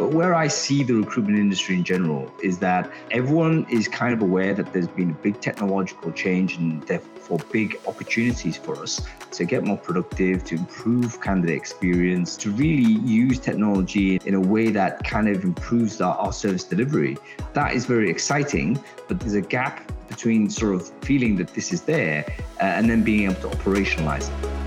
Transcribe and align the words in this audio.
But 0.00 0.12
where 0.12 0.34
I 0.34 0.48
see 0.48 0.82
the 0.82 0.94
recruitment 0.94 1.38
industry 1.38 1.74
in 1.74 1.84
general 1.84 2.32
is 2.42 2.58
that 2.60 2.90
everyone 3.10 3.66
is 3.68 3.86
kind 3.86 4.14
of 4.14 4.22
aware 4.22 4.54
that 4.54 4.72
there's 4.72 4.88
been 4.88 5.10
a 5.10 5.14
big 5.22 5.42
technological 5.42 6.10
change 6.12 6.56
and 6.56 6.82
therefore 6.84 7.38
big 7.52 7.78
opportunities 7.86 8.56
for 8.56 8.80
us 8.80 9.02
to 9.32 9.44
get 9.44 9.62
more 9.62 9.76
productive, 9.76 10.42
to 10.44 10.54
improve 10.54 11.20
candidate 11.20 11.54
experience, 11.54 12.38
to 12.38 12.50
really 12.50 12.98
use 13.02 13.38
technology 13.38 14.18
in 14.24 14.32
a 14.32 14.40
way 14.40 14.70
that 14.70 15.04
kind 15.04 15.28
of 15.28 15.44
improves 15.44 16.00
our, 16.00 16.16
our 16.16 16.32
service 16.32 16.64
delivery. 16.64 17.18
That 17.52 17.74
is 17.74 17.84
very 17.84 18.08
exciting, 18.08 18.82
but 19.06 19.20
there's 19.20 19.34
a 19.34 19.42
gap 19.42 19.92
between 20.08 20.48
sort 20.48 20.76
of 20.76 20.88
feeling 21.04 21.36
that 21.36 21.52
this 21.52 21.74
is 21.74 21.82
there 21.82 22.24
uh, 22.58 22.64
and 22.64 22.88
then 22.88 23.02
being 23.02 23.30
able 23.30 23.42
to 23.42 23.48
operationalize 23.48 24.30
it. 24.30 24.59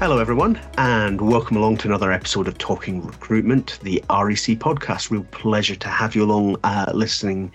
Hello, 0.00 0.18
everyone, 0.18 0.60
and 0.76 1.20
welcome 1.20 1.56
along 1.56 1.78
to 1.78 1.88
another 1.88 2.12
episode 2.12 2.46
of 2.46 2.56
Talking 2.56 3.04
Recruitment, 3.04 3.80
the 3.82 3.96
REC 4.08 4.56
podcast. 4.56 5.10
Real 5.10 5.24
pleasure 5.32 5.74
to 5.74 5.88
have 5.88 6.14
you 6.14 6.22
along 6.22 6.56
uh, 6.62 6.92
listening 6.94 7.50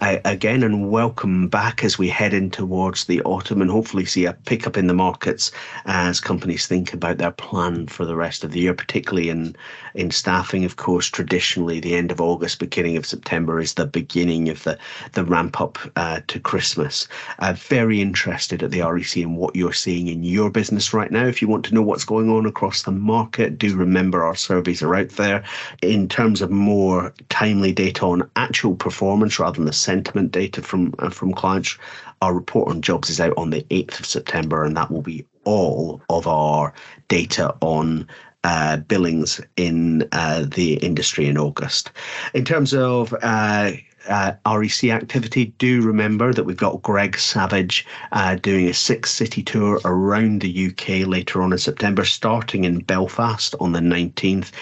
again 0.00 0.62
and 0.62 0.90
welcome 0.90 1.48
back 1.48 1.82
as 1.82 1.98
we 1.98 2.08
head 2.08 2.34
in 2.34 2.50
towards 2.50 3.06
the 3.06 3.22
autumn 3.22 3.62
and 3.62 3.70
hopefully 3.70 4.04
see 4.04 4.26
a 4.26 4.34
pickup 4.34 4.76
in 4.76 4.86
the 4.88 4.94
markets 4.94 5.50
as 5.86 6.20
companies 6.20 6.66
think 6.66 6.92
about 6.92 7.16
their 7.16 7.30
plan 7.30 7.86
for 7.86 8.04
the 8.04 8.14
rest 8.14 8.44
of 8.44 8.52
the 8.52 8.60
year, 8.60 8.74
particularly 8.74 9.30
in, 9.30 9.56
in 9.94 10.10
staffing. 10.10 10.64
Of 10.66 10.76
course, 10.76 11.06
traditionally, 11.06 11.80
the 11.80 11.94
end 11.94 12.12
of 12.12 12.20
August, 12.20 12.58
beginning 12.58 12.98
of 12.98 13.06
September 13.06 13.58
is 13.58 13.74
the 13.74 13.86
beginning 13.86 14.50
of 14.50 14.62
the, 14.64 14.78
the 15.12 15.24
ramp 15.24 15.60
up 15.60 15.78
uh, 15.96 16.20
to 16.26 16.40
Christmas. 16.40 17.08
Uh, 17.38 17.54
very 17.54 18.00
interested 18.02 18.62
at 18.62 18.72
the 18.72 18.82
REC 18.82 19.16
and 19.16 19.38
what 19.38 19.56
you're 19.56 19.72
seeing 19.72 20.08
in 20.08 20.22
your 20.22 20.50
business 20.50 20.92
right 20.92 21.10
now. 21.10 21.26
If 21.26 21.40
you 21.40 21.48
want 21.48 21.64
to 21.66 21.74
know 21.74 21.82
what's 21.82 22.04
going 22.04 22.28
on 22.28 22.44
across 22.44 22.82
the 22.82 22.92
market, 22.92 23.58
do 23.58 23.74
remember 23.74 24.22
our 24.22 24.36
surveys 24.36 24.82
are 24.82 24.94
out 24.94 25.10
there 25.10 25.42
in 25.80 26.06
terms 26.06 26.42
of 26.42 26.50
more 26.50 27.14
timely 27.30 27.72
data 27.72 28.04
on 28.04 28.28
actual 28.36 28.74
performance 28.74 29.38
rather 29.38 29.56
than 29.56 29.64
the 29.64 29.72
sentiment 29.86 30.32
data 30.32 30.60
from 30.60 30.94
uh, 30.98 31.10
from 31.10 31.32
clients. 31.32 31.78
Our 32.22 32.34
report 32.34 32.68
on 32.68 32.82
jobs 32.82 33.10
is 33.10 33.20
out 33.20 33.36
on 33.36 33.50
the 33.50 33.62
8th 33.70 34.00
of 34.00 34.06
September, 34.06 34.64
and 34.64 34.76
that 34.76 34.90
will 34.90 35.02
be 35.02 35.24
all 35.44 36.00
of 36.08 36.26
our 36.26 36.72
data 37.08 37.54
on 37.60 38.08
uh, 38.44 38.76
billings 38.76 39.40
in 39.56 40.08
uh, 40.12 40.44
the 40.46 40.74
industry 40.76 41.26
in 41.26 41.38
August. 41.38 41.90
In 42.32 42.44
terms 42.44 42.72
of 42.74 43.12
uh, 43.22 43.72
uh, 44.08 44.32
REC 44.46 44.84
activity, 44.84 45.46
do 45.58 45.82
remember 45.82 46.32
that 46.32 46.44
we've 46.44 46.56
got 46.56 46.82
Greg 46.82 47.18
Savage 47.18 47.84
uh, 48.12 48.36
doing 48.36 48.68
a 48.68 48.74
six 48.74 49.10
city 49.10 49.42
tour 49.42 49.80
around 49.84 50.42
the 50.42 50.66
UK 50.68 51.06
later 51.06 51.42
on 51.42 51.52
in 51.52 51.58
September, 51.58 52.04
starting 52.04 52.64
in 52.64 52.78
Belfast 52.80 53.54
on 53.60 53.72
the 53.72 53.80
19th 53.80 54.52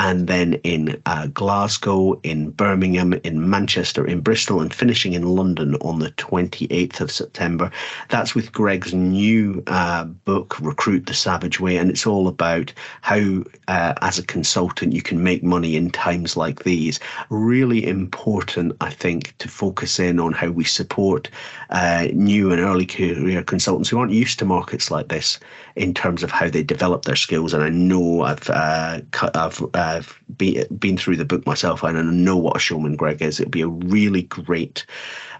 and 0.00 0.28
then 0.28 0.54
in 0.64 1.00
uh, 1.04 1.26
Glasgow, 1.26 2.18
in 2.22 2.52
Birmingham, 2.52 3.12
in 3.22 3.50
Manchester, 3.50 4.06
in 4.06 4.22
Bristol, 4.22 4.62
and 4.62 4.72
finishing 4.72 5.12
in 5.12 5.24
London 5.24 5.74
on 5.82 5.98
the 5.98 6.10
28th 6.12 7.02
of 7.02 7.12
September. 7.12 7.70
That's 8.08 8.34
with 8.34 8.50
Greg's 8.50 8.94
new 8.94 9.62
uh, 9.66 10.04
book, 10.04 10.58
Recruit 10.58 11.04
the 11.04 11.12
Savage 11.12 11.60
Way, 11.60 11.76
and 11.76 11.90
it's 11.90 12.06
all 12.06 12.28
about 12.28 12.72
how, 13.02 13.44
uh, 13.68 13.92
as 14.00 14.18
a 14.18 14.24
consultant, 14.24 14.94
you 14.94 15.02
can 15.02 15.22
make 15.22 15.44
money 15.44 15.76
in 15.76 15.90
times 15.90 16.34
like 16.34 16.64
these. 16.64 16.98
Really 17.28 17.86
important, 17.86 18.74
I 18.80 18.88
think, 18.88 19.36
to 19.36 19.48
focus 19.48 20.00
in 20.00 20.18
on 20.18 20.32
how 20.32 20.48
we 20.48 20.64
support 20.64 21.28
uh, 21.68 22.08
new 22.14 22.50
and 22.50 22.60
early 22.62 22.86
career 22.86 23.42
consultants 23.42 23.90
who 23.90 23.98
aren't 23.98 24.12
used 24.12 24.38
to 24.38 24.46
markets 24.46 24.90
like 24.90 25.08
this 25.08 25.38
in 25.76 25.92
terms 25.92 26.22
of 26.22 26.30
how 26.30 26.48
they 26.48 26.62
develop 26.62 27.04
their 27.04 27.16
skills. 27.16 27.52
And 27.52 27.62
I 27.62 27.68
know 27.68 28.22
I've 28.22 28.48
uh, 28.48 29.00
I've 29.34 29.62
I've 29.96 30.20
been 30.36 30.66
been 30.78 30.96
through 30.96 31.16
the 31.16 31.24
book 31.24 31.46
myself, 31.46 31.82
and 31.82 31.98
I 31.98 32.02
know 32.02 32.36
what 32.36 32.56
a 32.56 32.60
showman 32.60 32.96
Greg 32.96 33.20
is. 33.22 33.40
It'll 33.40 33.50
be 33.50 33.62
a 33.62 33.68
really 33.68 34.22
great 34.22 34.86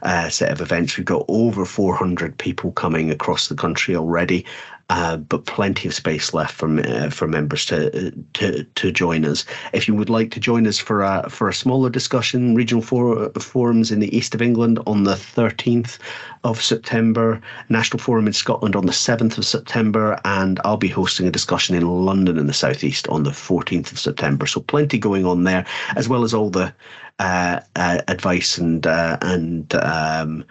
uh, 0.02 0.28
set 0.28 0.50
of 0.50 0.60
events. 0.60 0.96
We've 0.96 1.04
got 1.04 1.24
over 1.28 1.64
400 1.64 2.36
people 2.38 2.72
coming 2.72 3.10
across 3.10 3.48
the 3.48 3.54
country 3.54 3.94
already, 3.96 4.44
uh, 4.90 5.16
but 5.16 5.46
plenty 5.46 5.86
of 5.86 5.94
space 5.94 6.34
left 6.34 6.52
for 6.52 6.68
uh, 6.80 7.08
for 7.10 7.28
members 7.28 7.64
to 7.64 8.10
to 8.34 8.64
to 8.64 8.90
join 8.90 9.24
us. 9.24 9.44
If 9.72 9.86
you 9.86 9.94
would 9.94 10.10
like 10.10 10.32
to 10.32 10.40
join 10.40 10.66
us 10.66 10.78
for 10.78 11.02
a 11.02 11.30
for 11.30 11.48
a 11.48 11.54
smaller 11.54 11.88
discussion, 11.88 12.56
regional 12.56 12.82
for, 12.82 13.30
forums 13.38 13.92
in 13.92 14.00
the 14.00 14.14
east 14.14 14.34
of 14.34 14.42
England 14.42 14.80
on 14.88 15.04
the 15.04 15.14
13th 15.14 15.98
of 16.42 16.60
September, 16.60 17.40
National 17.68 18.00
Forum 18.00 18.26
in 18.26 18.32
Scotland 18.32 18.74
on 18.74 18.86
the 18.86 18.92
7th 18.92 19.38
of 19.38 19.46
September, 19.46 20.18
and 20.24 20.58
I'll 20.64 20.76
be 20.76 20.88
hosting 20.88 21.28
a 21.28 21.30
discussion 21.30 21.76
in 21.76 21.86
London 21.86 22.36
in 22.36 22.48
the 22.48 22.52
southeast 22.52 23.06
on 23.08 23.22
the 23.22 23.30
14th 23.30 23.92
of 23.92 23.98
September. 23.98 24.46
So 24.46 24.60
plenty 24.60 24.98
going 24.98 25.24
on 25.24 25.44
there, 25.44 25.64
as 25.94 26.08
well 26.08 26.24
as 26.24 26.34
all 26.34 26.50
the 26.50 26.74
uh, 27.20 27.60
uh, 27.76 28.00
advice 28.08 28.58
and 28.58 28.86
uh, 28.88 29.18
and 29.22 29.72
um, 29.76 30.44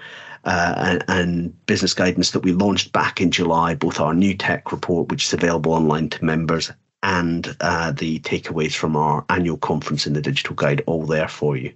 uh, 0.46 0.74
and, 0.78 1.04
and, 1.08 1.66
business 1.66 1.94
guidance 1.94 2.32
that 2.32 2.42
we 2.42 2.52
launched 2.52 2.92
back 2.92 3.22
in 3.22 3.32
July, 3.32 3.76
both 3.76 4.00
our 4.00 4.14
new 4.14 4.36
tech 4.36 4.72
report, 4.72 5.10
which 5.10 5.26
is 5.26 5.34
available 5.34 5.74
online 5.74 6.10
to 6.10 6.24
members, 6.24 6.72
and 7.04 7.56
uh, 7.62 7.92
the 7.92 8.20
takeaways 8.20 8.76
from 8.76 8.96
our 8.96 9.24
annual 9.30 9.58
conference 9.58 10.06
in 10.06 10.14
the 10.14 10.22
digital 10.22 10.56
guide 10.56 10.82
all 10.86 11.06
there 11.06 11.28
for 11.28 11.56
you. 11.56 11.72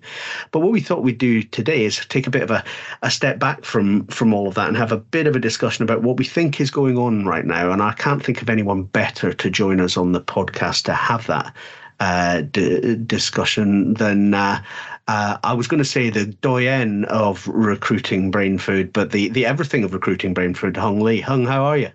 But 0.52 0.59
what 0.59 0.72
we 0.72 0.81
thought 0.81 1.03
we'd 1.03 1.18
do 1.18 1.44
today 1.44 1.85
is 1.85 2.06
take 2.07 2.28
a 2.28 2.31
bit 2.31 2.41
of 2.41 2.52
a, 2.52 2.63
a 3.03 3.12
step 3.12 3.40
back 3.40 3.63
from 3.63 4.06
from 4.07 4.34
all 4.34 4.47
of 4.47 4.56
that 4.56 4.68
and 4.68 4.78
have 4.78 4.91
a 4.91 4.97
bit 4.97 5.28
of 5.28 5.35
a 5.35 5.40
discussion 5.40 5.84
about 5.84 6.03
what 6.03 6.18
we 6.18 6.25
think 6.25 6.59
is 6.59 6.72
going 6.72 6.97
on 6.97 7.25
right 7.25 7.46
now. 7.46 7.72
And 7.72 7.81
I 7.81 7.94
can't 7.94 8.23
think 8.23 8.41
of 8.41 8.50
anyone 8.50 8.84
better 8.84 9.34
to 9.34 9.50
join 9.50 9.79
us 9.79 9.97
on 9.97 10.12
the 10.12 10.22
podcast 10.22 10.84
to 10.84 10.94
have 10.94 11.28
that 11.28 11.53
uh, 12.00 12.41
d- 12.41 12.96
discussion 13.06 13.94
than 13.94 14.34
uh, 14.34 14.62
uh, 15.08 15.38
I 15.44 15.53
was 15.53 15.68
going 15.68 15.80
to 15.80 15.86
say 15.86 16.09
the 16.09 16.25
doyen 16.25 17.06
of 17.06 17.47
recruiting 17.47 18.31
brain 18.31 18.58
food, 18.58 18.94
but 18.94 19.12
the, 19.12 19.30
the 19.30 19.46
everything 19.46 19.84
of 19.84 19.94
Recruiting 19.94 20.34
Brainfood, 20.34 20.78
Hung 20.78 21.02
Lee. 21.02 21.19
Hung, 21.19 21.46
how 21.46 21.64
are 21.64 21.78
you? 21.78 21.90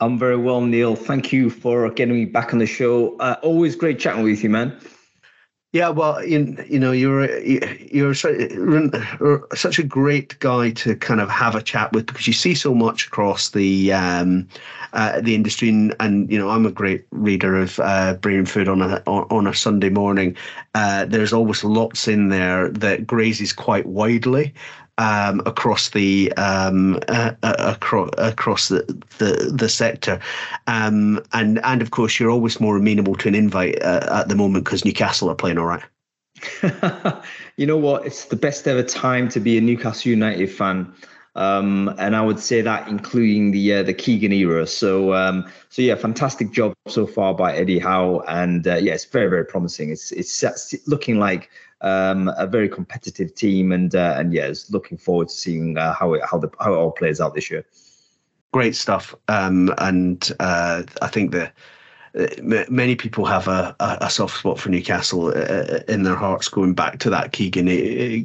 I'm 0.00 0.18
very 0.18 0.36
well, 0.36 0.60
Neil. 0.60 0.96
Thank 0.96 1.32
you 1.32 1.48
for 1.48 1.88
getting 1.90 2.14
me 2.14 2.24
back 2.24 2.52
on 2.52 2.58
the 2.58 2.66
show. 2.66 3.16
Uh, 3.18 3.36
always 3.42 3.76
great 3.76 3.98
chatting 3.98 4.24
with 4.24 4.42
you, 4.42 4.50
man. 4.50 4.76
Yeah, 5.72 5.88
well, 5.88 6.22
you, 6.22 6.62
you 6.68 6.78
know, 6.78 6.92
you're 6.92 7.38
you're 7.38 8.12
such 8.12 9.78
a 9.78 9.82
great 9.82 10.38
guy 10.38 10.72
to 10.72 10.96
kind 10.96 11.18
of 11.18 11.30
have 11.30 11.54
a 11.54 11.62
chat 11.62 11.92
with 11.94 12.06
because 12.06 12.26
you 12.26 12.34
see 12.34 12.54
so 12.54 12.74
much 12.74 13.06
across 13.06 13.50
the 13.50 13.90
um, 13.94 14.48
uh, 14.92 15.20
the 15.20 15.34
industry, 15.34 15.68
and, 15.68 15.94
and, 16.00 16.30
you 16.30 16.38
know, 16.38 16.50
I'm 16.50 16.66
a 16.66 16.70
great 16.70 17.04
reader 17.10 17.56
of 17.56 17.78
uh, 17.80 18.16
Brainfood 18.20 18.68
on 18.68 18.82
a 18.82 19.02
on 19.06 19.46
a 19.46 19.54
Sunday 19.54 19.90
morning. 19.90 20.36
Uh, 20.74 21.04
there's 21.04 21.32
always 21.32 21.64
lots 21.64 22.08
in 22.08 22.28
there 22.28 22.68
that 22.68 23.06
grazes 23.06 23.52
quite 23.52 23.86
widely, 23.86 24.54
um, 24.98 25.40
across 25.46 25.90
the 25.90 26.32
um, 26.36 26.98
uh, 27.08 27.32
uh, 27.42 27.54
across 27.58 28.10
across 28.18 28.68
the 28.68 28.82
the, 29.18 29.52
the 29.54 29.68
sector, 29.68 30.20
um, 30.66 31.22
and 31.32 31.58
and 31.64 31.82
of 31.82 31.90
course 31.90 32.18
you're 32.18 32.30
always 32.30 32.60
more 32.60 32.76
amenable 32.76 33.14
to 33.16 33.28
an 33.28 33.34
invite 33.34 33.80
uh, 33.82 34.20
at 34.20 34.28
the 34.28 34.34
moment 34.34 34.64
because 34.64 34.84
Newcastle 34.84 35.30
are 35.30 35.34
playing 35.34 35.58
all 35.58 35.66
right. 35.66 35.82
you 37.56 37.66
know 37.66 37.76
what? 37.76 38.06
It's 38.06 38.26
the 38.26 38.36
best 38.36 38.66
ever 38.66 38.82
time 38.82 39.28
to 39.30 39.40
be 39.40 39.56
a 39.56 39.60
Newcastle 39.60 40.10
United 40.10 40.50
fan. 40.50 40.92
Um, 41.34 41.94
and 41.98 42.14
I 42.14 42.20
would 42.20 42.38
say 42.38 42.60
that 42.60 42.88
including 42.88 43.52
the 43.52 43.74
uh, 43.74 43.82
the 43.82 43.94
Keegan 43.94 44.32
era. 44.32 44.66
So 44.66 45.14
um, 45.14 45.50
so 45.70 45.80
yeah, 45.80 45.94
fantastic 45.94 46.52
job 46.52 46.74
so 46.88 47.06
far 47.06 47.34
by 47.34 47.56
Eddie 47.56 47.78
Howe, 47.78 48.22
and 48.28 48.66
uh, 48.66 48.76
yeah, 48.76 48.92
it's 48.92 49.06
very 49.06 49.30
very 49.30 49.46
promising. 49.46 49.90
It's 49.90 50.12
it's 50.12 50.74
looking 50.86 51.18
like 51.18 51.48
um, 51.80 52.30
a 52.36 52.46
very 52.46 52.68
competitive 52.68 53.34
team, 53.34 53.72
and 53.72 53.94
uh, 53.94 54.16
and 54.18 54.34
yeah, 54.34 54.52
looking 54.70 54.98
forward 54.98 55.28
to 55.28 55.34
seeing 55.34 55.78
uh, 55.78 55.94
how 55.94 56.12
it 56.14 56.22
how 56.30 56.38
the 56.38 56.50
how 56.60 56.74
it 56.74 56.76
all 56.76 56.92
plays 56.92 57.20
out 57.20 57.34
this 57.34 57.50
year. 57.50 57.64
Great 58.52 58.76
stuff, 58.76 59.14
um, 59.28 59.72
and 59.78 60.30
uh, 60.38 60.82
I 61.00 61.08
think 61.08 61.30
the 61.30 61.50
many 62.68 62.94
people 62.94 63.24
have 63.24 63.48
a, 63.48 63.74
a, 63.80 64.10
soft 64.10 64.38
spot 64.38 64.58
for 64.58 64.68
Newcastle 64.68 65.28
uh, 65.28 65.30
uh, 65.30 65.80
in 65.88 66.02
their 66.02 66.14
hearts 66.14 66.46
going 66.48 66.74
back 66.74 66.98
to 66.98 67.10
that 67.10 67.32
Keegan 67.32 67.66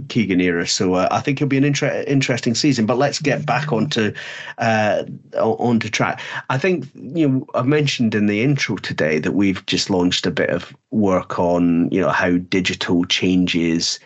Keegan 0.08 0.42
era. 0.42 0.68
So 0.68 0.96
uh, 0.96 1.08
I 1.10 1.22
think 1.22 1.38
it'll 1.38 1.48
be 1.48 1.58
an 1.58 1.64
inter- 1.64 2.04
interesting 2.06 2.54
season. 2.54 2.86
But 2.86 2.98
let's 2.98 3.20
get 3.20 3.46
back 3.46 3.72
onto 3.72 4.14
uh, 4.58 5.04
onto 5.38 5.90
track. 5.90 6.22
I 6.50 6.58
think 6.58 6.86
you 6.96 7.30
know 7.30 7.48
I've 7.56 7.68
mentioned 7.68 8.14
in 8.14 8.28
the 8.28 8.42
intro 8.42 8.76
today 8.76 9.20
that 9.20 9.32
we've 9.32 9.66
just 9.68 9.90
launched 9.90 10.26
a 10.26 10.32
bit 10.32 10.50
of 10.50 10.76
work 10.92 11.40
on 11.40 11.90
you 11.90 12.02
know 12.02 12.10
how 12.10 12.32
digital 12.32 13.06
changes. 13.06 14.00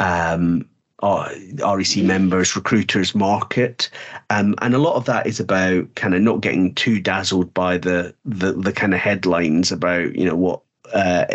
Um, 0.00 0.68
REC 1.02 1.98
members, 1.98 2.56
recruiters 2.56 3.14
market, 3.14 3.88
um, 4.30 4.54
and 4.62 4.74
a 4.74 4.78
lot 4.78 4.96
of 4.96 5.04
that 5.04 5.26
is 5.26 5.38
about 5.38 5.94
kind 5.94 6.14
of 6.14 6.22
not 6.22 6.40
getting 6.40 6.74
too 6.74 7.00
dazzled 7.00 7.52
by 7.54 7.78
the 7.78 8.14
the, 8.24 8.52
the 8.52 8.72
kind 8.72 8.94
of 8.94 9.00
headlines 9.00 9.70
about 9.70 10.14
you 10.16 10.24
know 10.24 10.36
what 10.36 10.60
uh, 10.92 11.26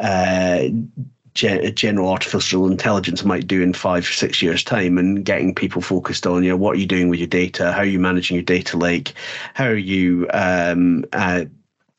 uh, 0.00 0.68
general 1.34 2.10
artificial 2.10 2.70
intelligence 2.70 3.24
might 3.24 3.46
do 3.46 3.62
in 3.62 3.72
five 3.72 4.04
six 4.04 4.42
years 4.42 4.62
time 4.62 4.98
and 4.98 5.24
getting 5.24 5.54
people 5.54 5.80
focused 5.80 6.26
on 6.26 6.42
you 6.42 6.50
know 6.50 6.56
what 6.56 6.76
are 6.76 6.80
you 6.80 6.86
doing 6.86 7.08
with 7.08 7.20
your 7.20 7.28
data? 7.28 7.72
How 7.72 7.80
are 7.80 7.84
you 7.84 8.00
managing 8.00 8.34
your 8.34 8.44
data 8.44 8.76
lake? 8.76 9.14
How 9.54 9.66
are 9.66 9.76
you 9.76 10.28
um, 10.32 11.04
uh, 11.12 11.44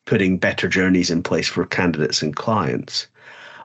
putting 0.05 0.37
better 0.37 0.67
journeys 0.67 1.09
in 1.09 1.23
place 1.23 1.47
for 1.47 1.65
candidates 1.65 2.21
and 2.21 2.35
clients. 2.35 3.07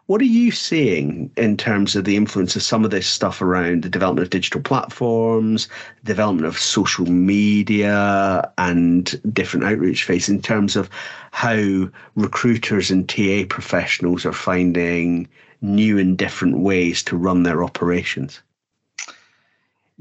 What 0.08 0.22
are 0.22 0.24
you 0.24 0.52
seeing 0.52 1.30
in 1.36 1.58
terms 1.58 1.94
of 1.94 2.06
the 2.06 2.16
influence 2.16 2.56
of 2.56 2.62
some 2.62 2.82
of 2.82 2.90
this 2.90 3.06
stuff 3.06 3.42
around 3.42 3.82
the 3.82 3.90
development 3.90 4.24
of 4.24 4.30
digital 4.30 4.62
platforms, 4.62 5.68
development 6.02 6.46
of 6.46 6.58
social 6.58 7.04
media, 7.04 8.50
and 8.56 9.20
different 9.34 9.66
outreach 9.66 10.04
phase 10.04 10.30
in 10.30 10.40
terms 10.40 10.76
of 10.76 10.88
how 11.32 11.90
recruiters 12.16 12.90
and 12.90 13.06
TA 13.06 13.44
professionals 13.50 14.24
are 14.24 14.32
finding 14.32 15.28
new 15.60 15.98
and 15.98 16.16
different 16.16 16.60
ways 16.60 17.02
to 17.02 17.14
run 17.14 17.42
their 17.42 17.62
operations? 17.62 18.40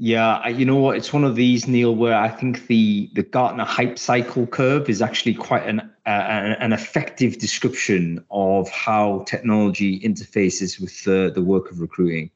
Yeah, 0.00 0.46
you 0.46 0.64
know 0.64 0.76
what? 0.76 0.96
It's 0.96 1.12
one 1.12 1.24
of 1.24 1.34
these, 1.34 1.66
Neil, 1.66 1.92
where 1.92 2.16
I 2.16 2.28
think 2.28 2.68
the 2.68 3.10
the 3.14 3.24
Gartner 3.24 3.64
hype 3.64 3.98
cycle 3.98 4.46
curve 4.46 4.88
is 4.88 5.02
actually 5.02 5.34
quite 5.34 5.66
an 5.66 5.80
uh, 6.06 6.54
an 6.60 6.72
effective 6.72 7.38
description 7.38 8.24
of 8.30 8.70
how 8.70 9.24
technology 9.26 9.98
interfaces 9.98 10.80
with 10.80 11.02
the 11.02 11.32
the 11.34 11.42
work 11.42 11.72
of 11.72 11.80
recruiting. 11.80 12.30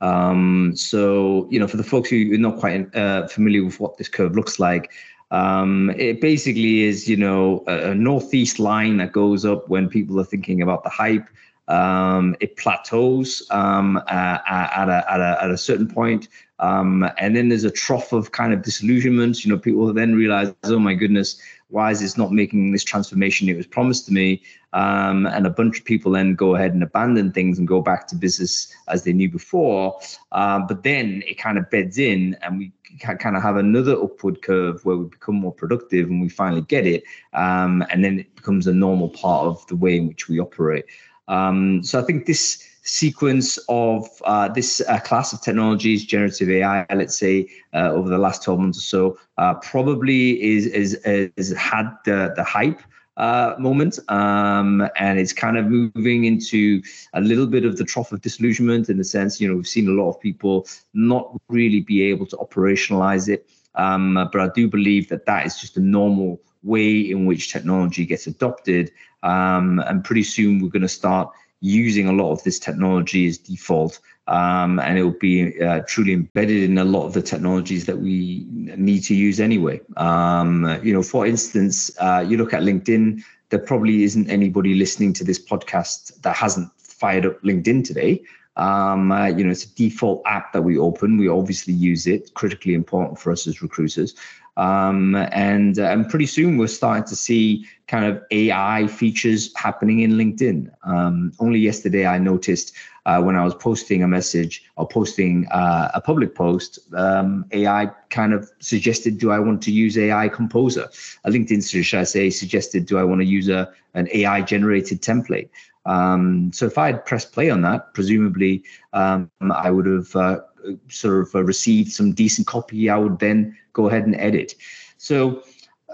Um, 0.00 0.74
so, 0.76 1.48
you 1.50 1.58
know, 1.58 1.66
for 1.66 1.76
the 1.76 1.84
folks 1.84 2.10
who 2.10 2.34
are 2.34 2.38
not 2.38 2.58
quite 2.58 2.94
uh, 2.94 3.26
familiar 3.26 3.64
with 3.64 3.80
what 3.80 3.98
this 3.98 4.08
curve 4.08 4.36
looks 4.36 4.60
like, 4.60 4.92
um, 5.32 5.90
it 5.96 6.20
basically 6.20 6.82
is, 6.82 7.08
you 7.08 7.16
know, 7.16 7.64
a, 7.66 7.90
a 7.90 7.94
northeast 7.96 8.60
line 8.60 8.96
that 8.98 9.10
goes 9.12 9.44
up 9.44 9.68
when 9.68 9.88
people 9.88 10.20
are 10.20 10.24
thinking 10.24 10.62
about 10.62 10.84
the 10.84 10.90
hype. 10.90 11.26
Um, 11.72 12.36
it 12.40 12.56
plateaus 12.56 13.42
um, 13.50 13.96
uh, 13.96 14.38
at, 14.46 14.88
a, 14.88 15.10
at, 15.10 15.20
a, 15.20 15.44
at 15.44 15.50
a 15.50 15.56
certain 15.56 15.88
point, 15.88 16.28
um, 16.58 17.08
and 17.18 17.34
then 17.34 17.48
there's 17.48 17.64
a 17.64 17.70
trough 17.70 18.12
of 18.12 18.32
kind 18.32 18.52
of 18.52 18.62
disillusionment. 18.62 19.42
You 19.42 19.50
know, 19.50 19.58
people 19.58 19.92
then 19.92 20.14
realize, 20.14 20.54
oh 20.64 20.78
my 20.78 20.94
goodness, 20.94 21.40
why 21.68 21.90
is 21.90 22.00
this 22.00 22.18
not 22.18 22.30
making 22.30 22.72
this 22.72 22.84
transformation 22.84 23.48
it 23.48 23.56
was 23.56 23.66
promised 23.66 24.04
to 24.06 24.12
me? 24.12 24.42
Um, 24.74 25.26
and 25.26 25.46
a 25.46 25.50
bunch 25.50 25.78
of 25.78 25.84
people 25.86 26.12
then 26.12 26.34
go 26.34 26.54
ahead 26.54 26.74
and 26.74 26.82
abandon 26.82 27.32
things 27.32 27.58
and 27.58 27.66
go 27.66 27.80
back 27.80 28.06
to 28.08 28.16
business 28.16 28.74
as 28.88 29.04
they 29.04 29.14
knew 29.14 29.30
before. 29.30 29.98
Uh, 30.32 30.60
but 30.60 30.82
then 30.82 31.22
it 31.26 31.38
kind 31.38 31.56
of 31.56 31.70
beds 31.70 31.98
in, 31.98 32.36
and 32.42 32.58
we 32.58 32.72
kind 33.00 33.36
of 33.36 33.42
have 33.42 33.56
another 33.56 33.96
upward 34.00 34.42
curve 34.42 34.84
where 34.84 34.96
we 34.96 35.06
become 35.06 35.36
more 35.36 35.52
productive 35.52 36.08
and 36.08 36.20
we 36.20 36.28
finally 36.28 36.62
get 36.62 36.86
it. 36.86 37.04
Um, 37.32 37.82
and 37.90 38.04
then 38.04 38.20
it 38.20 38.36
becomes 38.36 38.66
a 38.66 38.74
normal 38.74 39.08
part 39.08 39.46
of 39.46 39.66
the 39.68 39.76
way 39.76 39.96
in 39.96 40.06
which 40.06 40.28
we 40.28 40.38
operate. 40.38 40.84
Um, 41.32 41.82
so 41.82 41.98
I 41.98 42.02
think 42.02 42.26
this 42.26 42.62
sequence 42.82 43.58
of 43.68 44.06
uh, 44.24 44.48
this 44.48 44.82
uh, 44.82 44.98
class 45.00 45.32
of 45.32 45.40
technologies, 45.40 46.04
generative 46.04 46.50
AI, 46.50 46.86
let's 46.94 47.16
say, 47.16 47.48
uh, 47.72 47.90
over 47.90 48.08
the 48.08 48.18
last 48.18 48.42
12 48.42 48.60
months 48.60 48.78
or 48.78 48.82
so, 48.82 49.18
uh, 49.38 49.54
probably 49.54 50.42
is, 50.42 50.66
is, 50.66 50.94
is 51.04 51.54
had 51.56 51.90
the, 52.04 52.32
the 52.36 52.44
hype 52.44 52.82
uh, 53.16 53.54
moment. 53.58 53.98
Um, 54.08 54.86
and 54.96 55.18
it's 55.18 55.32
kind 55.32 55.56
of 55.56 55.66
moving 55.66 56.24
into 56.24 56.82
a 57.14 57.20
little 57.20 57.46
bit 57.46 57.64
of 57.64 57.78
the 57.78 57.84
trough 57.84 58.12
of 58.12 58.20
disillusionment 58.20 58.90
in 58.90 58.98
the 58.98 59.04
sense, 59.04 59.40
you 59.40 59.48
know, 59.48 59.56
we've 59.56 59.66
seen 59.66 59.88
a 59.88 59.92
lot 59.92 60.10
of 60.10 60.20
people 60.20 60.66
not 60.92 61.34
really 61.48 61.80
be 61.80 62.02
able 62.02 62.26
to 62.26 62.36
operationalize 62.36 63.28
it. 63.28 63.48
Um, 63.74 64.28
but 64.30 64.40
I 64.40 64.48
do 64.54 64.68
believe 64.68 65.08
that 65.08 65.24
that 65.24 65.46
is 65.46 65.58
just 65.58 65.78
a 65.78 65.80
normal 65.80 66.40
way 66.62 67.10
in 67.10 67.26
which 67.26 67.52
technology 67.52 68.04
gets 68.04 68.26
adopted. 68.26 68.92
Um, 69.22 69.78
and 69.80 70.04
pretty 70.04 70.22
soon 70.22 70.60
we're 70.60 70.68
going 70.68 70.82
to 70.82 70.88
start 70.88 71.30
using 71.60 72.08
a 72.08 72.12
lot 72.12 72.32
of 72.32 72.42
this 72.42 72.58
technology 72.58 73.26
as 73.26 73.38
default. 73.38 74.00
Um, 74.28 74.78
and 74.78 74.98
it 74.98 75.02
will 75.02 75.18
be 75.18 75.60
uh, 75.62 75.80
truly 75.86 76.12
embedded 76.12 76.62
in 76.62 76.78
a 76.78 76.84
lot 76.84 77.06
of 77.06 77.12
the 77.12 77.22
technologies 77.22 77.86
that 77.86 77.98
we 77.98 78.46
need 78.50 79.00
to 79.04 79.14
use 79.14 79.40
anyway. 79.40 79.80
Um, 79.96 80.80
you 80.82 80.92
know, 80.92 81.02
for 81.02 81.26
instance, 81.26 81.90
uh, 81.98 82.24
you 82.26 82.36
look 82.36 82.54
at 82.54 82.62
LinkedIn, 82.62 83.22
there 83.50 83.58
probably 83.58 84.04
isn't 84.04 84.30
anybody 84.30 84.74
listening 84.74 85.12
to 85.14 85.24
this 85.24 85.44
podcast 85.44 86.20
that 86.22 86.36
hasn't 86.36 86.70
fired 86.78 87.26
up 87.26 87.40
LinkedIn 87.42 87.84
today. 87.84 88.22
Um, 88.56 89.10
uh, 89.10 89.26
you 89.26 89.44
know, 89.44 89.50
it's 89.50 89.64
a 89.64 89.74
default 89.74 90.22
app 90.26 90.52
that 90.52 90.62
we 90.62 90.78
open. 90.78 91.16
We 91.18 91.28
obviously 91.28 91.74
use 91.74 92.06
it, 92.06 92.34
critically 92.34 92.74
important 92.74 93.18
for 93.18 93.32
us 93.32 93.46
as 93.46 93.62
recruiters. 93.62 94.14
Um, 94.56 95.14
and 95.14 95.78
uh, 95.78 95.84
and 95.84 96.08
pretty 96.08 96.26
soon 96.26 96.58
we're 96.58 96.66
starting 96.66 97.04
to 97.04 97.16
see 97.16 97.66
kind 97.86 98.04
of 98.04 98.22
AI 98.30 98.86
features 98.86 99.50
happening 99.56 100.00
in 100.00 100.12
LinkedIn. 100.12 100.70
Um, 100.84 101.32
only 101.40 101.58
yesterday 101.58 102.06
I 102.06 102.18
noticed 102.18 102.74
uh, 103.06 103.20
when 103.20 103.34
I 103.36 103.44
was 103.44 103.54
posting 103.54 104.02
a 104.02 104.08
message 104.08 104.62
or 104.76 104.86
posting 104.86 105.46
uh, 105.48 105.90
a 105.94 106.00
public 106.00 106.34
post, 106.34 106.78
um, 106.94 107.44
AI 107.52 107.90
kind 108.10 108.32
of 108.32 108.50
suggested, 108.60 109.18
do 109.18 109.30
I 109.30 109.38
want 109.38 109.62
to 109.62 109.72
use 109.72 109.98
AI 109.98 110.28
Composer? 110.28 110.88
A 111.24 111.30
LinkedIn, 111.30 111.84
should 111.84 111.98
I 111.98 112.04
say, 112.04 112.30
suggested, 112.30 112.86
do 112.86 112.98
I 112.98 113.04
want 113.04 113.20
to 113.20 113.26
use 113.26 113.48
a 113.48 113.72
an 113.94 114.08
AI 114.12 114.40
generated 114.42 115.02
template? 115.02 115.48
Um, 115.84 116.52
so 116.52 116.66
if 116.66 116.78
I 116.78 116.86
had 116.86 117.04
pressed 117.04 117.32
play 117.32 117.50
on 117.50 117.62
that, 117.62 117.92
presumably 117.92 118.62
um, 118.92 119.30
I 119.40 119.70
would 119.70 119.86
have 119.86 120.14
uh, 120.14 120.40
sort 120.88 121.28
of 121.28 121.34
uh, 121.34 121.44
received 121.44 121.92
some 121.92 122.12
decent 122.12 122.46
copy. 122.46 122.90
I 122.90 122.96
would 122.96 123.18
then 123.18 123.56
go 123.72 123.88
ahead 123.88 124.06
and 124.06 124.14
edit. 124.16 124.54
So 124.98 125.42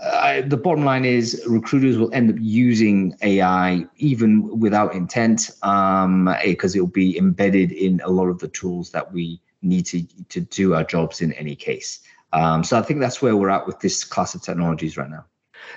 uh, 0.03 0.43
the 0.43 0.56
bottom 0.56 0.85
line 0.85 1.05
is 1.05 1.43
recruiters 1.47 1.99
will 1.99 2.12
end 2.12 2.31
up 2.31 2.37
using 2.38 3.17
AI 3.23 3.85
even 3.97 4.59
without 4.59 4.94
intent 4.94 5.50
because 5.61 6.05
um, 6.05 6.29
it 6.62 6.81
will 6.81 6.87
be 6.87 7.19
embedded 7.19 7.73
in 7.73 8.00
a 8.05 8.09
lot 8.09 8.29
of 8.29 8.38
the 8.38 8.49
tools 8.49 8.91
that 8.91 9.12
we 9.12 9.41
need 9.62 9.87
to, 9.87 10.03
to 10.29 10.41
do 10.41 10.75
our 10.75 10.85
jobs 10.85 11.20
in 11.20 11.32
any 11.32 11.56
case. 11.56 12.00
Um, 12.32 12.62
so 12.62 12.79
I 12.79 12.82
think 12.82 13.00
that's 13.00 13.23
where 13.23 13.37
we're 13.37 13.49
at 13.49 13.67
with 13.67 13.81
this 13.81 14.05
class 14.05 14.35
of 14.35 14.43
technologies 14.43 14.97
right 14.97 15.11
now. 15.11 15.25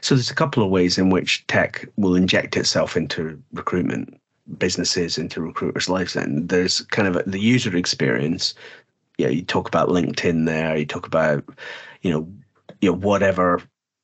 So 0.01 0.15
there's 0.15 0.29
a 0.29 0.35
couple 0.35 0.63
of 0.63 0.69
ways 0.69 0.97
in 0.97 1.09
which 1.09 1.45
tech 1.47 1.87
will 1.97 2.15
inject 2.15 2.55
itself 2.55 2.95
into 2.95 3.41
recruitment 3.53 4.19
businesses, 4.57 5.17
into 5.17 5.41
recruiters' 5.41 5.89
lives. 5.89 6.15
And 6.15 6.49
there's 6.49 6.81
kind 6.81 7.07
of 7.07 7.23
the 7.29 7.39
user 7.39 7.75
experience. 7.75 8.53
Yeah, 9.21 9.29
you 9.29 9.43
talk 9.43 9.67
about 9.67 9.89
LinkedIn 9.89 10.45
there. 10.45 10.75
You 10.75 10.85
talk 10.85 11.05
about, 11.05 11.43
you 12.01 12.11
know, 12.11 12.27
you 12.81 12.89
know 12.89 12.97
whatever 12.97 13.61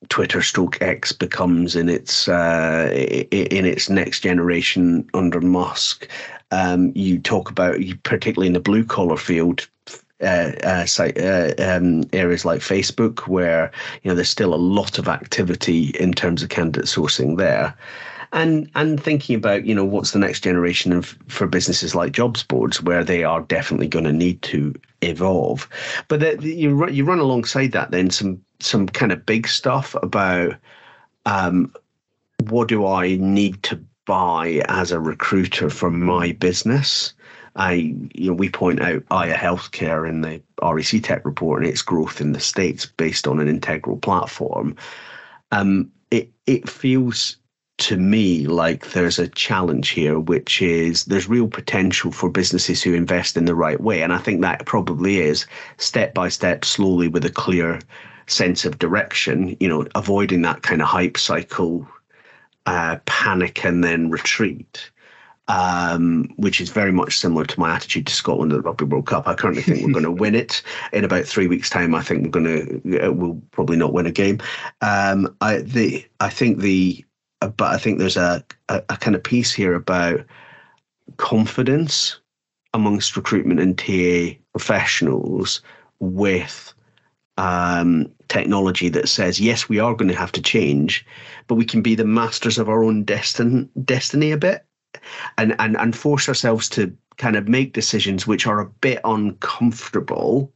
Twitter 0.08 0.42
stroke 0.42 0.80
X 0.80 1.12
becomes 1.12 1.74
in 1.74 1.88
its 1.88 2.28
uh, 2.28 2.88
in 2.92 3.66
its 3.66 3.90
next 3.90 4.20
generation 4.20 5.08
under 5.12 5.40
Musk. 5.40 6.08
Um, 6.52 6.92
you 6.94 7.18
talk 7.18 7.50
about, 7.50 7.76
particularly 8.04 8.46
in 8.46 8.52
the 8.52 8.60
blue 8.60 8.84
collar 8.84 9.16
field, 9.16 9.68
uh, 10.22 10.52
uh, 10.62 10.86
site, 10.86 11.18
uh, 11.18 11.52
um, 11.58 12.04
areas 12.12 12.44
like 12.44 12.60
Facebook, 12.60 13.26
where 13.26 13.72
you 14.02 14.08
know 14.08 14.14
there's 14.14 14.30
still 14.30 14.54
a 14.54 14.56
lot 14.56 14.98
of 14.98 15.08
activity 15.08 15.88
in 15.98 16.12
terms 16.12 16.42
of 16.42 16.48
candidate 16.48 16.86
sourcing 16.86 17.36
there, 17.36 17.74
and 18.32 18.70
and 18.74 19.02
thinking 19.02 19.36
about 19.36 19.64
you 19.64 19.74
know 19.74 19.84
what's 19.84 20.12
the 20.12 20.18
next 20.18 20.40
generation 20.40 20.92
of 20.92 21.16
for 21.28 21.46
businesses 21.46 21.94
like 21.94 22.12
jobs 22.12 22.42
boards, 22.42 22.82
where 22.82 23.04
they 23.04 23.24
are 23.24 23.42
definitely 23.42 23.88
going 23.88 24.04
to 24.04 24.12
need 24.12 24.42
to 24.42 24.74
evolve. 25.02 25.68
But 26.08 26.20
the, 26.20 26.38
you 26.42 26.88
you 26.88 27.04
run 27.04 27.18
alongside 27.18 27.72
that 27.72 27.90
then 27.90 28.10
some 28.10 28.42
some 28.60 28.86
kind 28.86 29.12
of 29.12 29.26
big 29.26 29.48
stuff 29.48 29.94
about 30.02 30.54
um, 31.26 31.72
what 32.44 32.68
do 32.68 32.86
I 32.86 33.16
need 33.16 33.62
to 33.64 33.80
buy 34.06 34.62
as 34.68 34.90
a 34.90 35.00
recruiter 35.00 35.68
for 35.68 35.90
my 35.90 36.32
business 36.32 37.12
I, 37.58 37.72
you 38.14 38.28
know, 38.28 38.34
we 38.34 38.48
point 38.48 38.80
out 38.80 39.02
Aya 39.10 39.34
Healthcare 39.34 40.08
in 40.08 40.20
the 40.20 40.40
REC 40.62 41.02
Tech 41.02 41.24
report 41.24 41.60
and 41.62 41.70
its 41.70 41.82
growth 41.82 42.20
in 42.20 42.32
the 42.32 42.40
states 42.40 42.86
based 42.86 43.26
on 43.26 43.40
an 43.40 43.48
integral 43.48 43.96
platform. 43.96 44.76
Um, 45.50 45.90
it 46.12 46.30
it 46.46 46.68
feels 46.68 47.36
to 47.78 47.96
me 47.96 48.46
like 48.46 48.90
there's 48.90 49.18
a 49.18 49.28
challenge 49.28 49.90
here, 49.90 50.18
which 50.18 50.60
is 50.60 51.04
there's 51.04 51.28
real 51.28 51.48
potential 51.48 52.10
for 52.12 52.28
businesses 52.28 52.82
who 52.82 52.94
invest 52.94 53.36
in 53.36 53.44
the 53.44 53.54
right 53.54 53.80
way, 53.80 54.02
and 54.02 54.12
I 54.12 54.18
think 54.18 54.40
that 54.42 54.66
probably 54.66 55.18
is 55.20 55.46
step 55.78 56.14
by 56.14 56.28
step, 56.28 56.64
slowly 56.64 57.08
with 57.08 57.24
a 57.24 57.30
clear 57.30 57.80
sense 58.26 58.64
of 58.64 58.78
direction. 58.78 59.56
You 59.60 59.68
know, 59.68 59.86
avoiding 59.94 60.42
that 60.42 60.62
kind 60.62 60.82
of 60.82 60.88
hype 60.88 61.18
cycle, 61.18 61.86
uh, 62.66 62.98
panic, 63.06 63.64
and 63.64 63.82
then 63.82 64.10
retreat 64.10 64.90
um, 65.48 66.28
which 66.36 66.60
is 66.60 66.68
very 66.68 66.92
much 66.92 67.18
similar 67.18 67.44
to 67.46 67.60
my 67.60 67.74
attitude 67.74 68.06
to 68.06 68.12
Scotland 68.12 68.52
at 68.52 68.56
the 68.56 68.62
Rugby 68.62 68.84
World 68.84 69.06
Cup. 69.06 69.26
I 69.26 69.34
currently 69.34 69.62
think 69.62 69.84
we're 69.84 69.92
going 69.92 70.04
to 70.04 70.10
win 70.10 70.34
it. 70.34 70.62
In 70.92 71.04
about 71.04 71.24
three 71.24 71.46
weeks' 71.46 71.70
time, 71.70 71.94
I 71.94 72.02
think 72.02 72.22
we're 72.22 72.30
going 72.30 72.82
to 72.82 73.10
we'll 73.10 73.40
probably 73.50 73.76
not 73.76 73.92
win 73.92 74.06
a 74.06 74.12
game. 74.12 74.40
Um, 74.82 75.34
I 75.40 75.58
the 75.58 76.04
I 76.20 76.28
think 76.28 76.58
the 76.58 77.04
but 77.40 77.74
I 77.74 77.78
think 77.78 77.98
there's 77.98 78.16
a, 78.16 78.44
a, 78.68 78.82
a 78.88 78.96
kind 78.96 79.14
of 79.14 79.22
piece 79.22 79.52
here 79.52 79.74
about 79.74 80.24
confidence 81.16 82.18
amongst 82.74 83.16
recruitment 83.16 83.60
and 83.60 83.78
TA 83.78 84.38
professionals 84.52 85.62
with 86.00 86.72
um, 87.36 88.10
technology 88.28 88.88
that 88.88 89.08
says 89.08 89.40
yes, 89.40 89.68
we 89.68 89.78
are 89.78 89.94
going 89.94 90.08
to 90.08 90.18
have 90.18 90.32
to 90.32 90.42
change, 90.42 91.06
but 91.46 91.54
we 91.54 91.64
can 91.64 91.82
be 91.82 91.94
the 91.94 92.04
masters 92.04 92.58
of 92.58 92.68
our 92.68 92.82
own 92.82 93.04
destin- 93.04 93.70
destiny 93.84 94.32
a 94.32 94.36
bit 94.36 94.64
and 95.36 95.54
and 95.58 95.76
and 95.76 95.96
force 95.96 96.28
ourselves 96.28 96.68
to 96.68 96.94
kind 97.16 97.36
of 97.36 97.48
make 97.48 97.72
decisions 97.72 98.26
which 98.26 98.46
are 98.46 98.60
a 98.60 98.68
bit 98.80 99.00
uncomfortable 99.04 100.52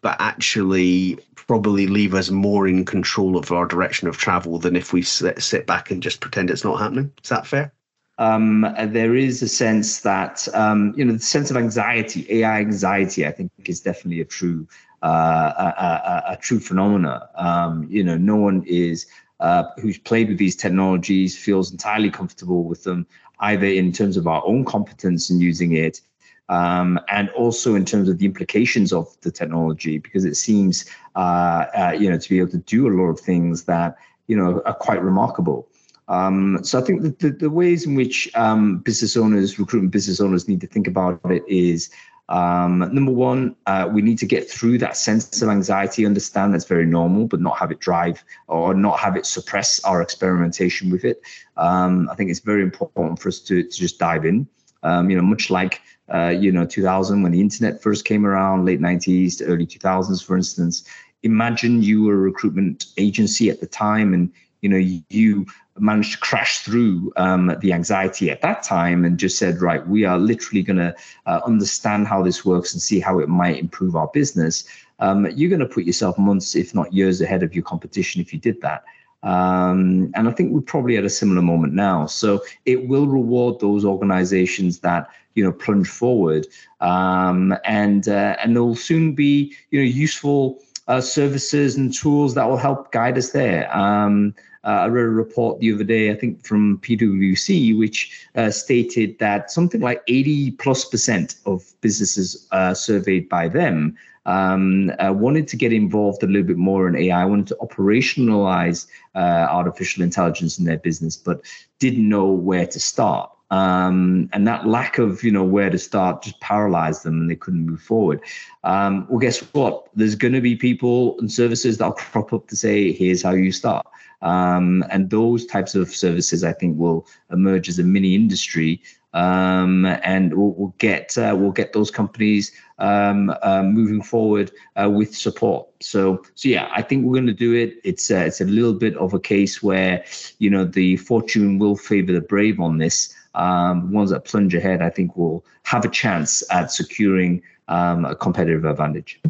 but 0.00 0.16
actually 0.20 1.18
probably 1.46 1.86
leave 1.86 2.14
us 2.14 2.30
more 2.30 2.66
in 2.66 2.84
control 2.84 3.36
of 3.36 3.52
our 3.52 3.66
direction 3.66 4.08
of 4.08 4.16
travel 4.16 4.58
than 4.58 4.76
if 4.76 4.92
we 4.92 5.02
sit, 5.02 5.66
back 5.66 5.90
and 5.90 6.02
just 6.02 6.20
pretend 6.20 6.50
it's 6.50 6.64
not 6.64 6.80
happening. 6.80 7.12
Is 7.22 7.28
that 7.30 7.46
fair? 7.46 7.72
Um, 8.18 8.66
there 8.86 9.14
is 9.14 9.42
a 9.42 9.48
sense 9.48 10.00
that 10.00 10.48
um, 10.54 10.94
you 10.96 11.04
know 11.04 11.12
the 11.12 11.18
sense 11.18 11.50
of 11.50 11.56
anxiety, 11.56 12.26
AI 12.30 12.60
anxiety, 12.60 13.26
I 13.26 13.30
think 13.30 13.50
is 13.66 13.80
definitely 13.80 14.22
a 14.22 14.24
true 14.24 14.66
uh, 15.02 15.52
a, 15.58 15.82
a, 15.82 16.32
a, 16.32 16.36
true 16.38 16.58
phenomena. 16.58 17.28
Um, 17.34 17.86
you 17.90 18.02
know, 18.02 18.16
no 18.16 18.36
one 18.36 18.64
is 18.66 19.06
uh, 19.40 19.64
who's 19.80 19.98
played 19.98 20.28
with 20.28 20.38
these 20.38 20.56
technologies 20.56 21.36
feels 21.36 21.70
entirely 21.70 22.10
comfortable 22.10 22.64
with 22.64 22.84
them, 22.84 23.06
either 23.40 23.66
in 23.66 23.92
terms 23.92 24.16
of 24.16 24.26
our 24.26 24.42
own 24.46 24.64
competence 24.64 25.28
in 25.28 25.38
using 25.38 25.72
it, 25.72 26.00
um, 26.48 27.00
and 27.08 27.28
also 27.30 27.74
in 27.74 27.84
terms 27.84 28.08
of 28.08 28.18
the 28.18 28.24
implications 28.24 28.92
of 28.92 29.08
the 29.22 29.30
technology, 29.30 29.98
because 29.98 30.24
it 30.24 30.36
seems, 30.36 30.86
uh, 31.14 31.66
uh, 31.76 31.96
you 31.98 32.08
know, 32.10 32.18
to 32.18 32.28
be 32.28 32.38
able 32.38 32.50
to 32.50 32.58
do 32.58 32.88
a 32.88 32.94
lot 32.94 33.08
of 33.08 33.20
things 33.20 33.64
that 33.64 33.96
you 34.26 34.36
know 34.36 34.62
are 34.64 34.74
quite 34.74 35.02
remarkable. 35.02 35.68
Um, 36.08 36.60
so 36.62 36.78
I 36.78 36.82
think 36.82 37.18
the, 37.18 37.30
the 37.30 37.50
ways 37.50 37.84
in 37.84 37.96
which 37.96 38.30
um, 38.36 38.78
business 38.78 39.16
owners, 39.16 39.58
recruitment 39.58 39.92
business 39.92 40.20
owners, 40.20 40.48
need 40.48 40.60
to 40.60 40.66
think 40.68 40.86
about 40.86 41.20
it 41.24 41.42
is 41.48 41.90
um, 42.28 42.78
number 42.92 43.12
one, 43.12 43.54
uh, 43.66 43.88
we 43.92 44.02
need 44.02 44.18
to 44.18 44.26
get 44.26 44.50
through 44.50 44.78
that 44.78 44.96
sense 44.96 45.42
of 45.42 45.48
anxiety, 45.48 46.04
understand 46.04 46.52
that's 46.52 46.64
very 46.64 46.86
normal, 46.86 47.26
but 47.26 47.40
not 47.40 47.58
have 47.58 47.70
it 47.70 47.78
drive 47.78 48.24
or 48.48 48.74
not 48.74 48.98
have 48.98 49.16
it 49.16 49.26
suppress 49.26 49.78
our 49.84 50.02
experimentation 50.02 50.90
with 50.90 51.04
it. 51.04 51.20
Um, 51.56 52.08
I 52.10 52.14
think 52.14 52.30
it's 52.30 52.40
very 52.40 52.62
important 52.62 53.20
for 53.20 53.28
us 53.28 53.38
to, 53.40 53.62
to 53.62 53.68
just 53.68 53.98
dive 53.98 54.24
in. 54.24 54.48
Um, 54.82 55.10
you 55.10 55.16
know, 55.16 55.22
much 55.22 55.50
like 55.50 55.80
uh, 56.12 56.28
you 56.28 56.52
know 56.52 56.64
2000 56.64 57.22
when 57.22 57.32
the 57.32 57.40
internet 57.40 57.82
first 57.82 58.04
came 58.04 58.26
around, 58.26 58.64
late 58.64 58.80
90s 58.80 59.38
to 59.38 59.44
early 59.44 59.66
2000s, 59.66 60.24
for 60.24 60.36
instance. 60.36 60.84
Imagine 61.22 61.82
you 61.82 62.04
were 62.04 62.14
a 62.14 62.18
recruitment 62.18 62.86
agency 62.96 63.50
at 63.50 63.60
the 63.60 63.66
time, 63.66 64.14
and 64.14 64.32
you 64.60 64.68
know 64.68 65.00
you 65.08 65.46
managed 65.78 66.12
to 66.12 66.18
crash 66.18 66.60
through 66.60 67.12
um, 67.16 67.54
the 67.60 67.72
anxiety 67.72 68.30
at 68.30 68.40
that 68.42 68.62
time 68.62 69.04
and 69.04 69.18
just 69.18 69.38
said, 69.38 69.60
right, 69.60 69.86
we 69.86 70.04
are 70.04 70.18
literally 70.18 70.62
going 70.62 70.78
to 70.78 70.94
uh, 71.26 71.40
understand 71.44 72.06
how 72.06 72.22
this 72.22 72.44
works 72.44 72.72
and 72.72 72.80
see 72.80 73.00
how 73.00 73.18
it 73.18 73.28
might 73.28 73.58
improve 73.58 73.96
our 73.96 74.08
business. 74.12 74.64
Um, 74.98 75.26
you're 75.34 75.50
going 75.50 75.60
to 75.60 75.66
put 75.66 75.84
yourself 75.84 76.16
months, 76.18 76.54
if 76.56 76.74
not 76.74 76.92
years, 76.92 77.20
ahead 77.20 77.42
of 77.42 77.54
your 77.54 77.64
competition 77.64 78.20
if 78.20 78.32
you 78.32 78.38
did 78.38 78.60
that. 78.62 78.84
Um, 79.26 80.12
and 80.14 80.28
I 80.28 80.30
think 80.30 80.52
we're 80.52 80.60
probably 80.60 80.96
at 80.96 81.04
a 81.04 81.10
similar 81.10 81.42
moment 81.42 81.74
now. 81.74 82.06
So 82.06 82.42
it 82.64 82.86
will 82.86 83.08
reward 83.08 83.58
those 83.58 83.84
organizations 83.84 84.78
that 84.80 85.08
you 85.34 85.44
know 85.44 85.52
plunge 85.52 85.88
forward, 85.88 86.46
um, 86.80 87.54
and 87.64 88.08
uh, 88.08 88.36
and 88.42 88.54
there'll 88.54 88.76
soon 88.76 89.14
be 89.14 89.52
you 89.70 89.80
know 89.80 89.84
useful 89.84 90.62
uh, 90.86 91.00
services 91.00 91.76
and 91.76 91.92
tools 91.92 92.34
that 92.34 92.48
will 92.48 92.56
help 92.56 92.92
guide 92.92 93.18
us 93.18 93.30
there. 93.30 93.76
Um, 93.76 94.34
I 94.70 94.86
read 94.86 95.04
a 95.04 95.08
report 95.08 95.60
the 95.60 95.72
other 95.72 95.84
day, 95.84 96.10
I 96.10 96.14
think 96.14 96.44
from 96.44 96.78
PwC, 96.78 97.78
which 97.78 98.26
uh, 98.34 98.50
stated 98.50 99.18
that 99.18 99.50
something 99.50 99.80
like 99.80 100.02
80 100.08 100.52
plus 100.52 100.84
percent 100.84 101.36
of 101.46 101.72
businesses 101.80 102.48
uh, 102.50 102.74
surveyed 102.74 103.28
by 103.28 103.48
them 103.48 103.96
um, 104.26 104.90
uh, 104.98 105.12
wanted 105.12 105.46
to 105.48 105.56
get 105.56 105.72
involved 105.72 106.22
a 106.22 106.26
little 106.26 106.46
bit 106.46 106.56
more 106.56 106.88
in 106.88 106.96
AI, 106.96 107.24
wanted 107.24 107.46
to 107.46 107.56
operationalize 107.62 108.88
uh, 109.14 109.46
artificial 109.48 110.02
intelligence 110.02 110.58
in 110.58 110.64
their 110.64 110.78
business, 110.78 111.16
but 111.16 111.40
didn't 111.78 112.08
know 112.08 112.26
where 112.26 112.66
to 112.66 112.80
start. 112.80 113.30
Um, 113.50 114.28
and 114.32 114.44
that 114.48 114.66
lack 114.66 114.98
of 114.98 115.22
you 115.22 115.30
know 115.30 115.44
where 115.44 115.70
to 115.70 115.78
start 115.78 116.22
just 116.22 116.40
paralyzed 116.40 117.04
them 117.04 117.20
and 117.20 117.30
they 117.30 117.36
couldn't 117.36 117.64
move 117.64 117.80
forward 117.80 118.20
um, 118.64 119.06
well 119.08 119.20
guess 119.20 119.38
what 119.54 119.86
there's 119.94 120.16
going 120.16 120.32
to 120.32 120.40
be 120.40 120.56
people 120.56 121.16
and 121.20 121.30
services 121.30 121.78
that'll 121.78 121.94
crop 121.94 122.32
up 122.32 122.48
to 122.48 122.56
say 122.56 122.90
here's 122.90 123.22
how 123.22 123.30
you 123.30 123.52
start 123.52 123.86
um, 124.22 124.84
and 124.90 125.10
those 125.10 125.46
types 125.46 125.74
of 125.74 125.90
services, 125.90 126.42
I 126.44 126.52
think, 126.52 126.78
will 126.78 127.06
emerge 127.30 127.68
as 127.68 127.78
a 127.78 127.82
mini 127.82 128.14
industry, 128.14 128.82
um, 129.12 129.86
and 129.86 130.34
we'll, 130.34 130.52
we'll 130.52 130.74
get 130.78 131.16
uh, 131.16 131.34
we'll 131.38 131.52
get 131.52 131.72
those 131.72 131.90
companies 131.90 132.52
um, 132.78 133.34
uh, 133.42 133.62
moving 133.62 134.02
forward 134.02 134.50
uh, 134.76 134.90
with 134.90 135.16
support. 135.16 135.68
So, 135.80 136.22
so 136.34 136.48
yeah, 136.48 136.68
I 136.74 136.82
think 136.82 137.04
we're 137.04 137.14
going 137.14 137.26
to 137.26 137.32
do 137.32 137.54
it. 137.54 137.74
It's 137.84 138.10
uh, 138.10 138.24
it's 138.26 138.40
a 138.40 138.44
little 138.44 138.74
bit 138.74 138.96
of 138.96 139.14
a 139.14 139.20
case 139.20 139.62
where 139.62 140.04
you 140.38 140.50
know 140.50 140.64
the 140.64 140.96
fortune 140.96 141.58
will 141.58 141.76
favor 141.76 142.12
the 142.12 142.20
brave 142.20 142.60
on 142.60 142.78
this. 142.78 143.14
Um, 143.36 143.92
ones 143.92 144.10
that 144.10 144.24
plunge 144.24 144.54
ahead, 144.54 144.82
I 144.82 144.90
think, 144.90 145.16
will 145.16 145.44
have 145.64 145.84
a 145.84 145.90
chance 145.90 146.42
at 146.50 146.72
securing 146.72 147.42
um, 147.68 148.04
a 148.04 148.14
competitive 148.14 148.64
advantage. 148.64 149.20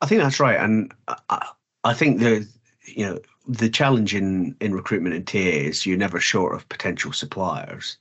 I 0.00 0.06
think 0.06 0.20
that's 0.20 0.40
right, 0.40 0.58
and 0.58 0.92
I, 1.28 1.48
I 1.84 1.94
think 1.94 2.20
the 2.20 2.46
you 2.84 3.06
know 3.06 3.18
the 3.46 3.70
challenge 3.70 4.14
in 4.14 4.56
in 4.60 4.74
recruitment 4.74 5.14
and 5.14 5.26
TA 5.26 5.38
is 5.38 5.86
you're 5.86 5.96
never 5.96 6.20
short 6.20 6.54
of 6.54 6.68
potential 6.68 7.12
suppliers. 7.12 7.96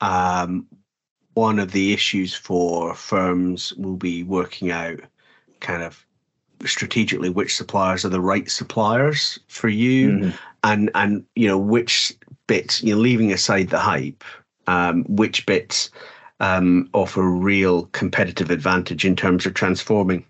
Um, 0.00 0.66
one 1.34 1.58
of 1.58 1.72
the 1.72 1.92
issues 1.92 2.34
for 2.34 2.94
firms 2.94 3.72
will 3.74 3.96
be 3.96 4.22
working 4.22 4.70
out 4.70 5.00
kind 5.60 5.82
of 5.82 6.04
strategically 6.64 7.30
which 7.30 7.56
suppliers 7.56 8.04
are 8.04 8.10
the 8.10 8.20
right 8.20 8.50
suppliers 8.50 9.38
for 9.48 9.68
you 9.68 10.10
mm-hmm. 10.10 10.30
and 10.64 10.90
and 10.94 11.24
you 11.34 11.48
know 11.48 11.58
which 11.58 12.14
bits 12.46 12.82
you 12.82 12.94
know 12.94 13.00
leaving 13.00 13.32
aside 13.32 13.68
the 13.68 13.78
hype 13.78 14.22
um, 14.66 15.04
which 15.04 15.46
bits 15.46 15.90
um, 16.40 16.88
offer 16.92 17.22
real 17.22 17.86
competitive 17.86 18.50
advantage 18.50 19.04
in 19.04 19.16
terms 19.16 19.46
of 19.46 19.54
transforming 19.54 20.24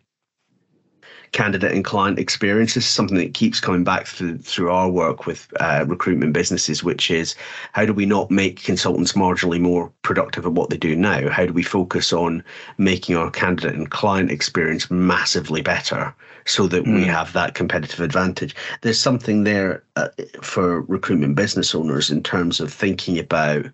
candidate 1.33 1.73
and 1.73 1.85
client 1.85 2.19
experience. 2.19 2.75
This 2.75 2.85
is 2.85 2.91
something 2.91 3.17
that 3.17 3.35
keeps 3.35 3.59
coming 3.59 3.85
back 3.85 4.07
through, 4.07 4.39
through 4.39 4.71
our 4.71 4.91
work 4.91 5.27
with 5.27 5.49
uh, 5.61 5.85
recruitment 5.89 6.35
businesses, 6.35 6.85
which 6.85 7.11
is 7.11 7.35
how 7.73 7.87
do 7.87 7.95
we 7.95 8.07
not 8.07 8.31
make 8.31 8.63
consultants 8.63 9.13
marginally 9.13 9.59
more 9.59 9.91
productive 10.03 10.45
at 10.45 10.53
what 10.53 10.71
they 10.71 10.77
do 10.77 10.95
now? 10.95 11.29
How 11.31 11.47
do 11.47 11.53
we 11.53 11.63
focus 11.63 12.13
on 12.13 12.45
making 12.77 13.17
our 13.17 13.31
candidate 13.31 13.75
and 13.75 13.91
client 13.91 14.31
experience 14.31 14.91
massively 14.91 15.63
better 15.63 16.15
so 16.45 16.67
that 16.67 16.85
mm. 16.85 16.95
we 16.95 17.05
hmm. 17.05 17.11
have 17.11 17.33
that 17.33 17.55
competitive 17.55 18.01
advantage? 18.01 18.55
There's 18.83 19.01
something 19.01 19.45
there 19.45 19.83
uh, 19.97 20.09
for 20.43 20.83
recruitment 20.83 21.35
business 21.35 21.75
owners 21.75 22.11
in 22.11 22.23
terms 22.23 22.61
of 22.61 22.73
thinking 22.73 23.19
about. 23.19 23.67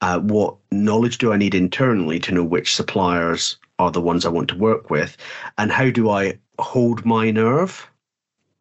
Uh, 0.00 0.18
what 0.20 0.56
knowledge 0.70 1.18
do 1.18 1.32
I 1.32 1.36
need 1.36 1.54
internally 1.54 2.18
to 2.20 2.32
know 2.32 2.44
which 2.44 2.74
suppliers 2.74 3.56
are 3.78 3.90
the 3.90 4.00
ones 4.00 4.24
I 4.24 4.30
want 4.30 4.48
to 4.48 4.56
work 4.56 4.90
with? 4.90 5.16
And 5.58 5.70
how 5.70 5.90
do 5.90 6.10
I 6.10 6.38
hold 6.58 7.04
my 7.04 7.30
nerve 7.30 7.88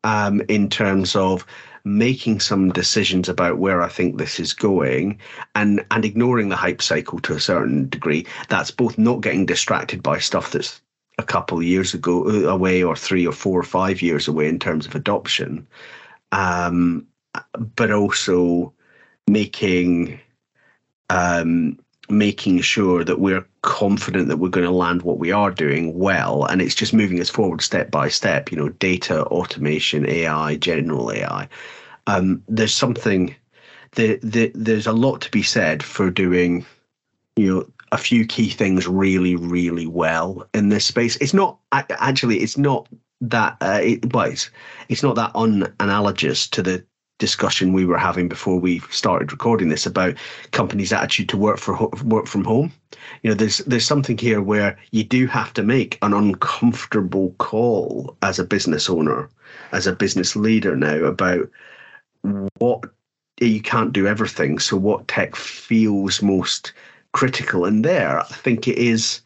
um, 0.04 0.42
in 0.48 0.70
terms 0.70 1.16
of 1.16 1.46
making 1.86 2.40
some 2.40 2.72
decisions 2.72 3.30
about 3.30 3.58
where 3.58 3.82
I 3.82 3.88
think 3.88 4.18
this 4.18 4.40
is 4.40 4.54
going 4.54 5.18
and 5.56 5.86
and 5.92 6.06
ignoring 6.06 6.50
the 6.50 6.56
hype 6.56 6.82
cycle 6.82 7.20
to 7.20 7.34
a 7.34 7.40
certain 7.40 7.90
degree. 7.90 8.26
That's 8.50 8.72
both 8.72 8.98
not 8.98 9.22
getting 9.22 9.46
distracted 9.46 10.04
by 10.04 10.20
stuff 10.20 10.52
that's 10.52 10.82
a 11.18 11.24
couple 11.24 11.58
of 11.58 11.64
years 11.64 11.94
ago 11.94 12.26
uh, 12.28 12.50
away 12.50 12.84
or 12.84 12.96
three 12.96 13.26
or 13.26 13.34
four 13.34 13.60
or 13.60 13.64
five 13.64 14.02
years 14.02 14.28
away 14.28 14.48
in 14.48 14.60
terms 14.60 14.86
of 14.86 14.96
adoption, 14.96 15.68
um, 16.32 17.06
but 17.76 17.92
also 17.92 18.74
making 19.28 20.20
um, 21.10 21.78
making 22.10 22.62
sure 22.62 23.04
that 23.04 23.20
we're 23.20 23.46
confident 23.62 24.28
that 24.28 24.38
we're 24.38 24.50
going 24.50 24.66
to 24.66 24.72
land 24.72 25.04
what 25.04 25.20
we 25.20 25.32
are 25.32 25.52
doing 25.52 25.98
well 25.98 26.46
and 26.46 26.62
it's 26.62 26.76
just 26.76 26.94
moving 26.94 27.20
us 27.20 27.30
forward 27.30 27.62
step 27.62 27.92
by 27.92 28.08
step 28.08 28.52
you 28.52 28.58
know 28.58 28.70
data 28.70 29.24
automation 29.26 30.10
ai 30.10 30.56
general 30.56 31.12
ai 31.12 31.48
um, 32.08 32.42
there's 32.48 32.74
something 32.74 33.36
the, 33.96 34.20
the, 34.24 34.52
there's 34.56 34.88
a 34.88 34.94
lot 34.94 35.22
to 35.22 35.32
be 35.32 35.44
said 35.44 35.84
for 35.84 36.10
doing 36.10 36.66
you 37.36 37.54
know 37.54 37.66
a 37.92 37.98
few 37.98 38.26
key 38.26 38.50
things 38.50 38.88
really 38.88 39.36
really 39.36 39.88
well 39.88 40.48
in 40.54 40.70
this 40.70 40.86
space. 40.86 41.16
It's 41.18 41.34
not 41.34 41.58
actually 41.72 42.40
it's 42.40 42.58
not 42.58 42.88
that 43.22 43.58
uh, 43.62 43.80
it, 43.82 44.14
well, 44.14 44.30
it's, 44.32 44.50
it's 44.90 45.04
not 45.04 45.16
that 45.16 45.32
unanalogous 45.36 46.48
to 46.48 46.62
the 46.62 46.84
discussion 47.20 47.74
we 47.74 47.86
were 47.86 47.98
having 47.98 48.28
before 48.28 48.60
we 48.60 48.80
started 48.90 49.32
recording 49.32 49.70
this 49.70 49.86
about 49.86 50.16
companies' 50.52 50.92
attitude 50.92 51.30
to 51.30 51.38
work 51.38 51.60
for 51.60 51.90
work 52.04 52.26
from 52.26 52.44
home. 52.44 52.72
You 53.22 53.30
know, 53.30 53.36
there's 53.36 53.60
there's 53.60 53.86
something 53.86 54.18
here 54.18 54.42
where 54.42 54.78
you 54.92 55.04
do 55.04 55.28
have 55.28 55.54
to 55.54 55.64
make 55.64 56.00
an 56.02 56.14
uncomfortable 56.14 57.36
call 57.38 58.18
as 58.24 58.40
a 58.40 58.44
business 58.44 58.90
owner, 58.90 59.30
as 59.72 59.86
a 59.86 59.96
business 59.96 60.36
leader 60.36 60.76
now 60.76 61.04
about 61.04 61.50
what 62.58 62.84
you 63.40 63.62
can't 63.62 63.94
do 63.94 64.08
everything. 64.08 64.60
So 64.60 64.78
what 64.78 65.08
tech 65.08 65.36
feels 65.36 66.22
most 66.22 66.74
critical, 67.14 67.66
and 67.66 67.86
there, 67.86 68.20
I 68.20 68.24
think 68.26 68.68
it 68.68 68.78
is. 68.78 69.22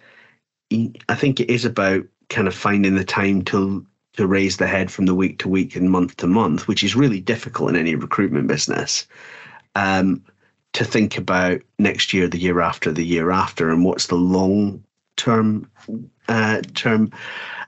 I 0.72 1.16
think 1.16 1.40
it 1.40 1.52
is 1.52 1.66
about 1.66 2.04
kind 2.30 2.48
of 2.48 2.56
finding 2.56 2.96
the 2.96 3.04
time 3.04 3.44
to 3.44 3.86
to 4.14 4.28
raise 4.28 4.58
the 4.58 4.68
head 4.68 4.92
from 4.92 5.06
the 5.06 5.16
week 5.16 5.40
to 5.40 5.50
week 5.50 5.76
and 5.76 5.90
month 5.90 6.18
to 6.18 6.28
month, 6.28 6.68
which 6.68 6.84
is 6.84 6.96
really 6.96 7.20
difficult 7.20 7.70
in 7.70 7.76
any 7.76 7.96
recruitment 7.96 8.48
business. 8.48 9.08
Um, 9.76 10.24
to 10.74 10.84
think 10.84 11.18
about 11.18 11.62
next 11.80 12.14
year, 12.14 12.28
the 12.28 12.40
year 12.40 12.60
after, 12.60 12.92
the 12.92 13.06
year 13.06 13.32
after, 13.32 13.70
and 13.70 13.86
what's 13.86 14.08
the 14.08 14.16
long 14.16 14.84
term 15.16 15.70
uh, 16.28 16.62
term 16.74 17.12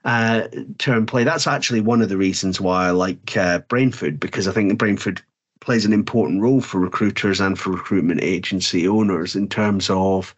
uh, 0.06 0.48
term 0.78 1.06
play. 1.06 1.24
That's 1.24 1.48
actually 1.48 1.82
one 1.82 2.02
of 2.02 2.10
the 2.10 2.18
reasons 2.18 2.62
why 2.62 2.88
I 2.88 2.92
like 2.92 3.36
uh, 3.38 3.60
Brainfood 3.60 4.20
because 4.20 4.48
I 4.48 4.52
think 4.52 4.80
Brainfood 4.80 5.22
plays 5.62 5.86
an 5.86 5.94
important 5.94 6.42
role 6.42 6.62
for 6.62 6.80
recruiters 6.80 7.42
and 7.42 7.58
for 7.58 7.72
recruitment 7.72 8.22
agency 8.22 8.88
owners 8.88 9.36
in 9.36 9.48
terms 9.50 9.90
of 9.90 10.36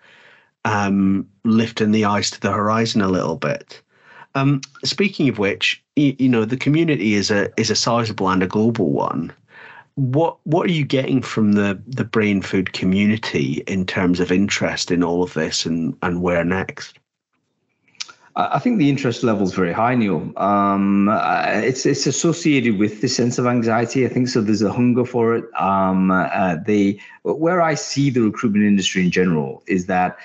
um, 0.63 1.27
lifting 1.43 1.91
the 1.91 2.05
eyes 2.05 2.31
to 2.31 2.39
the 2.39 2.51
horizon 2.51 3.01
a 3.01 3.09
little 3.09 3.35
bit. 3.35 3.81
Um, 4.37 4.61
speaking 4.83 5.29
of 5.29 5.39
which, 5.39 5.83
you, 5.95 6.15
you, 6.19 6.29
know 6.29 6.45
the 6.45 6.57
community 6.57 7.15
is 7.15 7.31
a 7.31 7.49
is 7.57 7.69
a 7.69 7.75
sizable 7.75 8.29
and 8.29 8.43
a 8.43 8.47
global 8.47 8.91
one. 8.91 9.33
What 9.95 10.37
what 10.43 10.67
are 10.67 10.73
you 10.73 10.85
getting 10.85 11.21
from 11.21 11.53
the 11.53 11.81
the 11.87 12.05
Brainfood 12.05 12.73
community 12.73 13.63
in 13.67 13.85
terms 13.85 14.19
of 14.19 14.31
interest 14.31 14.91
in 14.91 15.03
all 15.03 15.23
of 15.23 15.33
this 15.33 15.65
and 15.65 15.97
and 16.03 16.21
where 16.21 16.43
next? 16.43 16.99
I 18.35 18.59
think 18.59 18.77
the 18.77 18.87
interest 18.87 19.23
level 19.23 19.47
is 19.47 19.53
very 19.55 19.73
high, 19.73 19.95
Neil. 19.95 20.31
Um, 20.37 21.09
it's 21.11 21.87
it's 21.87 22.05
associated 22.05 22.77
with 22.77 23.01
the 23.01 23.07
sense 23.07 23.39
of 23.39 23.47
anxiety. 23.47 24.05
I 24.05 24.09
think 24.09 24.27
so. 24.27 24.41
There's 24.41 24.61
a 24.61 24.71
hunger 24.71 25.05
for 25.05 25.35
it. 25.35 25.45
Um, 25.59 26.11
uh, 26.11 26.57
they 26.63 26.99
where 27.23 27.61
I 27.61 27.73
see 27.73 28.11
the 28.11 28.21
recruitment 28.21 28.65
industry 28.65 29.03
in 29.03 29.09
general 29.09 29.63
is 29.65 29.87
that 29.87 30.17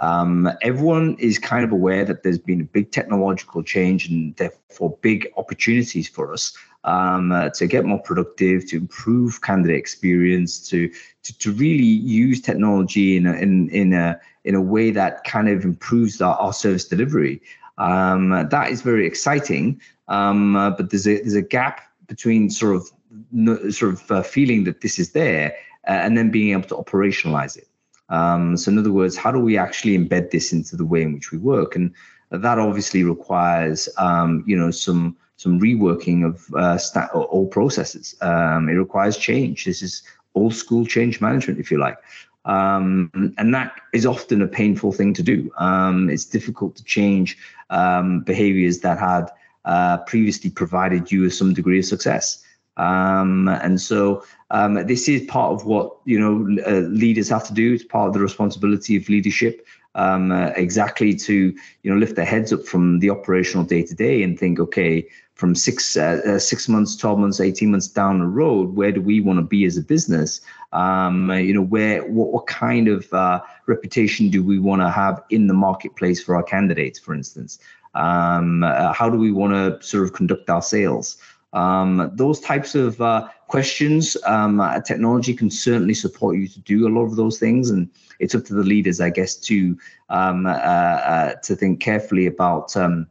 um, 0.00 0.48
everyone 0.62 1.16
is 1.18 1.38
kind 1.38 1.64
of 1.64 1.72
aware 1.72 2.04
that 2.04 2.22
there's 2.22 2.38
been 2.38 2.60
a 2.60 2.64
big 2.64 2.92
technological 2.92 3.62
change 3.62 4.08
and 4.08 4.36
therefore 4.36 4.96
big 5.00 5.28
opportunities 5.36 6.08
for 6.08 6.32
us 6.32 6.56
um, 6.84 7.32
uh, 7.32 7.50
to 7.50 7.66
get 7.66 7.84
more 7.84 8.00
productive, 8.00 8.66
to 8.68 8.76
improve 8.76 9.42
candidate 9.42 9.76
experience, 9.76 10.68
to 10.68 10.88
to, 11.24 11.38
to 11.38 11.52
really 11.52 11.84
use 11.84 12.40
technology 12.40 13.16
in 13.16 13.26
a, 13.26 13.32
in 13.34 13.68
in 13.70 13.92
a 13.92 14.20
in 14.44 14.54
a 14.54 14.60
way 14.60 14.90
that 14.90 15.24
kind 15.24 15.48
of 15.48 15.64
improves 15.64 16.20
our, 16.20 16.36
our 16.36 16.52
service 16.52 16.86
delivery. 16.86 17.42
Um, 17.78 18.30
that 18.30 18.70
is 18.70 18.82
very 18.82 19.06
exciting, 19.06 19.80
um, 20.08 20.56
uh, 20.56 20.70
but 20.70 20.90
there's 20.90 21.06
a 21.06 21.20
there's 21.20 21.34
a 21.34 21.42
gap 21.42 21.82
between 22.06 22.50
sort 22.50 22.76
of 22.76 23.72
sort 23.74 23.94
of 23.94 24.10
uh, 24.10 24.22
feeling 24.22 24.64
that 24.64 24.80
this 24.80 24.98
is 24.98 25.10
there 25.12 25.54
uh, 25.88 25.92
and 25.92 26.16
then 26.16 26.30
being 26.30 26.52
able 26.52 26.68
to 26.68 26.76
operationalize 26.76 27.56
it. 27.56 27.67
Um, 28.08 28.56
so, 28.56 28.70
in 28.70 28.78
other 28.78 28.92
words, 28.92 29.16
how 29.16 29.30
do 29.30 29.38
we 29.38 29.58
actually 29.58 29.98
embed 29.98 30.30
this 30.30 30.52
into 30.52 30.76
the 30.76 30.84
way 30.84 31.02
in 31.02 31.12
which 31.12 31.30
we 31.30 31.38
work? 31.38 31.76
And 31.76 31.92
that 32.30 32.58
obviously 32.58 33.04
requires, 33.04 33.88
um, 33.98 34.44
you 34.46 34.56
know, 34.56 34.70
some 34.70 35.16
some 35.36 35.60
reworking 35.60 36.26
of 36.26 36.52
uh, 36.54 36.76
sta- 36.76 37.08
all 37.12 37.46
processes. 37.46 38.16
Um, 38.20 38.68
it 38.68 38.72
requires 38.72 39.16
change. 39.16 39.64
This 39.64 39.82
is 39.82 40.02
old 40.34 40.54
school 40.54 40.84
change 40.84 41.20
management, 41.20 41.60
if 41.60 41.70
you 41.70 41.78
like. 41.78 41.96
Um, 42.44 43.34
and 43.38 43.54
that 43.54 43.72
is 43.92 44.06
often 44.06 44.42
a 44.42 44.48
painful 44.48 44.92
thing 44.92 45.12
to 45.14 45.22
do. 45.22 45.50
Um, 45.58 46.08
it's 46.10 46.24
difficult 46.24 46.76
to 46.76 46.84
change 46.84 47.38
um, 47.70 48.20
behaviors 48.20 48.80
that 48.80 48.98
had 48.98 49.30
uh, 49.64 49.98
previously 49.98 50.50
provided 50.50 51.12
you 51.12 51.22
with 51.22 51.34
some 51.34 51.52
degree 51.52 51.78
of 51.78 51.84
success. 51.84 52.42
Um, 52.78 53.48
and 53.48 53.80
so 53.80 54.24
um, 54.50 54.86
this 54.86 55.08
is 55.08 55.26
part 55.26 55.52
of 55.52 55.66
what 55.66 55.96
you 56.04 56.18
know 56.18 56.62
uh, 56.66 56.80
leaders 56.88 57.28
have 57.28 57.46
to 57.48 57.54
do. 57.54 57.74
It's 57.74 57.84
part 57.84 58.08
of 58.08 58.14
the 58.14 58.20
responsibility 58.20 58.96
of 58.96 59.08
leadership. 59.08 59.66
Um, 59.94 60.30
uh, 60.30 60.52
exactly 60.54 61.12
to 61.14 61.34
you 61.82 61.90
know 61.90 61.96
lift 61.96 62.14
their 62.14 62.24
heads 62.24 62.52
up 62.52 62.64
from 62.64 63.00
the 63.00 63.10
operational 63.10 63.64
day 63.64 63.82
to 63.82 63.94
day 63.94 64.22
and 64.22 64.38
think, 64.38 64.60
okay, 64.60 65.08
from 65.34 65.54
six 65.54 65.96
uh, 65.96 66.20
uh, 66.24 66.38
six 66.38 66.68
months, 66.68 66.94
twelve 66.94 67.18
months, 67.18 67.40
eighteen 67.40 67.72
months 67.72 67.88
down 67.88 68.20
the 68.20 68.26
road, 68.26 68.76
where 68.76 68.92
do 68.92 69.00
we 69.00 69.20
want 69.20 69.38
to 69.38 69.44
be 69.44 69.64
as 69.64 69.76
a 69.76 69.82
business? 69.82 70.40
Um, 70.72 71.30
you 71.32 71.52
know, 71.52 71.62
where 71.62 72.04
what, 72.06 72.32
what 72.32 72.46
kind 72.46 72.86
of 72.86 73.12
uh, 73.12 73.40
reputation 73.66 74.30
do 74.30 74.42
we 74.42 74.58
want 74.58 74.82
to 74.82 74.90
have 74.90 75.22
in 75.30 75.48
the 75.48 75.54
marketplace 75.54 76.22
for 76.22 76.36
our 76.36 76.42
candidates, 76.44 76.98
for 76.98 77.14
instance? 77.14 77.58
Um, 77.94 78.62
uh, 78.62 78.92
how 78.92 79.08
do 79.10 79.18
we 79.18 79.32
want 79.32 79.52
to 79.54 79.84
sort 79.84 80.04
of 80.04 80.12
conduct 80.12 80.48
our 80.48 80.62
sales? 80.62 81.16
Um, 81.52 82.10
those 82.14 82.40
types 82.40 82.74
of 82.74 83.00
uh, 83.00 83.28
questions, 83.46 84.16
um, 84.26 84.60
uh, 84.60 84.80
technology 84.80 85.34
can 85.34 85.50
certainly 85.50 85.94
support 85.94 86.36
you 86.36 86.46
to 86.46 86.60
do 86.60 86.86
a 86.86 86.92
lot 86.92 87.04
of 87.04 87.16
those 87.16 87.38
things, 87.38 87.70
and 87.70 87.88
it's 88.18 88.34
up 88.34 88.44
to 88.46 88.54
the 88.54 88.62
leaders, 88.62 89.00
I 89.00 89.10
guess, 89.10 89.36
to 89.36 89.78
um, 90.10 90.46
uh, 90.46 90.50
uh, 90.50 91.34
to 91.34 91.56
think 91.56 91.80
carefully 91.80 92.26
about 92.26 92.76
um, 92.76 93.06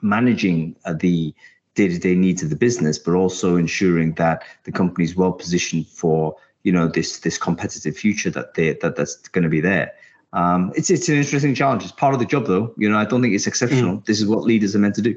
managing 0.00 0.76
uh, 0.84 0.94
the 0.94 1.34
day-to-day 1.74 2.14
needs 2.14 2.42
of 2.42 2.50
the 2.50 2.56
business, 2.56 2.98
but 2.98 3.14
also 3.14 3.56
ensuring 3.56 4.14
that 4.14 4.42
the 4.64 4.72
company 4.72 5.04
is 5.04 5.14
well 5.14 5.32
positioned 5.32 5.86
for 5.86 6.36
you 6.62 6.72
know 6.72 6.88
this 6.88 7.20
this 7.20 7.38
competitive 7.38 7.96
future 7.96 8.30
that 8.30 8.54
they 8.54 8.72
that 8.74 8.96
that's 8.96 9.16
going 9.28 9.44
to 9.44 9.50
be 9.50 9.60
there. 9.60 9.92
Um, 10.32 10.72
it's 10.74 10.90
it's 10.90 11.08
an 11.08 11.16
interesting 11.16 11.54
challenge. 11.54 11.82
It's 11.82 11.92
part 11.92 12.14
of 12.14 12.20
the 12.20 12.26
job, 12.26 12.46
though. 12.46 12.74
You 12.76 12.88
know, 12.88 12.98
I 12.98 13.04
don't 13.04 13.22
think 13.22 13.34
it's 13.34 13.46
exceptional. 13.46 13.98
Mm. 13.98 14.04
This 14.06 14.20
is 14.20 14.26
what 14.26 14.44
leaders 14.44 14.74
are 14.74 14.78
meant 14.78 14.94
to 14.96 15.02
do. 15.02 15.16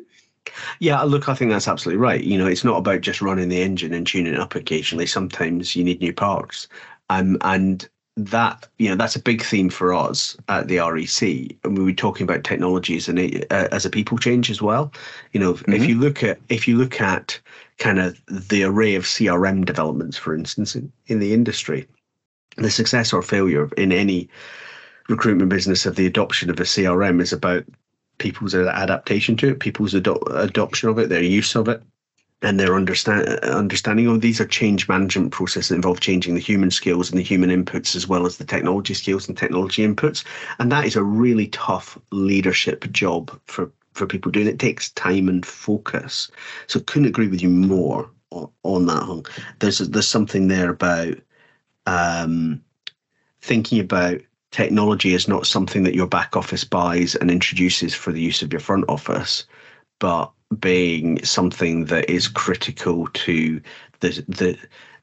Yeah, 0.80 1.02
look, 1.04 1.30
I 1.30 1.36
think 1.36 1.52
that's 1.52 1.68
absolutely 1.68 2.02
right. 2.02 2.24
You 2.24 2.38
know, 2.38 2.48
it's 2.48 2.64
not 2.64 2.78
about 2.78 3.02
just 3.02 3.22
running 3.22 3.50
the 3.50 3.62
engine 3.62 3.94
and 3.94 4.06
tuning 4.06 4.34
it 4.34 4.40
up 4.40 4.56
occasionally. 4.56 5.06
Sometimes 5.06 5.76
you 5.76 5.84
need 5.84 6.02
new 6.02 6.14
parts. 6.14 6.68
Um, 7.10 7.38
and 7.42 7.88
that 8.18 8.68
you 8.78 8.90
know 8.90 8.96
that's 8.96 9.16
a 9.16 9.22
big 9.22 9.42
theme 9.42 9.70
for 9.70 9.94
us 9.94 10.36
at 10.50 10.68
the 10.68 10.80
REC, 10.80 11.56
and 11.64 11.78
we 11.78 11.84
were 11.84 11.94
talking 11.94 12.24
about 12.24 12.44
technologies 12.44 13.08
and 13.08 13.46
uh, 13.52 13.68
as 13.72 13.86
a 13.86 13.90
people 13.90 14.18
change 14.18 14.50
as 14.50 14.62
well. 14.62 14.92
You 15.32 15.40
know, 15.40 15.54
mm-hmm. 15.54 15.74
if 15.74 15.86
you 15.88 15.98
look 15.98 16.24
at 16.24 16.40
if 16.50 16.68
you 16.68 16.78
look 16.78 17.00
at 17.00 17.40
kind 17.78 18.00
of 18.00 18.22
the 18.28 18.64
array 18.64 18.96
of 18.96 19.06
CRM 19.06 19.66
developments, 19.66 20.18
for 20.18 20.36
instance, 20.36 20.76
in, 20.76 20.92
in 21.08 21.20
the 21.20 21.34
industry, 21.34 21.88
the 22.58 22.70
success 22.70 23.14
or 23.14 23.22
failure 23.22 23.70
in 23.78 23.92
any 23.92 24.30
recruitment 25.08 25.50
business 25.50 25.86
of 25.86 25.96
the 25.96 26.06
adoption 26.06 26.50
of 26.50 26.60
a 26.60 26.64
CRM 26.64 27.22
is 27.22 27.34
about 27.34 27.64
people's 28.22 28.54
adaptation 28.56 29.36
to 29.38 29.50
it, 29.50 29.60
people's 29.60 29.94
ado- 29.94 30.24
adoption 30.30 30.90
of 30.90 31.00
it, 31.00 31.10
their 31.10 31.24
use 31.24 31.56
of 31.56 31.68
it, 31.68 31.82
and 32.44 32.60
their 32.60 32.76
understand 32.76 33.28
understanding 33.40 34.08
of 34.08 34.22
these 34.22 34.40
are 34.40 34.46
change 34.46 34.88
management 34.88 35.32
processes 35.32 35.70
that 35.70 35.76
involve 35.76 36.00
changing 36.00 36.36
the 36.36 36.40
human 36.40 36.72
skills 36.72 37.10
and 37.10 37.20
the 37.20 37.24
human 37.24 37.50
inputs 37.50 37.96
as 37.96 38.08
well 38.08 38.26
as 38.26 38.38
the 38.38 38.46
technology 38.46 38.94
skills 38.94 39.28
and 39.28 39.38
technology 39.38 39.86
inputs. 39.86 40.24
And 40.60 40.72
that 40.72 40.86
is 40.86 40.96
a 40.96 41.04
really 41.04 41.48
tough 41.48 41.98
leadership 42.12 42.90
job 42.92 43.38
for 43.46 43.72
for 43.94 44.08
people 44.08 44.32
doing 44.32 44.48
it. 44.48 44.58
takes 44.58 44.92
time 44.92 45.28
and 45.28 45.46
focus. 45.46 46.32
So 46.68 46.80
couldn't 46.80 47.10
agree 47.10 47.28
with 47.28 47.42
you 47.42 47.50
more 47.50 48.10
on, 48.30 48.50
on 48.64 48.86
that. 48.86 49.04
Hung. 49.04 49.26
There's 49.60 49.80
there's 49.80 50.08
something 50.08 50.48
there 50.48 50.70
about 50.70 51.16
um, 51.88 52.62
thinking 53.42 53.80
about 53.80 54.22
technology 54.52 55.14
is 55.14 55.28
not 55.28 55.48
something 55.48 55.84
that 55.84 55.96
your 55.96 56.08
back 56.08 56.36
office 56.36 56.64
buys 56.64 57.16
and 57.16 57.32
introduces 57.32 57.96
for 57.96 58.12
the 58.12 58.22
use 58.22 58.42
of 58.42 58.52
your 58.52 58.60
front 58.60 58.86
office, 58.90 59.46
but 60.00 60.32
being 60.60 61.24
something 61.24 61.86
that 61.86 62.10
is 62.10 62.28
critical 62.28 63.08
to 63.14 63.62
the 64.02 64.24
the 64.28 64.58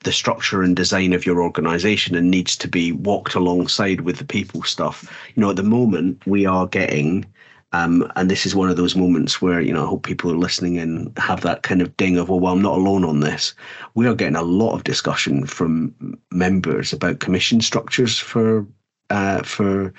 the 0.05 0.13
structure 0.13 0.63
and 0.63 0.77
design 0.77 1.13
of 1.13 1.27
your 1.27 1.43
organization 1.43 2.15
and 2.15 2.31
needs 2.31 2.57
to 2.57 2.69
be 2.69 2.93
walked 2.93 3.35
alongside 3.35 4.03
with 4.03 4.19
the 4.19 4.25
people 4.25 4.63
stuff. 4.63 5.11
You 5.35 5.41
know, 5.41 5.51
at 5.51 5.57
the 5.57 5.65
moment 5.65 6.25
we 6.27 6.47
are 6.47 6.67
getting 6.67 7.27
um, 7.73 8.11
and 8.17 8.31
this 8.31 8.47
is 8.47 8.55
one 8.55 8.71
of 8.71 8.77
those 8.77 8.97
moments 8.97 9.43
where 9.43 9.61
you 9.61 9.73
know 9.73 9.85
I 9.85 9.89
hope 9.89 10.03
people 10.03 10.31
are 10.33 10.37
listening 10.37 10.79
and 10.79 11.17
have 11.19 11.43
that 11.43 11.63
kind 11.63 11.83
of 11.83 11.95
ding 11.97 12.17
of, 12.17 12.29
well, 12.29 12.41
well, 12.41 12.55
I'm 12.55 12.63
not 12.63 12.79
alone 12.79 13.05
on 13.05 13.21
this. 13.21 13.55
We 13.95 14.07
are 14.07 14.15
getting 14.15 14.37
a 14.37 14.43
lot 14.43 14.75
of 14.75 14.85
discussion 14.85 15.47
from 15.47 15.95
members 16.31 16.93
about 16.93 17.21
commission 17.21 17.61
structures 17.61 18.19
for 18.19 18.67
uh, 19.11 19.43
for 19.43 19.93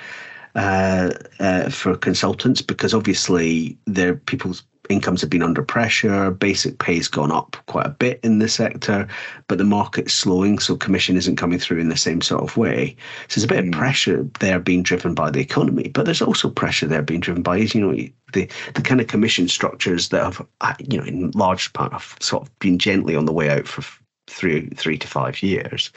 uh, 0.56 1.12
uh, 1.40 1.70
for 1.70 1.96
consultants 1.96 2.62
because 2.62 2.94
obviously 2.94 3.78
their 3.86 4.16
people's 4.16 4.64
incomes 4.90 5.22
have 5.22 5.30
been 5.30 5.44
under 5.44 5.62
pressure. 5.62 6.32
Basic 6.32 6.80
pay's 6.80 7.08
gone 7.08 7.32
up 7.32 7.56
quite 7.68 7.86
a 7.86 7.92
bit 7.92 8.20
in 8.24 8.40
the 8.40 8.50
sector, 8.50 9.08
but 9.48 9.60
the 9.60 9.64
market's 9.64 10.14
slowing, 10.14 10.58
so 10.58 10.76
commission 10.76 11.16
isn't 11.16 11.36
coming 11.36 11.60
through 11.60 11.80
in 11.80 11.90
the 11.90 11.98
same 11.98 12.22
sort 12.22 12.44
of 12.44 12.58
way. 12.58 12.96
So 13.28 13.40
there's 13.40 13.44
a 13.46 13.48
bit 13.48 13.64
mm. 13.64 13.68
of 13.68 13.80
pressure 13.80 14.28
there 14.40 14.60
being 14.60 14.84
driven 14.84 15.14
by 15.14 15.30
the 15.30 15.40
economy, 15.40 15.90
but 15.94 16.06
there's 16.06 16.22
also 16.22 16.50
pressure 16.50 16.88
there 16.88 17.04
being 17.04 17.22
driven 17.22 17.44
by 17.44 17.58
you 17.58 17.80
know 17.80 17.96
the 18.34 18.50
the 18.74 18.82
kind 18.82 19.00
of 19.00 19.08
commission 19.08 19.48
structures 19.48 20.10
that 20.10 20.24
have 20.24 20.46
uh, 20.62 20.74
you 20.80 20.98
know 20.98 21.06
in 21.06 21.32
large 21.32 21.72
part 21.74 21.94
have 21.94 22.16
sort 22.20 22.44
of 22.44 22.60
been 22.60 22.80
gently 22.80 23.16
on 23.16 23.26
the 23.26 23.34
way 23.34 23.50
out 23.50 23.68
for 23.68 23.84
three 24.28 24.68
three 24.76 24.98
to 24.98 25.08
five 25.08 25.42
years. 25.44 25.92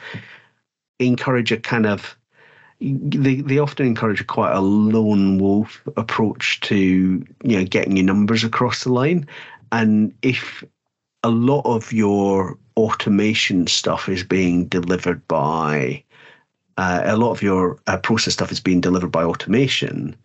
Encourage 0.99 1.51
a 1.51 1.57
kind 1.57 1.87
of 1.87 2.15
they 2.83 3.35
they 3.35 3.59
often 3.59 3.85
encourage 3.85 4.25
quite 4.27 4.53
a 4.53 4.59
lone 4.59 5.37
wolf 5.39 5.81
approach 5.95 6.59
to 6.61 6.75
you 7.43 7.57
know 7.57 7.63
getting 7.63 7.95
your 7.97 8.05
numbers 8.05 8.43
across 8.43 8.83
the 8.83 8.91
line, 8.91 9.27
and 9.71 10.13
if 10.21 10.63
a 11.23 11.29
lot 11.29 11.61
of 11.65 11.93
your 11.93 12.57
automation 12.75 13.67
stuff 13.67 14.09
is 14.09 14.23
being 14.23 14.65
delivered 14.65 15.25
by 15.27 16.03
uh, 16.77 17.01
a 17.05 17.15
lot 17.15 17.31
of 17.31 17.41
your 17.41 17.79
uh, 17.87 17.97
process 17.97 18.33
stuff 18.33 18.51
is 18.51 18.59
being 18.59 18.81
delivered 18.81 19.11
by 19.11 19.23
automation, 19.23 20.15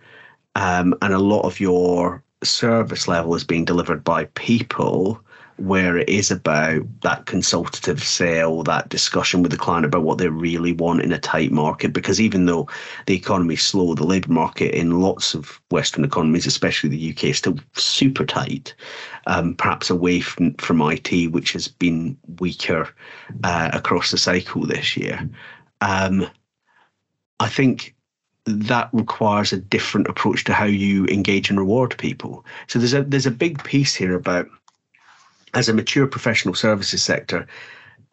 um, 0.56 0.94
and 1.02 1.14
a 1.14 1.18
lot 1.18 1.42
of 1.42 1.60
your 1.60 2.22
service 2.42 3.06
level 3.06 3.34
is 3.34 3.44
being 3.44 3.64
delivered 3.64 4.02
by 4.02 4.24
people 4.34 5.20
where 5.58 5.98
it 5.98 6.08
is 6.08 6.30
about 6.30 6.82
that 7.00 7.26
consultative 7.26 8.02
sale, 8.02 8.62
that 8.62 8.88
discussion 8.88 9.42
with 9.42 9.50
the 9.50 9.58
client 9.58 9.84
about 9.84 10.02
what 10.02 10.18
they 10.18 10.28
really 10.28 10.72
want 10.72 11.02
in 11.02 11.12
a 11.12 11.18
tight 11.18 11.50
market. 11.50 11.92
Because 11.92 12.20
even 12.20 12.46
though 12.46 12.68
the 13.06 13.16
economy 13.16 13.54
is 13.54 13.62
slow, 13.62 13.94
the 13.94 14.04
labour 14.04 14.32
market 14.32 14.74
in 14.74 15.00
lots 15.00 15.34
of 15.34 15.60
Western 15.70 16.04
economies, 16.04 16.46
especially 16.46 16.90
the 16.90 17.10
UK, 17.10 17.24
is 17.24 17.38
still 17.38 17.58
super 17.74 18.24
tight. 18.24 18.74
Um, 19.26 19.54
perhaps 19.54 19.90
away 19.90 20.20
from, 20.20 20.54
from 20.54 20.80
IT, 20.80 21.32
which 21.32 21.52
has 21.52 21.68
been 21.68 22.16
weaker 22.38 22.88
uh, 23.44 23.70
across 23.72 24.10
the 24.10 24.18
cycle 24.18 24.64
this 24.64 24.96
year. 24.96 25.28
Um, 25.80 26.28
I 27.40 27.48
think 27.48 27.94
that 28.48 28.88
requires 28.92 29.52
a 29.52 29.58
different 29.58 30.08
approach 30.08 30.44
to 30.44 30.54
how 30.54 30.64
you 30.64 31.04
engage 31.06 31.50
and 31.50 31.58
reward 31.58 31.96
people. 31.98 32.44
So 32.66 32.78
there's 32.78 32.94
a 32.94 33.02
there's 33.02 33.26
a 33.26 33.30
big 33.30 33.62
piece 33.62 33.94
here 33.94 34.14
about 34.14 34.48
as 35.54 35.68
a 35.68 35.74
mature 35.74 36.06
professional 36.06 36.54
services 36.54 37.02
sector, 37.02 37.46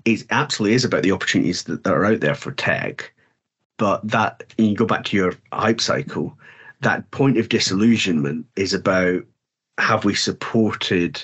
it 0.06 0.26
absolutely 0.30 0.76
is 0.76 0.86
about 0.86 1.04
the 1.04 1.12
opportunities 1.12 1.63
that, 1.63 1.84
that 1.84 1.93
are 1.93 2.06
out 2.06 2.19
there 2.19 2.36
for 2.36 2.52
tech. 2.52 3.12
But 3.78 4.08
that, 4.08 4.43
you 4.58 4.76
go 4.76 4.86
back 4.86 5.04
to 5.06 5.17
your 5.17 5.34
hype 5.52 5.82
cycle, 5.82 6.38
that 6.82 7.10
point 7.12 7.38
of 7.38 7.50
disillusionment 7.50 8.45
is 8.56 8.74
about 8.74 9.24
have 9.78 10.06
we 10.06 10.15
supported 10.15 11.21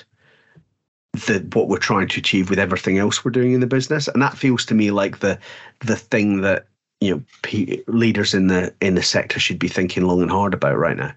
the 1.14 1.46
what 1.54 1.68
we're 1.68 1.78
trying 1.78 2.08
to 2.08 2.20
achieve 2.20 2.50
with 2.50 2.60
everything 2.60 2.98
else 2.98 3.24
we're 3.24 3.32
doing 3.32 3.54
in 3.54 3.60
the 3.60 3.68
business, 3.68 4.08
and 4.08 4.22
that 4.22 4.38
feels 4.38 4.66
to 4.66 4.74
me 4.74 4.92
like 4.92 5.20
the 5.20 5.38
the 5.82 5.96
thing 5.96 6.42
that 6.42 6.68
you 7.00 7.16
know 7.16 7.82
leaders 7.88 8.34
in 8.34 8.48
the 8.48 8.74
in 8.82 8.96
the 8.96 9.04
sector 9.04 9.40
should 9.40 9.60
be 9.60 9.68
thinking 9.68 10.04
long 10.04 10.22
and 10.22 10.32
hard 10.32 10.54
about 10.54 10.78
right 10.78 10.98
now. 10.98 11.14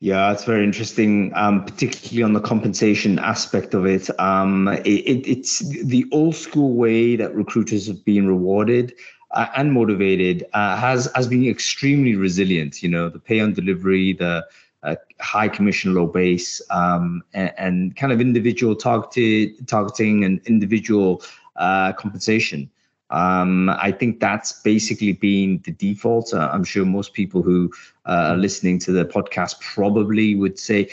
Yeah, 0.00 0.32
it's 0.32 0.44
very 0.44 0.64
interesting, 0.64 1.32
um, 1.34 1.64
particularly 1.64 2.22
on 2.22 2.34
the 2.34 2.40
compensation 2.40 3.18
aspect 3.18 3.74
of 3.74 3.86
it. 3.86 4.10
Um, 4.20 4.68
it, 4.68 4.86
it. 4.86 5.26
It's 5.26 5.60
the 5.60 6.04
old 6.12 6.34
school 6.34 6.74
way 6.74 7.16
that 7.16 7.34
recruiters 7.34 7.86
have 7.86 8.04
been 8.04 8.26
rewarded 8.26 8.92
uh, 9.30 9.46
and 9.56 9.72
motivated 9.72 10.44
uh, 10.52 10.76
has 10.76 11.10
has 11.14 11.26
been 11.26 11.46
extremely 11.46 12.16
resilient. 12.16 12.82
You 12.82 12.88
know, 12.90 13.08
the 13.08 13.18
pay 13.18 13.40
on 13.40 13.54
delivery, 13.54 14.12
the 14.12 14.44
uh, 14.82 14.96
high 15.20 15.48
commission, 15.48 15.94
low 15.94 16.06
base, 16.06 16.60
um, 16.70 17.22
and, 17.32 17.52
and, 17.56 17.96
kind 17.96 18.12
of 18.12 18.20
individual 18.20 18.76
targeted 18.76 19.66
targeting 19.66 20.24
and 20.24 20.40
individual 20.46 21.22
uh, 21.56 21.92
compensation. 21.94 22.70
Um, 23.10 23.68
I 23.68 23.92
think 23.92 24.20
that's 24.20 24.52
basically 24.62 25.12
been 25.12 25.60
the 25.64 25.72
default. 25.72 26.32
Uh, 26.32 26.50
I'm 26.52 26.64
sure 26.64 26.84
most 26.84 27.12
people 27.12 27.42
who 27.42 27.70
uh, 28.06 28.32
are 28.32 28.36
listening 28.36 28.78
to 28.80 28.92
the 28.92 29.04
podcast 29.04 29.60
probably 29.60 30.34
would 30.34 30.58
say, 30.58 30.90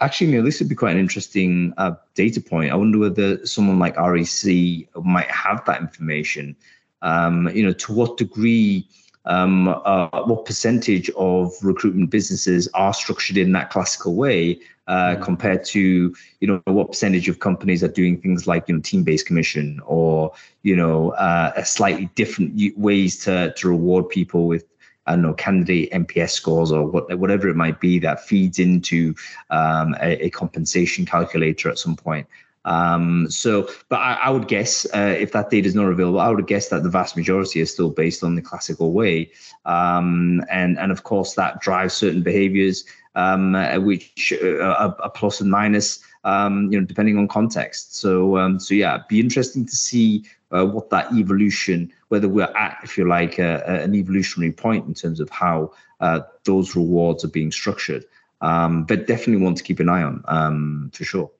actually, 0.00 0.30
you 0.30 0.38
know, 0.38 0.44
this 0.44 0.60
would 0.60 0.68
be 0.68 0.74
quite 0.74 0.92
an 0.92 0.98
interesting 0.98 1.74
uh, 1.76 1.92
data 2.14 2.40
point. 2.40 2.72
I 2.72 2.74
wonder 2.74 2.98
whether 2.98 3.44
someone 3.46 3.78
like 3.78 3.96
REC 3.96 4.88
might 5.04 5.30
have 5.30 5.64
that 5.66 5.80
information. 5.80 6.56
Um, 7.02 7.48
you 7.54 7.64
know, 7.64 7.72
to 7.72 7.92
what 7.92 8.16
degree 8.16 8.88
um, 9.24 9.68
uh, 9.68 10.08
what 10.24 10.44
percentage 10.44 11.08
of 11.10 11.52
recruitment 11.62 12.10
businesses 12.10 12.68
are 12.74 12.92
structured 12.92 13.36
in 13.36 13.52
that 13.52 13.70
classical 13.70 14.14
way 14.14 14.60
uh, 14.88 15.14
mm. 15.14 15.22
compared 15.22 15.64
to 15.64 16.14
you 16.40 16.48
know 16.48 16.60
what 16.66 16.88
percentage 16.88 17.28
of 17.28 17.38
companies 17.38 17.84
are 17.84 17.88
doing 17.88 18.20
things 18.20 18.46
like 18.46 18.68
you 18.68 18.74
know 18.74 18.80
team-based 18.80 19.26
commission 19.26 19.80
or 19.86 20.32
you 20.62 20.74
know 20.74 21.10
uh, 21.12 21.52
a 21.56 21.64
slightly 21.64 22.06
different 22.14 22.52
ways 22.76 23.22
to 23.24 23.52
to 23.56 23.68
reward 23.68 24.08
people 24.08 24.46
with 24.46 24.64
I 25.06 25.12
don't 25.12 25.22
know 25.22 25.34
candidate 25.34 25.90
NPS 25.92 26.30
scores 26.30 26.70
or 26.70 26.86
what, 26.86 27.18
whatever 27.18 27.48
it 27.48 27.56
might 27.56 27.80
be 27.80 27.98
that 28.00 28.24
feeds 28.24 28.58
into 28.58 29.14
um, 29.50 29.96
a, 30.00 30.26
a, 30.26 30.30
compensation 30.30 31.04
calculator 31.04 31.68
at 31.68 31.78
some 31.78 31.96
point. 31.96 32.26
Um, 32.64 33.28
so, 33.28 33.68
but 33.88 33.96
I, 33.96 34.14
I 34.14 34.30
would 34.30 34.48
guess 34.48 34.86
uh, 34.94 35.16
if 35.18 35.32
that 35.32 35.50
data 35.50 35.66
is 35.66 35.74
not 35.74 35.86
available, 35.86 36.20
I 36.20 36.28
would 36.28 36.46
guess 36.46 36.68
that 36.68 36.82
the 36.82 36.88
vast 36.88 37.16
majority 37.16 37.60
is 37.60 37.72
still 37.72 37.90
based 37.90 38.22
on 38.22 38.36
the 38.36 38.42
classical 38.42 38.92
way, 38.92 39.30
um, 39.64 40.44
and 40.48 40.78
and 40.78 40.92
of 40.92 41.02
course 41.02 41.34
that 41.34 41.60
drives 41.60 41.94
certain 41.94 42.22
behaviors, 42.22 42.84
um, 43.14 43.54
which 43.84 44.32
uh, 44.42 44.58
are, 44.58 44.96
are 45.00 45.10
plus 45.10 45.40
and 45.40 45.50
minus, 45.50 46.04
um, 46.24 46.70
you 46.70 46.78
know, 46.78 46.86
depending 46.86 47.18
on 47.18 47.26
context. 47.28 47.96
So, 47.96 48.38
um, 48.38 48.60
so 48.60 48.74
yeah, 48.74 48.98
be 49.08 49.18
interesting 49.18 49.66
to 49.66 49.76
see 49.76 50.24
uh, 50.52 50.64
what 50.64 50.90
that 50.90 51.12
evolution, 51.12 51.92
whether 52.08 52.28
we're 52.28 52.44
at, 52.44 52.78
if 52.84 52.96
you 52.96 53.08
like, 53.08 53.38
an 53.38 53.94
evolutionary 53.94 54.52
point 54.52 54.86
in 54.86 54.94
terms 54.94 55.18
of 55.18 55.28
how 55.30 55.72
uh, 56.00 56.20
those 56.44 56.76
rewards 56.76 57.24
are 57.24 57.28
being 57.28 57.50
structured. 57.50 58.04
Um, 58.40 58.84
but 58.84 59.06
definitely 59.06 59.42
want 59.42 59.56
to 59.58 59.62
keep 59.62 59.80
an 59.80 59.88
eye 59.88 60.02
on 60.02 60.90
for 60.92 61.04
sure. 61.04 61.30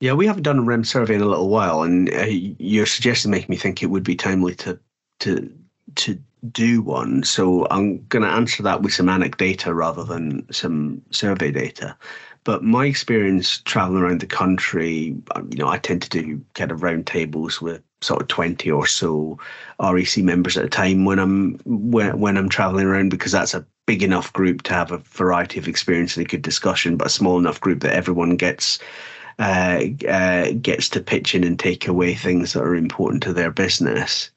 Yeah, 0.00 0.12
we 0.12 0.26
haven't 0.26 0.42
done 0.42 0.58
a 0.58 0.62
REM 0.62 0.84
survey 0.84 1.14
in 1.14 1.22
a 1.22 1.26
little 1.26 1.48
while, 1.48 1.82
and 1.82 2.12
uh, 2.12 2.26
your 2.26 2.84
suggestion 2.84 3.30
making 3.30 3.50
me 3.50 3.56
think 3.56 3.82
it 3.82 3.86
would 3.86 4.04
be 4.04 4.14
timely 4.14 4.54
to 4.56 4.78
to 5.20 5.50
to 5.94 6.18
do 6.52 6.82
one. 6.82 7.22
So 7.24 7.66
I'm 7.70 8.04
going 8.06 8.22
to 8.22 8.28
answer 8.28 8.62
that 8.62 8.82
with 8.82 8.92
some 8.92 9.06
anecdata 9.06 9.74
rather 9.74 10.04
than 10.04 10.46
some 10.52 11.02
survey 11.10 11.50
data. 11.50 11.96
But 12.44 12.62
my 12.62 12.86
experience 12.86 13.58
traveling 13.58 14.02
around 14.02 14.20
the 14.20 14.26
country, 14.26 15.16
um, 15.34 15.48
you 15.50 15.58
know, 15.58 15.68
I 15.68 15.78
tend 15.78 16.02
to 16.02 16.08
do 16.10 16.40
kind 16.54 16.70
of 16.70 16.80
roundtables 16.80 17.60
with 17.60 17.82
sort 18.02 18.20
of 18.20 18.28
20 18.28 18.70
or 18.70 18.86
so 18.86 19.38
REC 19.80 20.18
members 20.18 20.56
at 20.56 20.64
a 20.64 20.68
time 20.68 21.04
when 21.06 21.18
I'm 21.18 21.58
when, 21.64 22.20
when 22.20 22.36
I'm 22.36 22.48
traveling 22.48 22.86
around 22.86 23.08
because 23.08 23.32
that's 23.32 23.54
a 23.54 23.66
big 23.86 24.02
enough 24.02 24.32
group 24.32 24.62
to 24.62 24.74
have 24.74 24.92
a 24.92 24.98
variety 24.98 25.58
of 25.58 25.66
experience 25.66 26.16
and 26.16 26.26
a 26.26 26.28
good 26.28 26.42
discussion, 26.42 26.96
but 26.96 27.08
a 27.08 27.10
small 27.10 27.38
enough 27.38 27.60
group 27.60 27.80
that 27.80 27.94
everyone 27.94 28.36
gets 28.36 28.78
uh, 29.38 29.82
uh, 30.08 30.52
gets 30.62 30.88
to 30.90 31.00
pitch 31.00 31.34
in 31.34 31.44
and 31.44 31.58
take 31.58 31.86
away 31.86 32.14
things 32.14 32.52
that 32.52 32.62
are 32.62 32.74
important 32.74 33.22
to 33.24 33.32
their 33.32 33.50
business. 33.50 34.30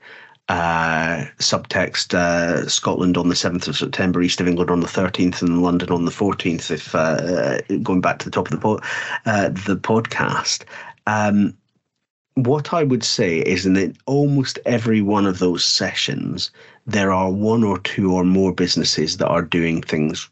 Uh, 0.49 1.25
subtext 1.37 2.15
uh, 2.15 2.67
Scotland 2.67 3.17
on 3.17 3.29
the 3.29 3.35
7th 3.35 3.67
of 3.67 3.77
September, 3.77 4.21
East 4.21 4.41
of 4.41 4.47
England 4.47 4.71
on 4.71 4.79
the 4.79 4.87
13th, 4.87 5.43
and 5.43 5.61
London 5.61 5.91
on 5.91 6.05
the 6.05 6.11
14th. 6.11 6.71
If 6.71 6.95
uh, 6.95 7.61
going 7.83 8.01
back 8.01 8.17
to 8.19 8.25
the 8.25 8.31
top 8.31 8.47
of 8.47 8.51
the 8.51 8.57
po- 8.57 8.79
uh, 9.25 9.49
the 9.49 9.77
podcast, 9.77 10.63
um, 11.05 11.55
what 12.33 12.73
I 12.73 12.83
would 12.83 13.03
say 13.03 13.39
is 13.39 13.65
in 13.65 13.95
almost 14.05 14.59
every 14.65 15.01
one 15.01 15.25
of 15.25 15.39
those 15.39 15.63
sessions, 15.63 16.51
there 16.87 17.11
are 17.11 17.31
one 17.31 17.63
or 17.63 17.77
two 17.79 18.11
or 18.13 18.23
more 18.23 18.53
businesses 18.53 19.17
that 19.17 19.27
are 19.27 19.43
doing 19.43 19.81
things 19.81 20.29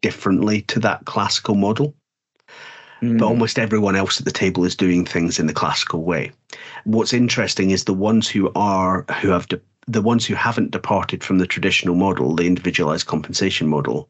differently 0.00 0.62
to 0.62 0.80
that 0.80 1.04
classical 1.04 1.54
model. 1.54 1.94
Mm. 3.02 3.18
But 3.18 3.26
almost 3.26 3.58
everyone 3.58 3.96
else 3.96 4.18
at 4.18 4.24
the 4.24 4.32
table 4.32 4.64
is 4.64 4.74
doing 4.74 5.04
things 5.04 5.38
in 5.38 5.46
the 5.46 5.52
classical 5.52 6.02
way. 6.02 6.32
What's 6.84 7.12
interesting 7.12 7.70
is 7.70 7.84
the 7.84 7.94
ones 7.94 8.28
who 8.28 8.50
are 8.54 9.04
who 9.20 9.28
have 9.28 9.46
de- 9.48 9.60
the 9.86 10.02
ones 10.02 10.26
who 10.26 10.34
haven't 10.34 10.72
departed 10.72 11.24
from 11.24 11.38
the 11.38 11.46
traditional 11.46 11.94
model, 11.94 12.34
the 12.34 12.46
individualized 12.46 13.06
compensation 13.06 13.68
model, 13.68 14.08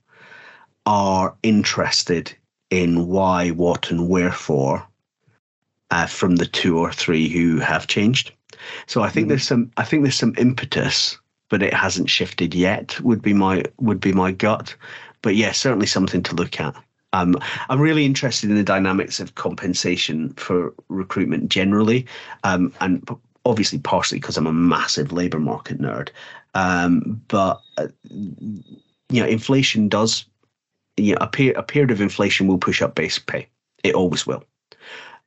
are 0.87 1.35
interested 1.43 2.35
in 2.71 3.07
why, 3.07 3.51
what, 3.51 3.91
and 3.91 4.09
wherefore 4.09 4.87
uh, 5.91 6.07
from 6.07 6.37
the 6.37 6.47
two 6.47 6.79
or 6.79 6.93
three 6.93 7.29
who 7.29 7.59
have 7.59 7.87
changed. 7.87 8.33
So 8.87 9.03
I 9.03 9.09
think 9.09 9.27
mm. 9.27 9.31
there's 9.31 9.47
some 9.47 9.71
I 9.77 9.85
think 9.85 10.03
there's 10.03 10.17
some 10.17 10.35
impetus, 10.39 11.19
but 11.49 11.63
it 11.63 11.75
hasn't 11.75 12.11
shifted 12.11 12.55
yet. 12.55 13.01
Would 13.01 13.23
be 13.23 13.35
my 13.35 13.65
would 13.79 14.01
be 14.01 14.13
my 14.13 14.33
gut. 14.33 14.75
But 15.23 15.37
yeah, 15.37 15.53
certainly 15.53 15.87
something 15.87 16.23
to 16.25 16.35
look 16.35 16.61
at. 16.61 16.75
Um, 17.19 17.37
I'm 17.69 17.81
really 17.81 18.05
interested 18.05 18.51
in 18.51 18.57
the 18.57 18.63
dynamics 18.63 19.19
of 19.21 19.35
compensation 19.35 20.31
for 20.35 20.73
recruitment 20.89 21.49
generally, 21.49 22.07
um, 22.45 22.73
and 22.81 23.07
obviously 23.45 23.79
partially 23.79 24.21
because 24.21 24.37
I'm 24.37 24.47
a 24.47 24.53
massive 24.53 25.13
labour 25.13 25.41
market 25.41 25.81
nerd. 25.81 26.11
Um, 26.55 27.21
but 27.29 27.61
uh, 27.77 27.89
you 28.11 29.23
know, 29.23 29.27
inflation 29.27 29.89
does, 29.89 30.25
you 30.97 31.13
know, 31.13 31.19
a, 31.21 31.27
per- 31.27 31.53
a 31.57 31.63
period 31.63 31.91
of 31.91 32.01
inflation 32.01 32.47
will 32.47 32.59
push 32.59 32.83
up 32.83 32.95
base 32.95 33.19
pay. 33.19 33.49
It 33.83 33.95
always 33.95 34.27
will. 34.27 34.45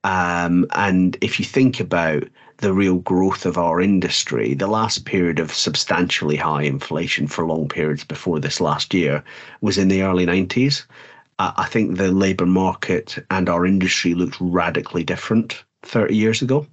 Um, 0.04 0.66
and 0.72 1.18
if 1.22 1.40
you 1.40 1.46
think 1.46 1.80
about 1.80 2.24
the 2.58 2.74
real 2.74 2.98
growth 3.00 3.46
of 3.46 3.58
our 3.58 3.82
industry, 3.82 4.54
the 4.54 4.68
last 4.68 5.06
period 5.06 5.40
of 5.40 5.54
substantially 5.54 6.36
high 6.36 6.64
inflation 6.64 7.28
for 7.28 7.46
long 7.46 7.68
periods 7.68 8.04
before 8.04 8.40
this 8.40 8.62
last 8.62 8.94
year 8.94 9.24
was 9.62 9.78
in 9.78 9.88
the 9.88 10.04
early 10.04 10.26
90s. 10.26 10.86
I 11.56 11.66
think 11.66 11.98
the 11.98 12.12
labour 12.12 12.46
market 12.46 13.18
and 13.30 13.50
our 13.50 13.66
industry 13.66 14.14
looked 14.14 14.38
radically 14.40 15.04
different 15.04 15.64
30 15.84 16.16
years 16.16 16.42
ago. 16.42 16.68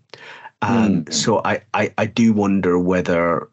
Um, 0.63 1.05
mm. 1.05 1.13
So 1.13 1.41
I, 1.45 1.63
I, 1.75 1.93
I 1.97 2.07
do 2.07 2.33
wonder 2.33 2.79
whether 2.79 3.49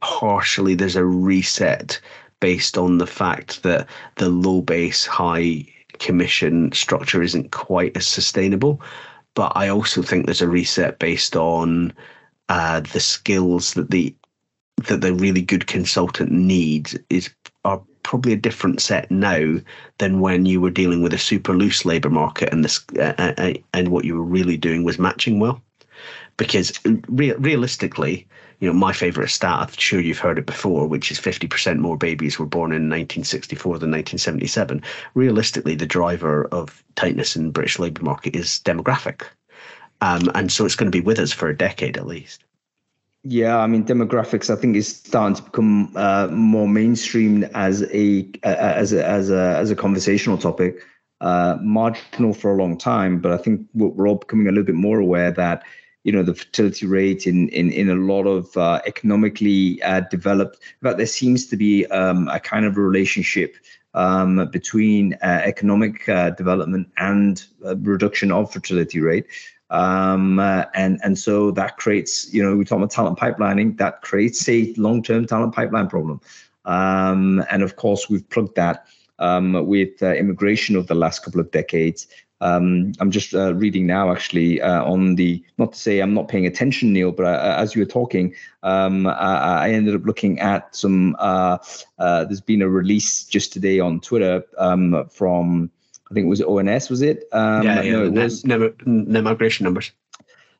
partially 0.00 0.74
there's 0.74 0.96
a 0.96 1.04
reset 1.04 2.00
based 2.40 2.78
on 2.78 2.98
the 2.98 3.06
fact 3.06 3.62
that 3.62 3.88
the 4.16 4.28
low 4.28 4.60
base, 4.60 5.06
high 5.06 5.66
commission 5.98 6.72
structure 6.72 7.22
isn't 7.22 7.50
quite 7.50 7.96
as 7.96 8.06
sustainable. 8.06 8.80
But 9.34 9.52
I 9.56 9.68
also 9.68 10.02
think 10.02 10.26
there's 10.26 10.42
a 10.42 10.48
reset 10.48 10.98
based 10.98 11.36
on 11.36 11.92
uh, 12.48 12.80
the 12.80 13.00
skills 13.00 13.74
that 13.74 13.90
the 13.90 14.14
that 14.88 15.00
the 15.00 15.14
really 15.14 15.40
good 15.40 15.66
consultant 15.66 16.30
needs 16.30 16.96
is 17.08 17.30
are 17.64 17.82
probably 18.04 18.32
a 18.32 18.36
different 18.36 18.80
set 18.80 19.10
now 19.10 19.56
than 19.98 20.20
when 20.20 20.46
you 20.46 20.60
were 20.60 20.70
dealing 20.70 21.02
with 21.02 21.12
a 21.12 21.18
super 21.18 21.54
loose 21.54 21.84
labour 21.84 22.10
market 22.10 22.52
and 22.52 22.64
this 22.64 22.84
uh, 22.96 23.14
uh, 23.18 23.34
uh, 23.36 23.54
and 23.72 23.88
what 23.88 24.04
you 24.04 24.14
were 24.14 24.22
really 24.22 24.56
doing 24.56 24.84
was 24.84 24.98
matching 24.98 25.40
well. 25.40 25.60
Because 26.36 26.72
re- 27.08 27.32
realistically, 27.32 28.26
you 28.60 28.68
know, 28.68 28.74
my 28.74 28.92
favourite 28.92 29.30
stat, 29.30 29.58
I'm 29.58 29.68
sure 29.76 30.00
you've 30.00 30.18
heard 30.18 30.38
it 30.38 30.46
before, 30.46 30.86
which 30.86 31.10
is 31.10 31.18
50% 31.18 31.78
more 31.78 31.96
babies 31.96 32.38
were 32.38 32.46
born 32.46 32.70
in 32.70 32.88
1964 32.88 33.78
than 33.78 33.90
1977. 33.90 34.82
Realistically, 35.14 35.74
the 35.74 35.86
driver 35.86 36.46
of 36.46 36.82
tightness 36.96 37.36
in 37.36 37.50
British 37.50 37.78
labour 37.78 38.02
market 38.02 38.34
is 38.36 38.60
demographic. 38.64 39.22
Um, 40.00 40.30
and 40.34 40.50
so 40.50 40.64
it's 40.64 40.76
going 40.76 40.90
to 40.90 40.96
be 40.96 41.04
with 41.04 41.18
us 41.18 41.32
for 41.32 41.48
a 41.48 41.56
decade 41.56 41.96
at 41.96 42.06
least. 42.06 42.44
Yeah, 43.26 43.58
I 43.58 43.66
mean, 43.66 43.84
demographics 43.84 44.50
I 44.50 44.56
think 44.56 44.76
is 44.76 44.96
starting 44.96 45.36
to 45.36 45.42
become 45.42 45.96
uh, 45.96 46.28
more 46.30 46.68
mainstream 46.68 47.44
as 47.54 47.82
a 47.84 48.30
as 48.42 48.92
a 48.92 49.06
as 49.06 49.30
a 49.30 49.56
as 49.56 49.70
a 49.70 49.76
conversational 49.76 50.36
topic. 50.36 50.82
Uh, 51.22 51.56
marginal 51.62 52.34
for 52.34 52.52
a 52.52 52.56
long 52.56 52.76
time, 52.76 53.20
but 53.20 53.32
I 53.32 53.38
think 53.38 53.66
we're 53.72 54.06
all 54.06 54.16
becoming 54.16 54.46
a 54.46 54.50
little 54.50 54.64
bit 54.64 54.74
more 54.74 54.98
aware 54.98 55.30
that 55.30 55.62
you 56.02 56.12
know 56.12 56.22
the 56.22 56.34
fertility 56.34 56.84
rate 56.86 57.26
in 57.26 57.48
in 57.48 57.72
in 57.72 57.88
a 57.88 57.94
lot 57.94 58.26
of 58.26 58.54
uh, 58.58 58.82
economically 58.86 59.82
uh, 59.82 60.00
developed. 60.10 60.58
But 60.82 60.98
there 60.98 61.06
seems 61.06 61.46
to 61.46 61.56
be 61.56 61.86
um, 61.86 62.28
a 62.28 62.38
kind 62.38 62.66
of 62.66 62.76
a 62.76 62.82
relationship 62.82 63.56
um, 63.94 64.50
between 64.50 65.14
uh, 65.22 65.40
economic 65.44 66.06
uh, 66.10 66.30
development 66.30 66.88
and 66.98 67.42
reduction 67.60 68.30
of 68.30 68.52
fertility 68.52 69.00
rate. 69.00 69.24
Um, 69.70 70.38
uh, 70.38 70.64
and 70.74 71.00
and 71.02 71.18
so 71.18 71.50
that 71.52 71.78
creates, 71.78 72.32
you 72.32 72.42
know, 72.42 72.56
we 72.56 72.64
talk 72.64 72.78
about 72.78 72.90
talent 72.90 73.18
pipelining. 73.18 73.76
That 73.78 74.02
creates 74.02 74.48
a 74.48 74.72
long-term 74.76 75.26
talent 75.26 75.54
pipeline 75.54 75.88
problem. 75.88 76.20
Um, 76.64 77.44
and 77.50 77.62
of 77.62 77.76
course, 77.76 78.08
we've 78.08 78.28
plugged 78.30 78.56
that 78.56 78.86
um, 79.18 79.66
with 79.66 80.02
uh, 80.02 80.12
immigration 80.14 80.76
over 80.76 80.86
the 80.86 80.94
last 80.94 81.24
couple 81.24 81.40
of 81.40 81.50
decades. 81.50 82.06
Um, 82.40 82.92
I'm 83.00 83.10
just 83.10 83.34
uh, 83.34 83.54
reading 83.54 83.86
now, 83.86 84.12
actually, 84.12 84.60
uh, 84.60 84.84
on 84.84 85.14
the 85.14 85.42
not 85.56 85.72
to 85.72 85.78
say 85.78 86.00
I'm 86.00 86.12
not 86.12 86.28
paying 86.28 86.46
attention, 86.46 86.92
Neil, 86.92 87.10
but 87.10 87.24
uh, 87.24 87.56
as 87.58 87.74
you 87.74 87.80
were 87.80 87.86
talking, 87.86 88.34
um, 88.62 89.06
I, 89.06 89.66
I, 89.66 89.70
ended 89.70 89.94
up 89.94 90.04
looking 90.04 90.40
at 90.40 90.74
some. 90.76 91.16
Uh, 91.18 91.56
uh, 91.98 92.24
there's 92.24 92.42
been 92.42 92.60
a 92.60 92.68
release 92.68 93.24
just 93.24 93.52
today 93.52 93.80
on 93.80 94.00
Twitter 94.00 94.44
um, 94.58 95.08
from 95.08 95.70
I 96.10 96.14
think 96.14 96.26
it 96.26 96.28
was 96.28 96.42
ONS, 96.42 96.90
was 96.90 97.02
it? 97.02 97.24
Um, 97.32 97.62
yeah, 97.62 97.82
yeah. 97.82 97.92
No, 97.92 98.04
it 98.04 98.12
was 98.12 98.44
no 98.44 99.22
migration 99.22 99.64
numbers. 99.64 99.92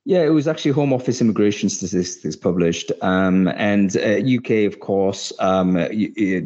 Yeah, 0.07 0.23
it 0.23 0.31
was 0.31 0.47
actually 0.47 0.73
Home 0.73 0.93
Office 0.93 1.23
immigration 1.23 1.71
statistics 1.71 2.37
published, 2.37 2.93
um, 3.01 3.49
and 3.49 3.97
uh, 3.97 4.21
UK, 4.21 4.67
of 4.71 4.81
course, 4.81 5.33
um, 5.39 5.75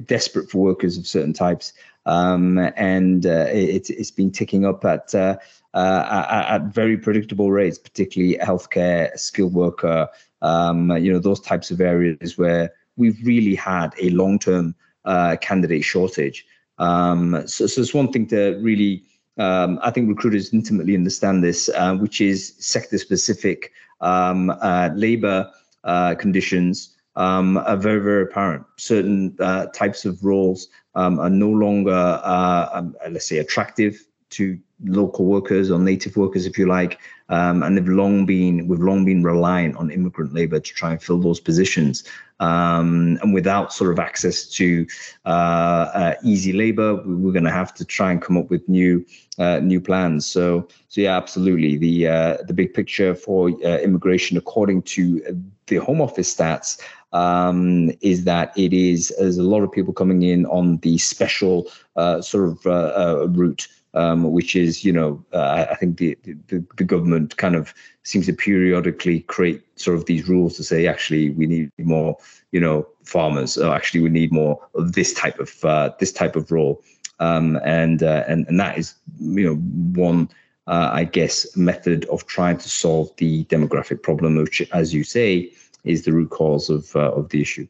desperate 0.05 0.49
for 0.49 0.59
workers 0.59 0.97
of 0.97 1.09
certain 1.09 1.33
types, 1.33 1.73
um, 2.07 2.59
and 2.77 3.27
uh, 3.27 3.47
it, 3.49 3.89
has 3.89 4.13
been 4.13 4.31
ticking 4.31 4.65
up 4.65 4.85
at, 4.85 5.13
uh, 5.13 5.37
uh, 5.75 6.45
at 6.49 6.67
very 6.67 6.97
predictable 6.97 7.51
rates, 7.51 7.79
particularly 7.79 8.39
healthcare, 8.39 9.19
skilled 9.19 9.55
worker, 9.55 10.09
um, 10.41 10.97
you 10.97 11.13
know, 11.13 11.19
those 11.19 11.41
types 11.41 11.73
of 11.73 11.81
areas 11.81 12.39
where 12.39 12.73
we've 12.97 13.19
really 13.27 13.57
had 13.57 13.93
a 14.01 14.11
long-term 14.11 14.75
uh, 15.05 15.37
candidate 15.41 15.85
shortage. 15.85 16.47
Um, 16.79 17.47
so, 17.47 17.67
so 17.67 17.81
it's 17.81 17.95
one 17.95 18.13
thing 18.13 18.27
to 18.29 18.59
really, 18.61 19.05
um, 19.39 19.79
I 19.83 19.91
think 19.91 20.09
recruiters 20.09 20.53
intimately 20.53 20.95
understand 20.95 21.43
this, 21.43 21.69
uh, 21.71 21.95
which 21.95 22.21
is 22.21 22.55
sector 22.59 22.99
specific 22.99 23.73
um, 24.01 24.51
uh, 24.51 24.91
labor 24.95 25.51
uh, 25.85 26.15
conditions 26.15 26.97
um, 27.17 27.57
are 27.59 27.77
very, 27.77 28.01
very 28.01 28.23
apparent. 28.23 28.65
Certain 28.77 29.37
uh, 29.41 29.67
types 29.67 30.05
of 30.05 30.25
roles 30.25 30.69
um, 30.95 31.19
are 31.19 31.31
no 31.31 31.51
longer, 31.51 32.21
uh, 32.23 32.69
um, 32.73 32.97
let's 33.11 33.29
say, 33.29 33.39
attractive 33.39 34.07
to 34.31 34.59
local 34.85 35.25
workers 35.25 35.71
or 35.71 35.79
native 35.79 36.17
workers, 36.17 36.47
if 36.47 36.57
you 36.59 36.67
like, 36.67 37.01
um, 37.29 37.63
and 37.63 37.77
they've 37.77 37.89
long 37.89 38.25
been 38.25 38.69
we've 38.69 38.81
long 38.81 39.05
been 39.05 39.23
reliant 39.23 39.77
on 39.77 39.91
immigrant 39.91 40.33
labor 40.33 40.61
to 40.61 40.75
try 40.75 40.93
and 40.93 41.03
fill 41.03 41.19
those 41.19 41.41
positions. 41.41 42.05
Um, 42.41 43.19
and 43.21 43.35
without 43.35 43.73
sort 43.73 43.91
of 43.91 43.99
access 43.99 44.47
to 44.51 44.87
uh, 45.27 45.29
uh, 45.29 46.15
easy 46.23 46.53
labor, 46.53 46.95
we're 47.05 47.33
going 47.33 47.45
to 47.45 47.51
have 47.51 47.75
to 47.75 47.85
try 47.85 48.13
and 48.13 48.23
come 48.23 48.37
up 48.37 48.49
with 48.49 48.69
new 48.69 49.05
uh, 49.39 49.59
new 49.59 49.81
plans. 49.81 50.25
So 50.25 50.69
so 50.89 51.01
yeah, 51.01 51.17
absolutely. 51.17 51.77
The 51.77 52.09
uh, 52.09 52.37
the 52.47 52.55
big 52.55 52.75
picture 52.75 53.15
for 53.15 53.51
uh, 53.65 53.79
immigration, 53.79 54.37
according 54.37 54.83
to 54.83 55.43
the 55.67 55.77
Home 55.77 56.01
Office 56.01 56.35
stats, 56.35 56.81
um, 57.13 57.91
is 58.01 58.25
that 58.25 58.57
it 58.57 58.73
is 58.73 59.13
there's 59.19 59.39
a 59.39 59.43
lot 59.43 59.63
of 59.63 59.73
people 59.73 59.93
coming 59.93 60.23
in 60.23 60.47
on 60.47 60.79
the 60.79 60.97
special 60.99 61.67
uh, 61.97 62.23
sort 62.23 62.49
of 62.49 63.37
route 63.37 63.67
um, 63.99 64.31
which 64.31 64.55
is, 64.55 64.85
you 64.85 64.93
know, 64.93 65.25
uh, 65.33 65.67
I 65.71 65.75
think 65.75 65.99
the, 65.99 66.17
the, 66.23 66.65
the 66.77 66.85
government 66.85 67.37
kind 67.37 67.57
of 67.57 67.75
seems 68.05 68.27
to 68.27 68.33
periodically 68.33 69.21
create 69.21 69.61
sort 69.75 69.99
of 69.99 70.07
these 70.07 70.29
rules 70.29 70.57
to 70.57 70.63
say, 70.63 70.87
actually, 70.87 71.31
we 71.31 71.47
need 71.47 71.73
more, 71.79 72.17
you 72.53 72.61
know, 72.61 72.87
farmers. 73.03 73.59
Or 73.59 73.75
actually, 73.75 74.03
we 74.03 74.09
need 74.11 74.31
more 74.31 74.61
of 74.77 74.93
this 74.93 75.13
type 75.13 75.41
of 75.41 75.65
uh, 75.65 75.91
this 75.99 76.13
type 76.13 76.37
of 76.37 76.53
role, 76.53 76.81
um, 77.19 77.59
and 77.65 78.05
uh, 78.05 78.23
and 78.29 78.47
and 78.47 78.61
that 78.61 78.79
is, 78.79 78.95
you 79.21 79.45
know, 79.45 79.57
one. 80.01 80.29
Uh, 80.69 80.91
I 80.93 81.05
guess 81.05 81.57
method 81.57 82.05
of 82.11 82.27
trying 82.27 82.59
to 82.59 82.69
solve 82.69 83.09
the 83.17 83.45
demographic 83.47 84.03
problem, 84.03 84.37
which, 84.37 84.61
as 84.73 84.93
you 84.93 85.03
say, 85.03 85.51
is 85.85 86.05
the 86.05 86.13
root 86.13 86.29
cause 86.29 86.69
of 86.69 86.95
uh, 86.95 87.11
of 87.13 87.31
the 87.31 87.41
issue. 87.41 87.67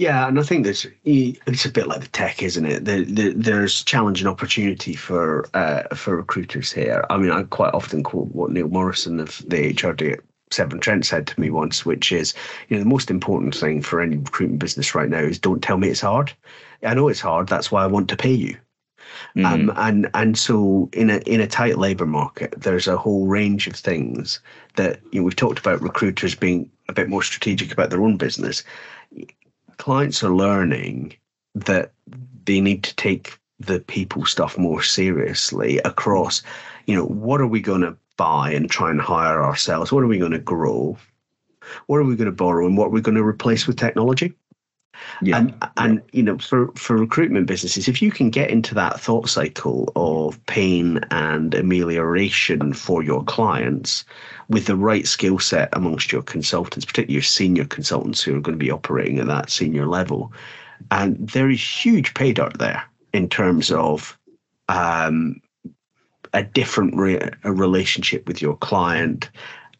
Yeah, 0.00 0.26
and 0.26 0.40
I 0.40 0.42
think 0.44 0.64
there's 0.64 0.86
it's 1.04 1.66
a 1.66 1.70
bit 1.70 1.86
like 1.86 2.00
the 2.00 2.08
tech, 2.08 2.42
isn't 2.42 2.64
it? 2.64 2.86
The, 2.86 3.04
the, 3.04 3.34
there's 3.34 3.84
challenge 3.84 4.22
and 4.22 4.30
opportunity 4.30 4.94
for 4.94 5.46
uh, 5.52 5.94
for 5.94 6.16
recruiters 6.16 6.72
here. 6.72 7.04
I 7.10 7.18
mean, 7.18 7.30
I 7.30 7.42
quite 7.42 7.74
often 7.74 8.02
quote 8.02 8.28
what 8.28 8.50
Neil 8.50 8.68
Morrison 8.68 9.20
of 9.20 9.44
the 9.46 9.74
HRD 9.74 10.14
at 10.14 10.20
Severn 10.50 10.80
Trent 10.80 11.04
said 11.04 11.26
to 11.26 11.38
me 11.38 11.50
once, 11.50 11.84
which 11.84 12.12
is, 12.12 12.32
you 12.70 12.78
know, 12.78 12.82
the 12.82 12.88
most 12.88 13.10
important 13.10 13.54
thing 13.54 13.82
for 13.82 14.00
any 14.00 14.16
recruitment 14.16 14.60
business 14.60 14.94
right 14.94 15.10
now 15.10 15.18
is 15.18 15.38
don't 15.38 15.62
tell 15.62 15.76
me 15.76 15.88
it's 15.88 16.00
hard. 16.00 16.32
I 16.82 16.94
know 16.94 17.08
it's 17.08 17.20
hard. 17.20 17.48
That's 17.48 17.70
why 17.70 17.84
I 17.84 17.86
want 17.86 18.08
to 18.08 18.16
pay 18.16 18.32
you. 18.32 18.56
Mm. 19.36 19.44
Um, 19.44 19.72
and 19.76 20.10
and 20.14 20.38
so 20.38 20.88
in 20.94 21.10
a 21.10 21.18
in 21.26 21.42
a 21.42 21.46
tight 21.46 21.76
labour 21.76 22.06
market, 22.06 22.54
there's 22.56 22.88
a 22.88 22.96
whole 22.96 23.26
range 23.26 23.66
of 23.66 23.74
things 23.74 24.40
that 24.76 25.00
you 25.12 25.20
know, 25.20 25.24
we've 25.24 25.36
talked 25.36 25.58
about 25.58 25.82
recruiters 25.82 26.34
being 26.34 26.70
a 26.88 26.94
bit 26.94 27.10
more 27.10 27.22
strategic 27.22 27.70
about 27.70 27.90
their 27.90 28.02
own 28.02 28.16
business 28.16 28.64
clients 29.80 30.22
are 30.22 30.34
learning 30.34 31.14
that 31.54 31.92
they 32.44 32.60
need 32.60 32.84
to 32.84 32.94
take 32.96 33.38
the 33.58 33.80
people 33.80 34.26
stuff 34.26 34.58
more 34.58 34.82
seriously 34.82 35.78
across, 35.78 36.42
you 36.86 36.94
know, 36.94 37.06
what 37.06 37.40
are 37.40 37.46
we 37.46 37.60
going 37.60 37.80
to 37.80 37.96
buy 38.18 38.50
and 38.50 38.70
try 38.70 38.90
and 38.90 39.00
hire 39.00 39.42
ourselves? 39.42 39.90
What 39.90 40.04
are 40.04 40.06
we 40.06 40.18
going 40.18 40.32
to 40.32 40.38
grow? 40.38 40.98
What 41.86 41.96
are 41.96 42.04
we 42.04 42.14
going 42.14 42.26
to 42.26 42.32
borrow 42.32 42.66
and 42.66 42.76
what 42.76 42.86
are 42.86 42.90
we 42.90 43.00
going 43.00 43.14
to 43.14 43.24
replace 43.24 43.66
with 43.66 43.78
technology? 43.78 44.34
Yeah. 45.22 45.38
And 45.38 45.54
and 45.76 46.02
you 46.12 46.22
know, 46.22 46.38
for 46.38 46.68
for 46.72 46.96
recruitment 46.96 47.46
businesses, 47.46 47.88
if 47.88 48.00
you 48.00 48.10
can 48.10 48.30
get 48.30 48.50
into 48.50 48.74
that 48.74 49.00
thought 49.00 49.28
cycle 49.28 49.92
of 49.96 50.44
pain 50.46 51.00
and 51.10 51.54
amelioration 51.54 52.72
for 52.72 53.02
your 53.02 53.22
clients, 53.24 54.04
with 54.48 54.66
the 54.66 54.76
right 54.76 55.06
skill 55.06 55.38
set 55.38 55.68
amongst 55.72 56.12
your 56.12 56.22
consultants, 56.22 56.84
particularly 56.84 57.14
your 57.14 57.22
senior 57.22 57.64
consultants 57.64 58.22
who 58.22 58.36
are 58.36 58.40
going 58.40 58.58
to 58.58 58.64
be 58.64 58.70
operating 58.70 59.18
at 59.18 59.26
that 59.26 59.50
senior 59.50 59.86
level. 59.86 60.32
And 60.90 61.28
there 61.28 61.50
is 61.50 61.62
huge 61.62 62.14
pay 62.14 62.32
dirt 62.32 62.58
there 62.58 62.82
in 63.12 63.28
terms 63.28 63.70
of 63.70 64.18
um, 64.68 65.40
a 66.32 66.42
different 66.42 66.96
re- 66.96 67.30
a 67.44 67.52
relationship 67.52 68.26
with 68.26 68.40
your 68.40 68.56
client 68.56 69.30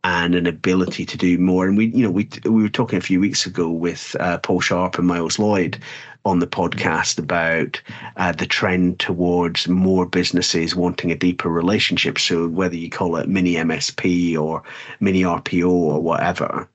and 0.05 0.35
an 0.35 0.47
ability 0.47 1.05
to 1.05 1.17
do 1.17 1.39
more. 1.39 1.67
And 1.67 1.77
we, 1.77 1.87
you 1.87 2.03
know, 2.03 2.11
we 2.11 2.29
we 2.45 2.63
were 2.63 2.69
talking 2.69 2.99
a 2.99 3.03
few 3.03 3.21
weeks 3.21 3.47
ago 3.47 3.71
with 3.71 4.17
uh, 4.21 4.39
Paul 4.39 4.61
Sharp 4.61 4.99
and 4.99 5.07
Miles 5.07 5.39
Lloyd 5.39 5.79
on 6.25 6.39
the 6.39 6.47
podcast 6.47 7.19
about 7.19 7.81
uh, 8.17 8.33
the 8.33 8.47
trend 8.47 8.99
towards 8.99 9.69
more 9.69 10.07
businesses 10.07 10.77
wanting 10.77 11.11
a 11.11 11.17
deeper 11.17 11.49
relationship. 11.49 12.19
So 12.19 12.49
whether 12.49 12.77
you 12.77 12.91
call 12.91 13.17
it 13.17 13.29
mini 13.29 13.55
MSP 13.55 14.39
or 14.39 14.63
mini 15.01 15.23
RPO 15.23 15.69
or 15.69 16.01
whatever, 16.01 16.69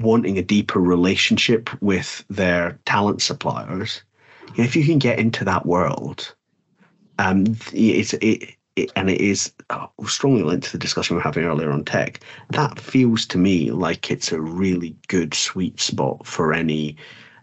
wanting 0.00 0.38
a 0.38 0.42
deeper 0.42 0.80
relationship 0.80 1.70
with 1.82 2.24
their 2.28 2.78
talent 2.84 3.22
suppliers. 3.22 4.02
If 4.56 4.76
you 4.76 4.84
can 4.84 4.98
get 4.98 5.18
into 5.18 5.44
that 5.44 5.64
world, 5.64 6.34
um, 7.18 7.44
it's 7.72 8.12
it, 8.14 8.54
it, 8.76 8.90
and 8.96 9.10
it 9.10 9.20
is 9.20 9.52
oh, 9.70 9.90
strongly 10.06 10.42
linked 10.42 10.66
to 10.66 10.72
the 10.72 10.78
discussion 10.78 11.16
we 11.16 11.20
are 11.20 11.24
having 11.24 11.44
earlier 11.44 11.70
on 11.70 11.84
tech. 11.84 12.20
That 12.50 12.78
feels 12.78 13.26
to 13.26 13.38
me 13.38 13.70
like 13.70 14.10
it's 14.10 14.32
a 14.32 14.40
really 14.40 14.96
good 15.08 15.34
sweet 15.34 15.80
spot 15.80 16.26
for 16.26 16.52
any 16.52 16.96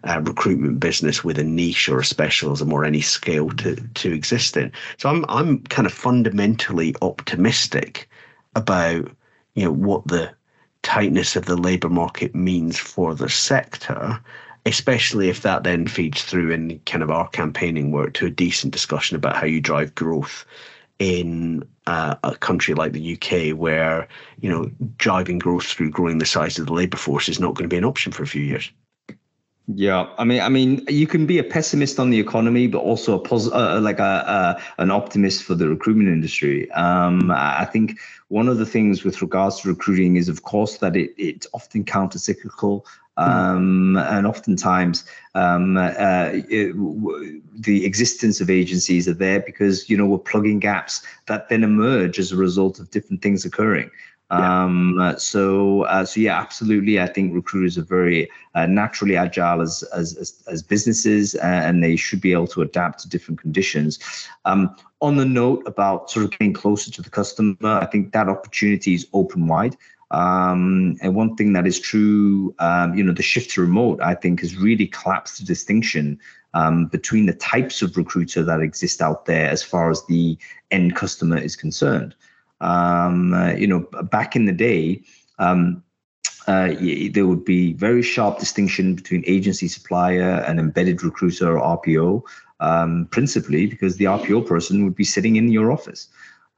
uh, 0.05 0.21
recruitment 0.23 0.79
business 0.79 1.23
with 1.23 1.37
a 1.37 1.43
niche 1.43 1.89
or 1.89 1.99
a 1.99 2.05
specialism 2.05 2.71
or 2.71 2.85
any 2.85 3.01
scale 3.01 3.49
to 3.51 3.75
to 3.75 4.13
exist 4.13 4.57
in. 4.57 4.71
So 4.97 5.09
I'm 5.09 5.25
I'm 5.29 5.59
kind 5.65 5.85
of 5.85 5.93
fundamentally 5.93 6.95
optimistic 7.01 8.09
about 8.55 9.09
you 9.55 9.65
know 9.65 9.71
what 9.71 10.07
the 10.07 10.31
tightness 10.81 11.35
of 11.35 11.45
the 11.45 11.57
labour 11.57 11.89
market 11.89 12.33
means 12.33 12.79
for 12.79 13.13
the 13.13 13.29
sector 13.29 14.19
especially 14.65 15.29
if 15.29 15.41
that 15.41 15.63
then 15.63 15.87
feeds 15.87 16.23
through 16.23 16.51
in 16.51 16.79
kind 16.85 17.01
of 17.01 17.09
our 17.09 17.27
campaigning 17.29 17.91
work 17.91 18.13
to 18.13 18.25
a 18.25 18.29
decent 18.29 18.73
discussion 18.73 19.15
about 19.15 19.35
how 19.35 19.45
you 19.45 19.61
drive 19.61 19.95
growth 19.95 20.45
in 20.99 21.67
uh, 21.87 22.15
a 22.23 22.35
country 22.35 22.73
like 22.73 22.91
the 22.91 23.13
UK, 23.13 23.57
where 23.57 24.07
you 24.41 24.49
know 24.49 24.69
driving 24.97 25.39
growth 25.39 25.65
through 25.65 25.89
growing 25.89 26.19
the 26.19 26.25
size 26.25 26.59
of 26.59 26.67
the 26.67 26.73
labour 26.73 26.97
force 26.97 27.29
is 27.29 27.39
not 27.39 27.55
going 27.55 27.67
to 27.67 27.73
be 27.73 27.77
an 27.77 27.85
option 27.85 28.11
for 28.11 28.23
a 28.23 28.27
few 28.27 28.43
years. 28.43 28.71
Yeah, 29.75 30.09
I 30.17 30.23
mean, 30.23 30.41
I 30.41 30.49
mean, 30.49 30.83
you 30.87 31.05
can 31.05 31.27
be 31.27 31.37
a 31.37 31.43
pessimist 31.43 31.99
on 31.99 32.09
the 32.09 32.19
economy, 32.19 32.65
but 32.65 32.79
also 32.79 33.13
a 33.13 33.19
pos- 33.19 33.51
uh, 33.51 33.79
like 33.79 33.99
a, 33.99 34.57
a, 34.57 34.81
an 34.81 34.89
optimist 34.89 35.43
for 35.43 35.53
the 35.53 35.69
recruitment 35.69 36.09
industry. 36.09 36.71
Um, 36.71 37.29
I 37.29 37.65
think 37.65 37.99
one 38.29 38.47
of 38.47 38.57
the 38.57 38.65
things 38.65 39.03
with 39.03 39.21
regards 39.21 39.61
to 39.61 39.69
recruiting 39.69 40.15
is, 40.15 40.27
of 40.27 40.41
course, 40.41 40.79
that 40.79 40.95
it, 40.95 41.13
it's 41.17 41.45
often 41.53 41.85
counter-cyclical. 41.85 42.83
Hmm. 43.19 43.25
Um, 43.25 43.97
and 43.97 44.25
oftentimes, 44.25 45.03
um, 45.35 45.75
uh, 45.75 46.29
it, 46.31 46.71
w- 46.71 47.41
the 47.53 47.85
existence 47.85 48.39
of 48.39 48.49
agencies 48.49 49.09
are 49.09 49.13
there 49.13 49.41
because 49.41 49.89
you 49.89 49.97
know 49.97 50.05
we're 50.05 50.19
plugging 50.19 50.59
gaps 50.59 51.01
that 51.27 51.49
then 51.49 51.63
emerge 51.63 52.17
as 52.17 52.31
a 52.31 52.37
result 52.37 52.79
of 52.79 52.89
different 52.91 53.21
things 53.21 53.43
occurring. 53.43 53.91
Yeah. 54.31 54.63
Um, 54.63 54.99
uh, 54.99 55.15
so, 55.15 55.83
uh, 55.83 56.05
so 56.05 56.19
yeah, 56.19 56.39
absolutely. 56.39 56.99
I 57.01 57.07
think 57.07 57.33
recruiters 57.33 57.77
are 57.79 57.83
very 57.83 58.29
uh, 58.53 58.67
naturally 58.67 59.17
agile 59.17 59.59
as, 59.59 59.83
as, 59.93 60.15
as, 60.17 60.43
as 60.47 60.61
businesses, 60.61 61.35
uh, 61.35 61.39
and 61.41 61.83
they 61.83 61.95
should 61.95 62.21
be 62.21 62.31
able 62.31 62.47
to 62.47 62.61
adapt 62.61 62.99
to 62.99 63.09
different 63.09 63.41
conditions. 63.41 63.99
Um, 64.45 64.75
on 65.01 65.17
the 65.17 65.25
note 65.25 65.63
about 65.65 66.11
sort 66.11 66.25
of 66.25 66.31
getting 66.31 66.53
closer 66.53 66.91
to 66.91 67.01
the 67.01 67.09
customer, 67.09 67.57
I 67.63 67.87
think 67.87 68.13
that 68.13 68.29
opportunity 68.29 68.93
is 68.93 69.07
open 69.13 69.47
wide. 69.47 69.75
Um, 70.11 70.97
and 71.01 71.15
one 71.15 71.35
thing 71.35 71.53
that 71.53 71.67
is 71.67 71.79
true, 71.79 72.55
um, 72.59 72.95
you 72.95 73.03
know, 73.03 73.13
the 73.13 73.23
shift 73.23 73.51
to 73.51 73.61
remote, 73.61 74.01
I 74.01 74.15
think, 74.15 74.41
has 74.41 74.57
really 74.57 74.87
collapsed 74.87 75.39
the 75.39 75.45
distinction 75.45 76.19
um, 76.53 76.87
between 76.87 77.27
the 77.27 77.33
types 77.33 77.81
of 77.81 77.95
recruiter 77.95 78.43
that 78.43 78.61
exist 78.61 79.01
out 79.01 79.25
there 79.25 79.47
as 79.49 79.61
far 79.61 79.91
as 79.91 80.03
the 80.07 80.37
end 80.71 80.95
customer 80.95 81.37
is 81.37 81.55
concerned. 81.55 82.15
Um, 82.61 83.33
uh, 83.33 83.53
you 83.53 83.67
know, 83.67 83.81
back 84.03 84.35
in 84.35 84.45
the 84.45 84.51
day, 84.51 85.03
um, 85.37 85.83
uh, 86.47 86.73
there 87.11 87.27
would 87.27 87.45
be 87.45 87.73
very 87.73 88.01
sharp 88.01 88.39
distinction 88.39 88.95
between 88.95 89.23
agency 89.27 89.67
supplier 89.67 90.43
and 90.47 90.59
embedded 90.59 91.03
recruiter 91.03 91.59
or 91.59 91.77
RPO, 91.77 92.23
um, 92.59 93.07
principally 93.11 93.67
because 93.67 93.97
the 93.97 94.05
RPO 94.05 94.47
person 94.47 94.83
would 94.83 94.95
be 94.95 95.03
sitting 95.03 95.35
in 95.35 95.49
your 95.49 95.71
office. 95.71 96.07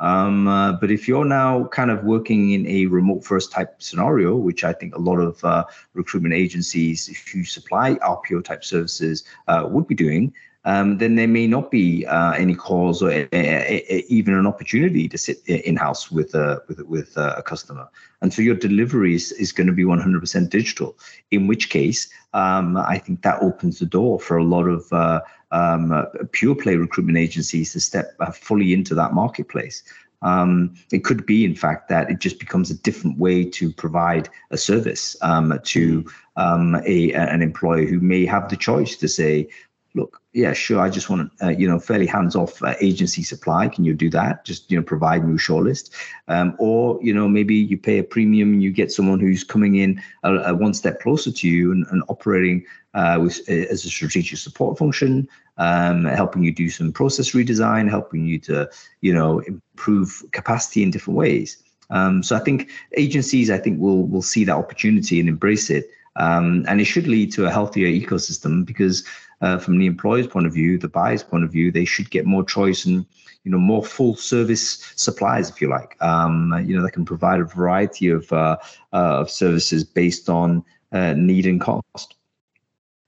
Um, 0.01 0.47
uh, 0.47 0.73
but 0.73 0.89
if 0.91 1.07
you're 1.07 1.25
now 1.25 1.65
kind 1.65 1.91
of 1.91 2.03
working 2.03 2.51
in 2.51 2.65
a 2.67 2.87
remote 2.87 3.23
first 3.23 3.51
type 3.51 3.81
scenario, 3.81 4.35
which 4.35 4.63
I 4.63 4.73
think 4.73 4.95
a 4.95 4.99
lot 4.99 5.19
of 5.19 5.43
uh, 5.45 5.65
recruitment 5.93 6.33
agencies 6.33 7.05
who 7.31 7.43
supply 7.45 7.95
RPO 7.95 8.43
type 8.43 8.65
services 8.65 9.23
uh, 9.47 9.67
would 9.69 9.87
be 9.87 9.95
doing, 9.95 10.33
um, 10.65 10.99
then 10.99 11.15
there 11.15 11.27
may 11.27 11.47
not 11.47 11.71
be 11.71 12.05
uh, 12.05 12.33
any 12.33 12.53
calls 12.53 13.01
or 13.01 13.09
a, 13.09 13.27
a, 13.33 13.83
a, 13.89 14.05
even 14.09 14.35
an 14.35 14.45
opportunity 14.45 15.07
to 15.07 15.17
sit 15.17 15.39
in 15.47 15.75
house 15.75 16.11
with 16.11 16.35
a 16.35 16.61
with, 16.67 16.79
with 16.81 17.17
a 17.17 17.41
customer. 17.45 17.87
And 18.21 18.31
so 18.31 18.43
your 18.43 18.55
delivery 18.55 19.15
is, 19.15 19.31
is 19.33 19.51
going 19.51 19.67
to 19.67 19.73
be 19.73 19.83
100% 19.83 20.49
digital. 20.49 20.95
In 21.31 21.47
which 21.47 21.69
case, 21.69 22.09
um, 22.33 22.77
I 22.77 22.99
think 22.99 23.23
that 23.23 23.41
opens 23.41 23.79
the 23.79 23.87
door 23.87 24.19
for 24.19 24.37
a 24.37 24.43
lot 24.43 24.67
of 24.67 24.91
uh, 24.93 25.21
um, 25.51 26.05
pure 26.31 26.55
play 26.55 26.75
recruitment 26.75 27.17
agencies 27.17 27.73
to 27.73 27.79
step 27.79 28.13
uh, 28.19 28.31
fully 28.31 28.73
into 28.73 28.93
that 28.95 29.13
marketplace. 29.13 29.83
Um, 30.23 30.75
it 30.91 31.03
could 31.03 31.25
be, 31.25 31.43
in 31.43 31.55
fact, 31.55 31.89
that 31.89 32.11
it 32.11 32.19
just 32.19 32.39
becomes 32.39 32.69
a 32.69 32.75
different 32.75 33.17
way 33.17 33.43
to 33.43 33.71
provide 33.71 34.29
a 34.51 34.57
service 34.57 35.15
um, 35.21 35.59
to 35.63 36.05
um, 36.35 36.75
a, 36.85 37.11
an 37.13 37.41
employer 37.41 37.85
who 37.85 37.99
may 37.99 38.25
have 38.25 38.49
the 38.49 38.55
choice 38.55 38.95
to 38.97 39.07
say, 39.07 39.49
look, 39.93 40.21
yeah, 40.33 40.53
sure, 40.53 40.79
I 40.79 40.89
just 40.89 41.09
want 41.09 41.31
uh, 41.43 41.49
you 41.49 41.67
know, 41.67 41.79
fairly 41.79 42.05
hands-off 42.05 42.61
uh, 42.63 42.75
agency 42.79 43.23
supply. 43.23 43.67
Can 43.67 43.83
you 43.83 43.93
do 43.93 44.09
that? 44.11 44.45
Just, 44.45 44.71
you 44.71 44.77
know, 44.77 44.83
provide 44.83 45.23
a 45.23 45.25
shortlist. 45.25 45.91
Um, 46.27 46.55
or, 46.59 46.99
you 47.01 47.13
know, 47.13 47.27
maybe 47.27 47.55
you 47.55 47.77
pay 47.77 47.99
a 47.99 48.03
premium 48.03 48.53
and 48.53 48.63
you 48.63 48.71
get 48.71 48.91
someone 48.91 49.19
who's 49.19 49.43
coming 49.43 49.75
in 49.75 50.01
a, 50.23 50.33
a 50.35 50.53
one 50.53 50.73
step 50.73 51.01
closer 51.01 51.31
to 51.31 51.47
you 51.47 51.71
and, 51.71 51.85
and 51.91 52.03
operating 52.07 52.65
uh, 52.93 53.19
with, 53.21 53.41
uh, 53.49 53.67
as 53.69 53.83
a 53.85 53.89
strategic 53.89 54.37
support 54.37 54.77
function, 54.77 55.27
um, 55.57 56.05
helping 56.05 56.43
you 56.43 56.53
do 56.53 56.69
some 56.69 56.91
process 56.91 57.31
redesign, 57.31 57.89
helping 57.89 58.25
you 58.25 58.39
to, 58.39 58.69
you 59.01 59.13
know, 59.13 59.39
improve 59.39 60.23
capacity 60.31 60.83
in 60.83 60.91
different 60.91 61.17
ways. 61.17 61.61
Um, 61.89 62.23
so 62.23 62.37
I 62.37 62.39
think 62.39 62.69
agencies, 62.95 63.51
I 63.51 63.57
think, 63.57 63.79
will 63.79 64.07
will 64.07 64.21
see 64.21 64.45
that 64.45 64.55
opportunity 64.55 65.19
and 65.19 65.27
embrace 65.27 65.69
it. 65.69 65.89
Um, 66.15 66.65
and 66.67 66.81
it 66.81 66.85
should 66.85 67.07
lead 67.07 67.31
to 67.33 67.45
a 67.45 67.51
healthier 67.51 67.87
ecosystem 67.87 68.65
because 68.65 69.03
uh, 69.41 69.57
from 69.57 69.77
the 69.77 69.85
employer's 69.85 70.27
point 70.27 70.45
of 70.45 70.53
view, 70.53 70.77
the 70.77 70.87
buyer's 70.87 71.23
point 71.23 71.43
of 71.43 71.51
view, 71.51 71.71
they 71.71 71.85
should 71.85 72.09
get 72.09 72.25
more 72.25 72.43
choice 72.43 72.85
and 72.85 73.05
you 73.43 73.51
know 73.51 73.57
more 73.57 73.83
full 73.83 74.15
service 74.15 74.93
suppliers, 74.95 75.49
if 75.49 75.61
you 75.61 75.67
like. 75.67 75.97
Um, 76.01 76.63
you 76.65 76.75
know, 76.75 76.83
they 76.83 76.91
can 76.91 77.05
provide 77.05 77.39
a 77.39 77.45
variety 77.45 78.09
of 78.09 78.31
uh, 78.31 78.57
uh, 78.93 79.21
of 79.21 79.31
services 79.31 79.83
based 79.83 80.29
on 80.29 80.63
uh, 80.91 81.13
need 81.13 81.45
and 81.45 81.59
cost. 81.59 82.15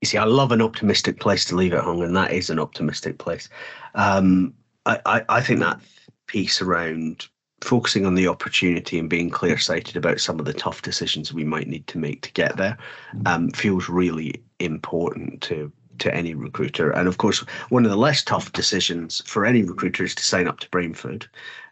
You 0.02 0.08
see, 0.08 0.18
I 0.18 0.26
love 0.26 0.52
an 0.52 0.62
optimistic 0.62 1.20
place 1.20 1.46
to 1.46 1.56
leave 1.56 1.74
it, 1.74 1.80
Hung, 1.80 2.04
and 2.04 2.16
that 2.16 2.34
is 2.34 2.50
an 2.50 2.60
optimistic 2.60 3.20
place. 3.20 3.48
Um, 3.96 4.54
I, 4.86 5.00
I, 5.06 5.26
I 5.30 5.42
think 5.42 5.62
that 5.62 5.80
piece 6.28 6.62
around 6.62 7.28
focusing 7.62 8.06
on 8.06 8.16
the 8.16 8.28
opportunity 8.28 9.00
and 9.00 9.10
being 9.10 9.30
clear 9.30 9.58
sighted 9.58 9.96
about 9.96 10.20
some 10.20 10.40
of 10.40 10.46
the 10.46 10.54
tough 10.54 10.82
decisions 10.82 11.34
we 11.34 11.46
might 11.46 11.68
need 11.68 11.88
to 11.88 11.98
make 11.98 12.22
to 12.22 12.32
get 12.34 12.58
there 12.58 12.78
um, 13.26 13.50
feels 13.52 13.88
really 13.88 14.44
important 14.60 15.42
to 15.42 15.72
to 16.00 16.14
any 16.14 16.34
recruiter. 16.34 16.92
And 16.92 17.08
of 17.08 17.18
course, 17.18 17.40
one 17.70 17.86
of 17.86 17.92
the 17.92 17.98
less 17.98 18.24
tough 18.24 18.52
decisions 18.52 19.22
for 19.26 19.46
any 19.46 19.64
recruiter 19.64 20.04
is 20.04 20.16
to 20.16 20.24
sign 20.24 20.48
up 20.48 20.60
to 20.60 20.70
Brainfood. 20.70 21.28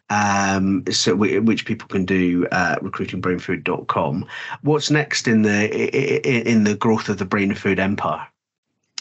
Um, 0.10 0.84
so 0.92 1.16
which 1.16 1.66
people 1.66 1.88
can 1.88 2.04
do 2.04 2.46
at 2.52 2.82
recruitingbrainfood.com. 2.82 4.26
What's 4.62 4.92
next 4.92 5.26
in 5.28 5.44
the 5.44 6.50
in 6.50 6.66
the 6.66 6.76
growth 6.76 7.08
of 7.08 7.18
the 7.18 7.26
Brainfood 7.26 7.80
empire? 7.80 8.28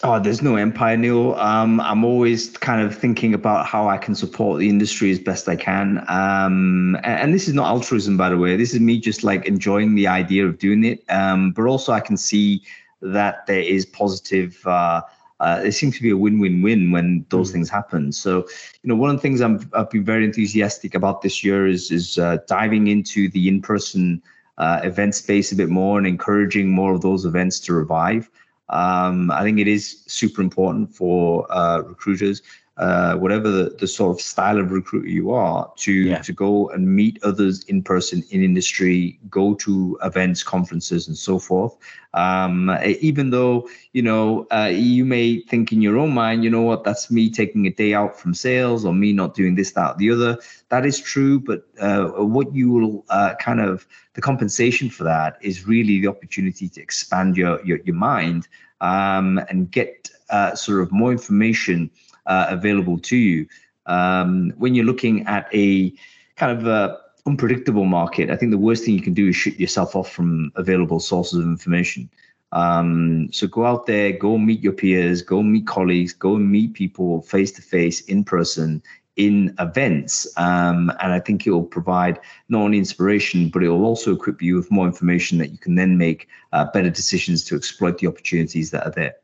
Oh, 0.03 0.19
there's 0.19 0.41
no 0.41 0.57
empire, 0.57 0.97
Neil. 0.97 1.35
Um, 1.35 1.79
I'm 1.81 2.05
always 2.05 2.57
kind 2.57 2.81
of 2.81 2.97
thinking 2.97 3.35
about 3.35 3.67
how 3.67 3.87
I 3.89 3.99
can 3.99 4.15
support 4.15 4.59
the 4.59 4.69
industry 4.69 5.11
as 5.11 5.19
best 5.19 5.47
I 5.47 5.57
can. 5.57 5.99
Um, 6.09 6.97
and, 7.05 7.21
and, 7.21 7.35
this 7.35 7.49
is 7.49 7.53
not 7.53 7.67
altruism, 7.67 8.17
by 8.17 8.31
the 8.31 8.39
way. 8.39 8.57
This 8.57 8.73
is 8.73 8.81
me 8.81 8.99
just 8.99 9.25
like 9.25 9.45
enjoying 9.45 9.97
the 9.97 10.07
idea 10.07 10.47
of 10.47 10.59
doing 10.59 10.85
it. 10.85 11.05
Um, 11.11 11.51
but 11.51 11.67
also, 11.67 11.93
I 11.93 12.01
can 12.01 12.17
see 12.17 12.63
that 13.03 13.47
there 13.47 13.61
is 13.61 13.87
positive. 13.87 14.67
Uh, 14.67 15.03
uh, 15.41 15.63
it 15.65 15.73
seems 15.73 15.97
to 15.97 16.03
be 16.03 16.11
a 16.11 16.17
win-win-win 16.17 16.93
when 16.93 17.25
those 17.31 17.49
mm. 17.49 17.55
things 17.55 17.71
happen. 17.71 18.13
So, 18.13 18.47
you 18.83 18.89
know, 18.89 18.97
one 18.97 19.11
of 19.11 19.17
the 19.17 19.23
things 19.23 19.41
i 19.41 19.49
have 19.49 19.91
been 19.91 20.05
very 20.05 20.25
enthusiastic 20.25 20.95
about 20.95 21.23
this 21.23 21.43
year 21.43 21.67
is 21.67 21.91
is 21.91 22.19
uh, 22.19 22.39
diving 22.47 22.89
into 22.89 23.29
the 23.31 23.49
in-person 23.49 24.23
uh, 24.59 24.81
event 24.85 25.15
space 25.15 25.51
a 25.53 25.57
bit 25.57 25.71
more 25.71 25.97
and 25.97 26.07
encouraging 26.07 26.69
more 26.69 26.95
of 26.95 27.01
those 27.01 27.25
events 27.25 27.59
to 27.61 27.73
revive. 27.73 28.31
Um, 28.69 29.31
I 29.31 29.43
think 29.43 29.59
it 29.59 29.67
is 29.67 30.05
super 30.07 30.43
important 30.43 30.95
for 30.95 31.47
uh, 31.51 31.81
recruiters 31.81 32.43
uh, 32.81 33.15
whatever 33.17 33.51
the, 33.51 33.77
the 33.79 33.87
sort 33.87 34.17
of 34.17 34.23
style 34.23 34.59
of 34.59 34.73
recruiter 34.73 35.07
you 35.07 35.31
are, 35.33 35.71
to 35.77 35.93
yeah. 35.93 36.23
to 36.23 36.33
go 36.33 36.71
and 36.71 36.97
meet 36.97 37.23
others 37.23 37.63
in 37.65 37.83
person 37.83 38.25
in 38.31 38.43
industry, 38.43 39.21
go 39.29 39.55
to 39.55 39.99
events, 40.03 40.43
conferences, 40.43 41.07
and 41.07 41.17
so 41.17 41.39
forth. 41.39 41.77
Um, 42.15 42.75
even 42.83 43.29
though 43.29 43.69
you 43.93 44.01
know 44.01 44.47
uh, 44.51 44.71
you 44.73 45.05
may 45.05 45.41
think 45.43 45.73
in 45.73 45.83
your 45.83 45.99
own 45.99 46.15
mind, 46.15 46.43
you 46.43 46.49
know 46.49 46.63
what, 46.63 46.83
that's 46.83 47.11
me 47.11 47.29
taking 47.31 47.67
a 47.67 47.71
day 47.71 47.93
out 47.93 48.19
from 48.19 48.33
sales, 48.33 48.87
or 48.87 48.95
me 48.95 49.13
not 49.13 49.35
doing 49.35 49.57
this, 49.57 49.73
that, 49.73 49.99
the 49.99 50.11
other. 50.11 50.39
That 50.71 50.87
is 50.87 50.99
true, 50.99 51.39
but 51.39 51.67
uh, 51.81 52.07
what 52.07 52.55
you 52.55 52.71
will 52.71 53.05
uh, 53.11 53.35
kind 53.39 53.61
of 53.61 53.87
the 54.15 54.23
compensation 54.23 54.89
for 54.89 55.05
that 55.05 55.37
is 55.43 55.67
really 55.67 56.01
the 56.01 56.09
opportunity 56.09 56.67
to 56.71 56.81
expand 56.81 57.37
your 57.37 57.63
your, 57.63 57.81
your 57.85 57.97
mind 57.97 58.49
um, 58.81 59.39
and 59.51 59.71
get 59.71 60.11
uh, 60.31 60.55
sort 60.55 60.81
of 60.81 60.91
more 60.93 61.13
information 61.13 61.91
uh, 62.27 62.47
available 62.49 62.99
to 62.99 63.17
you. 63.17 63.47
Um, 63.87 64.53
when 64.57 64.75
you're 64.75 64.85
looking 64.85 65.27
at 65.27 65.49
a 65.53 65.93
kind 66.37 66.57
of 66.57 66.67
a 66.67 66.99
unpredictable 67.27 67.85
market, 67.85 68.31
I 68.31 68.37
think 68.37 68.51
the 68.51 68.59
worst 68.59 68.85
thing 68.85 68.95
you 68.95 69.03
can 69.03 69.15
do 69.15 69.29
is 69.29 69.37
shoot 69.37 69.59
yourself 69.59 69.97
off 69.97 70.11
from 70.11 70.53
available 70.57 71.01
sources 71.01 71.39
of 71.39 71.45
information. 71.45 72.09
Um, 72.53 73.33
so 73.33 73.47
go 73.47 73.65
out 73.65 73.87
there, 73.87 74.13
go 74.13 74.37
meet 74.37 74.61
your 74.61 74.73
peers, 74.73 75.23
go 75.23 75.43
meet 75.43 75.67
colleagues, 75.67 76.13
go 76.13 76.37
meet 76.37 76.75
people 76.75 77.23
face 77.23 77.53
to 77.53 77.63
face 77.63 78.01
in 78.03 78.25
person 78.25 78.83
in 79.17 79.55
events. 79.59 80.27
Um, 80.37 80.91
and 81.01 81.13
I 81.13 81.21
think 81.21 81.47
it 81.47 81.51
will 81.51 81.65
provide 81.65 82.19
not 82.49 82.63
only 82.63 82.79
inspiration, 82.79 83.51
but 83.51 83.63
it 83.63 83.69
will 83.69 83.85
also 83.85 84.15
equip 84.15 84.41
you 84.41 84.57
with 84.57 84.71
more 84.71 84.87
information 84.87 85.39
that 85.39 85.51
you 85.51 85.59
can 85.59 85.75
then 85.75 85.99
make 85.99 86.29
uh, 86.53 86.67
better 86.73 86.91
decisions 86.91 87.45
to 87.45 87.57
exploit 87.57 87.99
the 87.99 88.07
opportunities 88.07 88.71
that 88.71 88.87
are 88.87 88.93
there. 88.93 89.15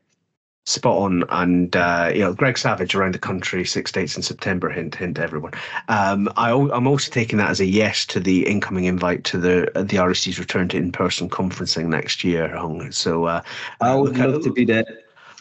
Spot 0.67 0.97
on, 0.97 1.23
and 1.29 1.73
uh, 1.77 2.11
you 2.13 2.19
know 2.19 2.33
Greg 2.33 2.57
Savage 2.57 2.93
around 2.93 3.13
the 3.13 3.19
country, 3.19 3.63
six 3.63 3.89
dates 3.89 4.17
in 4.17 4.21
September. 4.21 4.69
Hint, 4.69 4.95
hint, 4.95 5.17
everyone. 5.17 5.53
Um, 5.87 6.29
I, 6.35 6.51
am 6.51 6.87
also 6.87 7.09
taking 7.09 7.37
that 7.37 7.49
as 7.49 7.61
a 7.61 7.65
yes 7.65 8.05
to 8.07 8.19
the 8.19 8.45
incoming 8.45 8.83
invite 8.83 9.23
to 9.23 9.37
the 9.37 9.71
the 9.73 9.97
REC's 9.97 10.39
return 10.39 10.67
to 10.67 10.77
in 10.77 10.91
person 10.91 11.29
conferencing 11.29 11.87
next 11.87 12.21
year. 12.25 12.53
So 12.91 13.23
uh, 13.23 13.43
I 13.79 13.95
would 13.95 14.17
love 14.17 14.43
to 14.43 14.51
be 14.51 14.65
there 14.65 14.83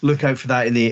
look 0.03 0.25
out 0.25 0.39
for 0.39 0.49
that 0.49 0.67
in 0.67 0.75
the 0.75 0.87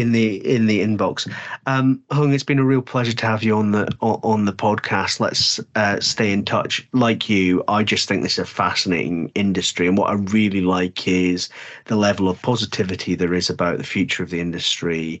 in 0.00 0.12
the 0.12 0.36
in 0.48 0.66
the 0.66 0.80
inbox. 0.80 1.30
Um, 1.66 2.02
Hung, 2.10 2.32
it's 2.32 2.44
been 2.44 2.58
a 2.58 2.64
real 2.64 2.82
pleasure 2.82 3.12
to 3.12 3.26
have 3.26 3.42
you 3.42 3.56
on 3.56 3.72
the 3.72 3.88
on 4.00 4.44
the 4.44 4.52
podcast. 4.52 5.20
Let's 5.20 5.60
uh, 5.76 6.00
stay 6.00 6.32
in 6.32 6.44
touch. 6.44 6.86
Like 6.92 7.28
you, 7.28 7.62
I 7.68 7.84
just 7.84 8.08
think 8.08 8.22
this 8.22 8.32
is 8.32 8.40
a 8.40 8.46
fascinating 8.46 9.30
industry, 9.34 9.86
and 9.86 9.96
what 9.96 10.10
I 10.10 10.14
really 10.14 10.62
like 10.62 11.06
is 11.06 11.48
the 11.86 11.96
level 11.96 12.28
of 12.28 12.40
positivity 12.42 13.14
there 13.14 13.34
is 13.34 13.50
about 13.50 13.78
the 13.78 13.84
future 13.84 14.22
of 14.22 14.30
the 14.30 14.40
industry 14.40 15.20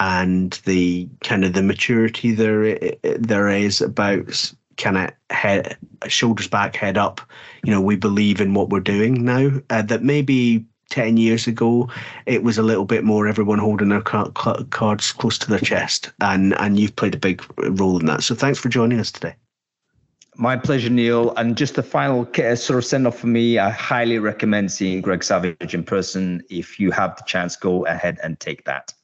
and 0.00 0.60
the 0.64 1.08
kind 1.22 1.44
of 1.44 1.52
the 1.54 1.62
maturity 1.62 2.30
there 2.30 2.78
there 3.18 3.48
is 3.48 3.80
about 3.80 4.52
kind 4.76 4.96
of 4.96 5.10
head 5.30 5.76
shoulders 6.06 6.46
back 6.46 6.76
head 6.76 6.96
up 6.96 7.20
you 7.64 7.72
know 7.72 7.80
we 7.80 7.96
believe 7.96 8.40
in 8.40 8.54
what 8.54 8.70
we're 8.70 8.78
doing 8.78 9.24
now 9.24 9.50
uh, 9.70 9.82
that 9.82 10.04
maybe 10.04 10.64
10 10.90 11.16
years 11.16 11.46
ago, 11.46 11.88
it 12.26 12.42
was 12.42 12.58
a 12.58 12.62
little 12.62 12.84
bit 12.84 13.04
more 13.04 13.26
everyone 13.26 13.58
holding 13.58 13.88
their 13.88 14.02
cards 14.02 15.12
close 15.12 15.38
to 15.38 15.48
their 15.48 15.58
chest. 15.58 16.10
And, 16.20 16.58
and 16.58 16.78
you've 16.78 16.96
played 16.96 17.14
a 17.14 17.18
big 17.18 17.44
role 17.58 17.98
in 17.98 18.06
that. 18.06 18.22
So 18.22 18.34
thanks 18.34 18.58
for 18.58 18.68
joining 18.68 19.00
us 19.00 19.12
today. 19.12 19.34
My 20.36 20.56
pleasure, 20.56 20.88
Neil. 20.88 21.34
And 21.34 21.56
just 21.56 21.76
a 21.78 21.82
final 21.82 22.24
sort 22.34 22.70
of 22.70 22.84
send 22.84 23.06
off 23.06 23.18
for 23.18 23.26
me, 23.26 23.58
I 23.58 23.70
highly 23.70 24.18
recommend 24.18 24.70
seeing 24.70 25.00
Greg 25.02 25.24
Savage 25.24 25.74
in 25.74 25.82
person. 25.82 26.42
If 26.48 26.78
you 26.78 26.92
have 26.92 27.16
the 27.16 27.24
chance, 27.24 27.56
go 27.56 27.84
ahead 27.86 28.18
and 28.22 28.38
take 28.38 28.64
that. 28.64 28.94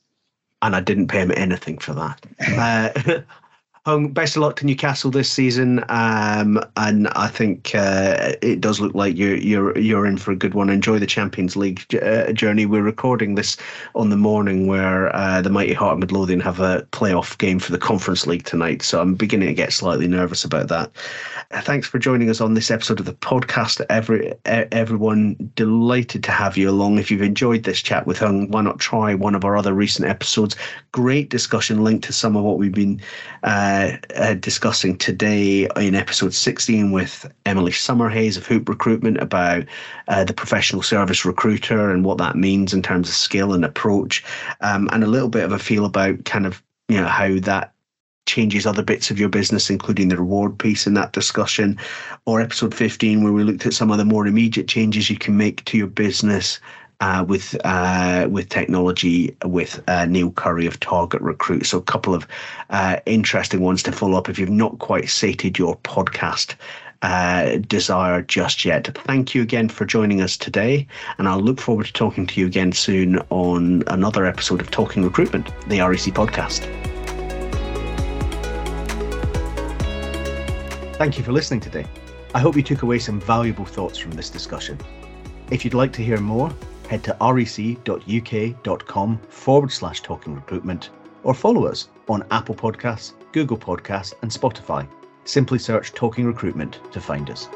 And 0.63 0.77
I 0.77 0.81
didn't 0.81 1.09
pay 1.09 1.19
him 1.19 1.33
anything 1.37 1.79
for 1.79 1.93
that. 1.95 2.25
uh, 2.57 3.21
Hung, 3.87 4.09
best 4.09 4.35
of 4.35 4.41
luck 4.41 4.57
to 4.57 4.65
Newcastle 4.65 5.11
this 5.11 5.31
season, 5.31 5.85
um, 5.91 6.59
and 6.79 7.07
I 7.09 7.29
think 7.29 7.75
uh, 7.75 8.33
it 8.41 8.63
does 8.63 8.81
look 8.81 8.95
like 8.95 9.15
you're 9.15 9.37
you're 9.37 9.77
you're 9.77 10.07
in 10.07 10.17
for 10.17 10.33
a 10.33 10.37
good 10.37 10.55
one. 10.55 10.71
Enjoy 10.71 10.99
the 10.99 11.07
Champions 11.07 11.55
League 11.55 11.85
uh, 12.03 12.33
journey. 12.33 12.65
We're 12.65 12.81
recording 12.81 13.35
this 13.35 13.59
on 13.95 14.09
the 14.09 14.17
morning 14.17 14.69
where 14.69 15.15
uh, 15.15 15.43
the 15.43 15.51
mighty 15.51 15.75
Heart 15.75 15.93
of 15.93 15.99
Midlothian 15.99 16.41
have 16.41 16.61
a 16.61 16.87
playoff 16.93 17.37
game 17.37 17.59
for 17.59 17.73
the 17.73 17.79
Conference 17.79 18.27
League 18.27 18.45
tonight, 18.45 18.81
so 18.81 19.03
I'm 19.03 19.17
beginning 19.17 19.49
to 19.49 19.55
get 19.55 19.71
slightly 19.71 20.09
nervous 20.09 20.45
about 20.45 20.69
that. 20.69 20.91
Uh, 21.51 21.61
thanks 21.61 21.87
for 21.87 21.99
joining 21.99 22.31
us 22.31 22.41
on 22.41 22.55
this 22.55 22.71
episode 22.71 23.01
of 23.01 23.05
the 23.05 23.13
podcast. 23.13 23.85
Every 23.91 24.33
everyone, 24.47 25.37
delighted 25.57 26.25
to 26.25 26.31
have 26.31 26.57
you 26.57 26.71
along. 26.71 26.99
If 26.99 27.11
you've 27.11 27.21
enjoyed 27.21 27.65
this 27.65 27.83
chat 27.83 28.07
with 28.07 28.21
Hung, 28.21 28.51
why 28.51 28.63
not 28.63 28.79
try 28.79 29.15
one 29.15 29.35
of 29.35 29.45
our 29.45 29.59
other 29.59 29.75
recent 29.75 30.09
episodes? 30.09 30.57
Great 30.93 31.29
discussion 31.29 31.85
linked 31.85 32.05
to 32.05 32.15
some 32.15 32.35
of 32.35 32.45
what 32.45 32.57
we've 32.57 32.73
been 32.73 32.99
uh, 33.43 33.74
uh, 33.75 33.97
uh, 34.15 34.35
discussing 34.35 34.97
today 34.97 35.67
in 35.77 35.95
episode 35.95 36.33
16 36.33 36.93
with 36.93 37.31
Emily 37.45 37.73
Summerhays 37.73 38.37
of 38.37 38.47
Hoop 38.47 38.69
Recruitment 38.69 39.19
about 39.19 39.65
uh, 40.07 40.23
the 40.23 40.33
professional 40.33 40.83
service 40.83 41.25
recruiter 41.25 41.91
and 41.91 42.05
what 42.05 42.19
that 42.19 42.37
means 42.37 42.73
in 42.73 42.83
terms 42.83 43.09
of 43.09 43.15
skill 43.15 43.53
and 43.53 43.65
approach, 43.65 44.25
um, 44.61 44.89
and 44.93 45.03
a 45.03 45.09
little 45.09 45.29
bit 45.29 45.45
of 45.45 45.51
a 45.53 45.59
feel 45.59 45.85
about 45.85 46.25
kind 46.25 46.47
of 46.47 46.63
you 46.89 47.01
know 47.01 47.07
how 47.07 47.37
that 47.41 47.73
changes 48.27 48.65
other 48.65 48.83
bits 48.83 49.11
of 49.11 49.19
your 49.19 49.29
business, 49.29 49.69
including 49.69 50.09
the 50.09 50.17
reward 50.17 50.57
piece 50.59 50.87
in 50.87 50.95
that 50.95 51.13
discussion, 51.13 51.77
or 52.27 52.41
episode 52.41 52.75
15, 52.75 53.25
where 53.25 53.33
we 53.33 53.43
looked 53.43 53.67
at 53.67 53.75
some 53.75 53.91
of 53.91 53.99
the 53.99 54.05
more 54.05 54.27
immediate 54.27 54.69
changes 54.69 55.11
you 55.11 55.19
can 55.19 55.37
make 55.37 55.65
to 55.65 55.77
your 55.77 55.89
business 55.89 56.61
uh, 57.05 57.23
with 57.23 57.55
uh, 57.65 58.27
with 58.31 58.49
technology 58.49 59.37
with 59.45 59.83
uh, 59.89 60.07
Neil 60.07 60.31
Curry 60.31 60.65
of 60.65 60.81
Target 60.81 61.21
Recruit. 61.21 61.67
So 61.67 61.77
a 61.77 61.83
couple 61.83 62.15
of 62.15 62.27
uh, 62.71 62.97
interesting 63.05 63.61
ones 63.61 63.83
to 63.83 63.93
follow 63.93 64.17
up 64.17 64.31
if 64.31 64.39
you've 64.39 64.49
not 64.49 64.79
quite 64.79 65.11
sated 65.11 65.59
your 65.59 65.77
podcast. 65.79 66.55
Uh, 67.03 67.59
desire 67.69 68.23
just 68.23 68.65
yet. 68.65 68.97
Thank 69.05 69.35
you 69.35 69.43
again 69.43 69.69
for 69.69 69.85
joining 69.85 70.23
us 70.23 70.39
today, 70.39 70.87
and 71.19 71.29
I'll 71.29 71.43
look 71.43 71.61
forward 71.61 71.85
to 71.85 71.93
talking 71.93 72.27
to 72.27 72.41
you 72.41 72.47
again 72.47 72.73
soon 72.73 73.19
on 73.29 73.83
another 73.89 74.25
episode 74.25 74.63
of 74.63 74.71
Talking 74.71 75.05
Recruitment, 75.05 75.49
the 75.69 75.81
REC 75.81 76.15
podcast. 76.15 76.61
Thank 80.97 81.19
you 81.19 81.25
for 81.25 81.33
listening 81.33 81.61
today. 81.61 81.85
I 82.35 82.39
hope 82.39 82.57
you 82.57 82.63
took 82.63 82.81
away 82.81 82.99
some 82.99 83.21
valuable 83.21 83.67
thoughts 83.67 83.99
from 83.99 84.13
this 84.13 84.31
discussion. 84.31 84.79
If 85.51 85.67
you'd 85.67 85.75
like 85.75 85.93
to 85.93 86.03
hear 86.03 86.19
more, 86.19 86.51
head 86.87 87.05
to 87.05 87.17
rec.uk.com 87.21 89.19
forward 89.29 89.73
slash 89.73 90.01
talking 90.01 90.35
recruitment 90.35 90.91
or 91.23 91.35
follow 91.35 91.67
us 91.67 91.89
on 92.09 92.25
Apple 92.31 92.55
Podcasts, 92.55 93.15
Google 93.33 93.59
Podcasts, 93.59 94.15
and 94.23 94.31
Spotify. 94.31 94.87
Simply 95.25 95.59
search 95.59 95.93
Talking 95.93 96.27
Recruitment 96.27 96.81
to 96.93 97.01
find 97.01 97.31
us. 97.31 97.49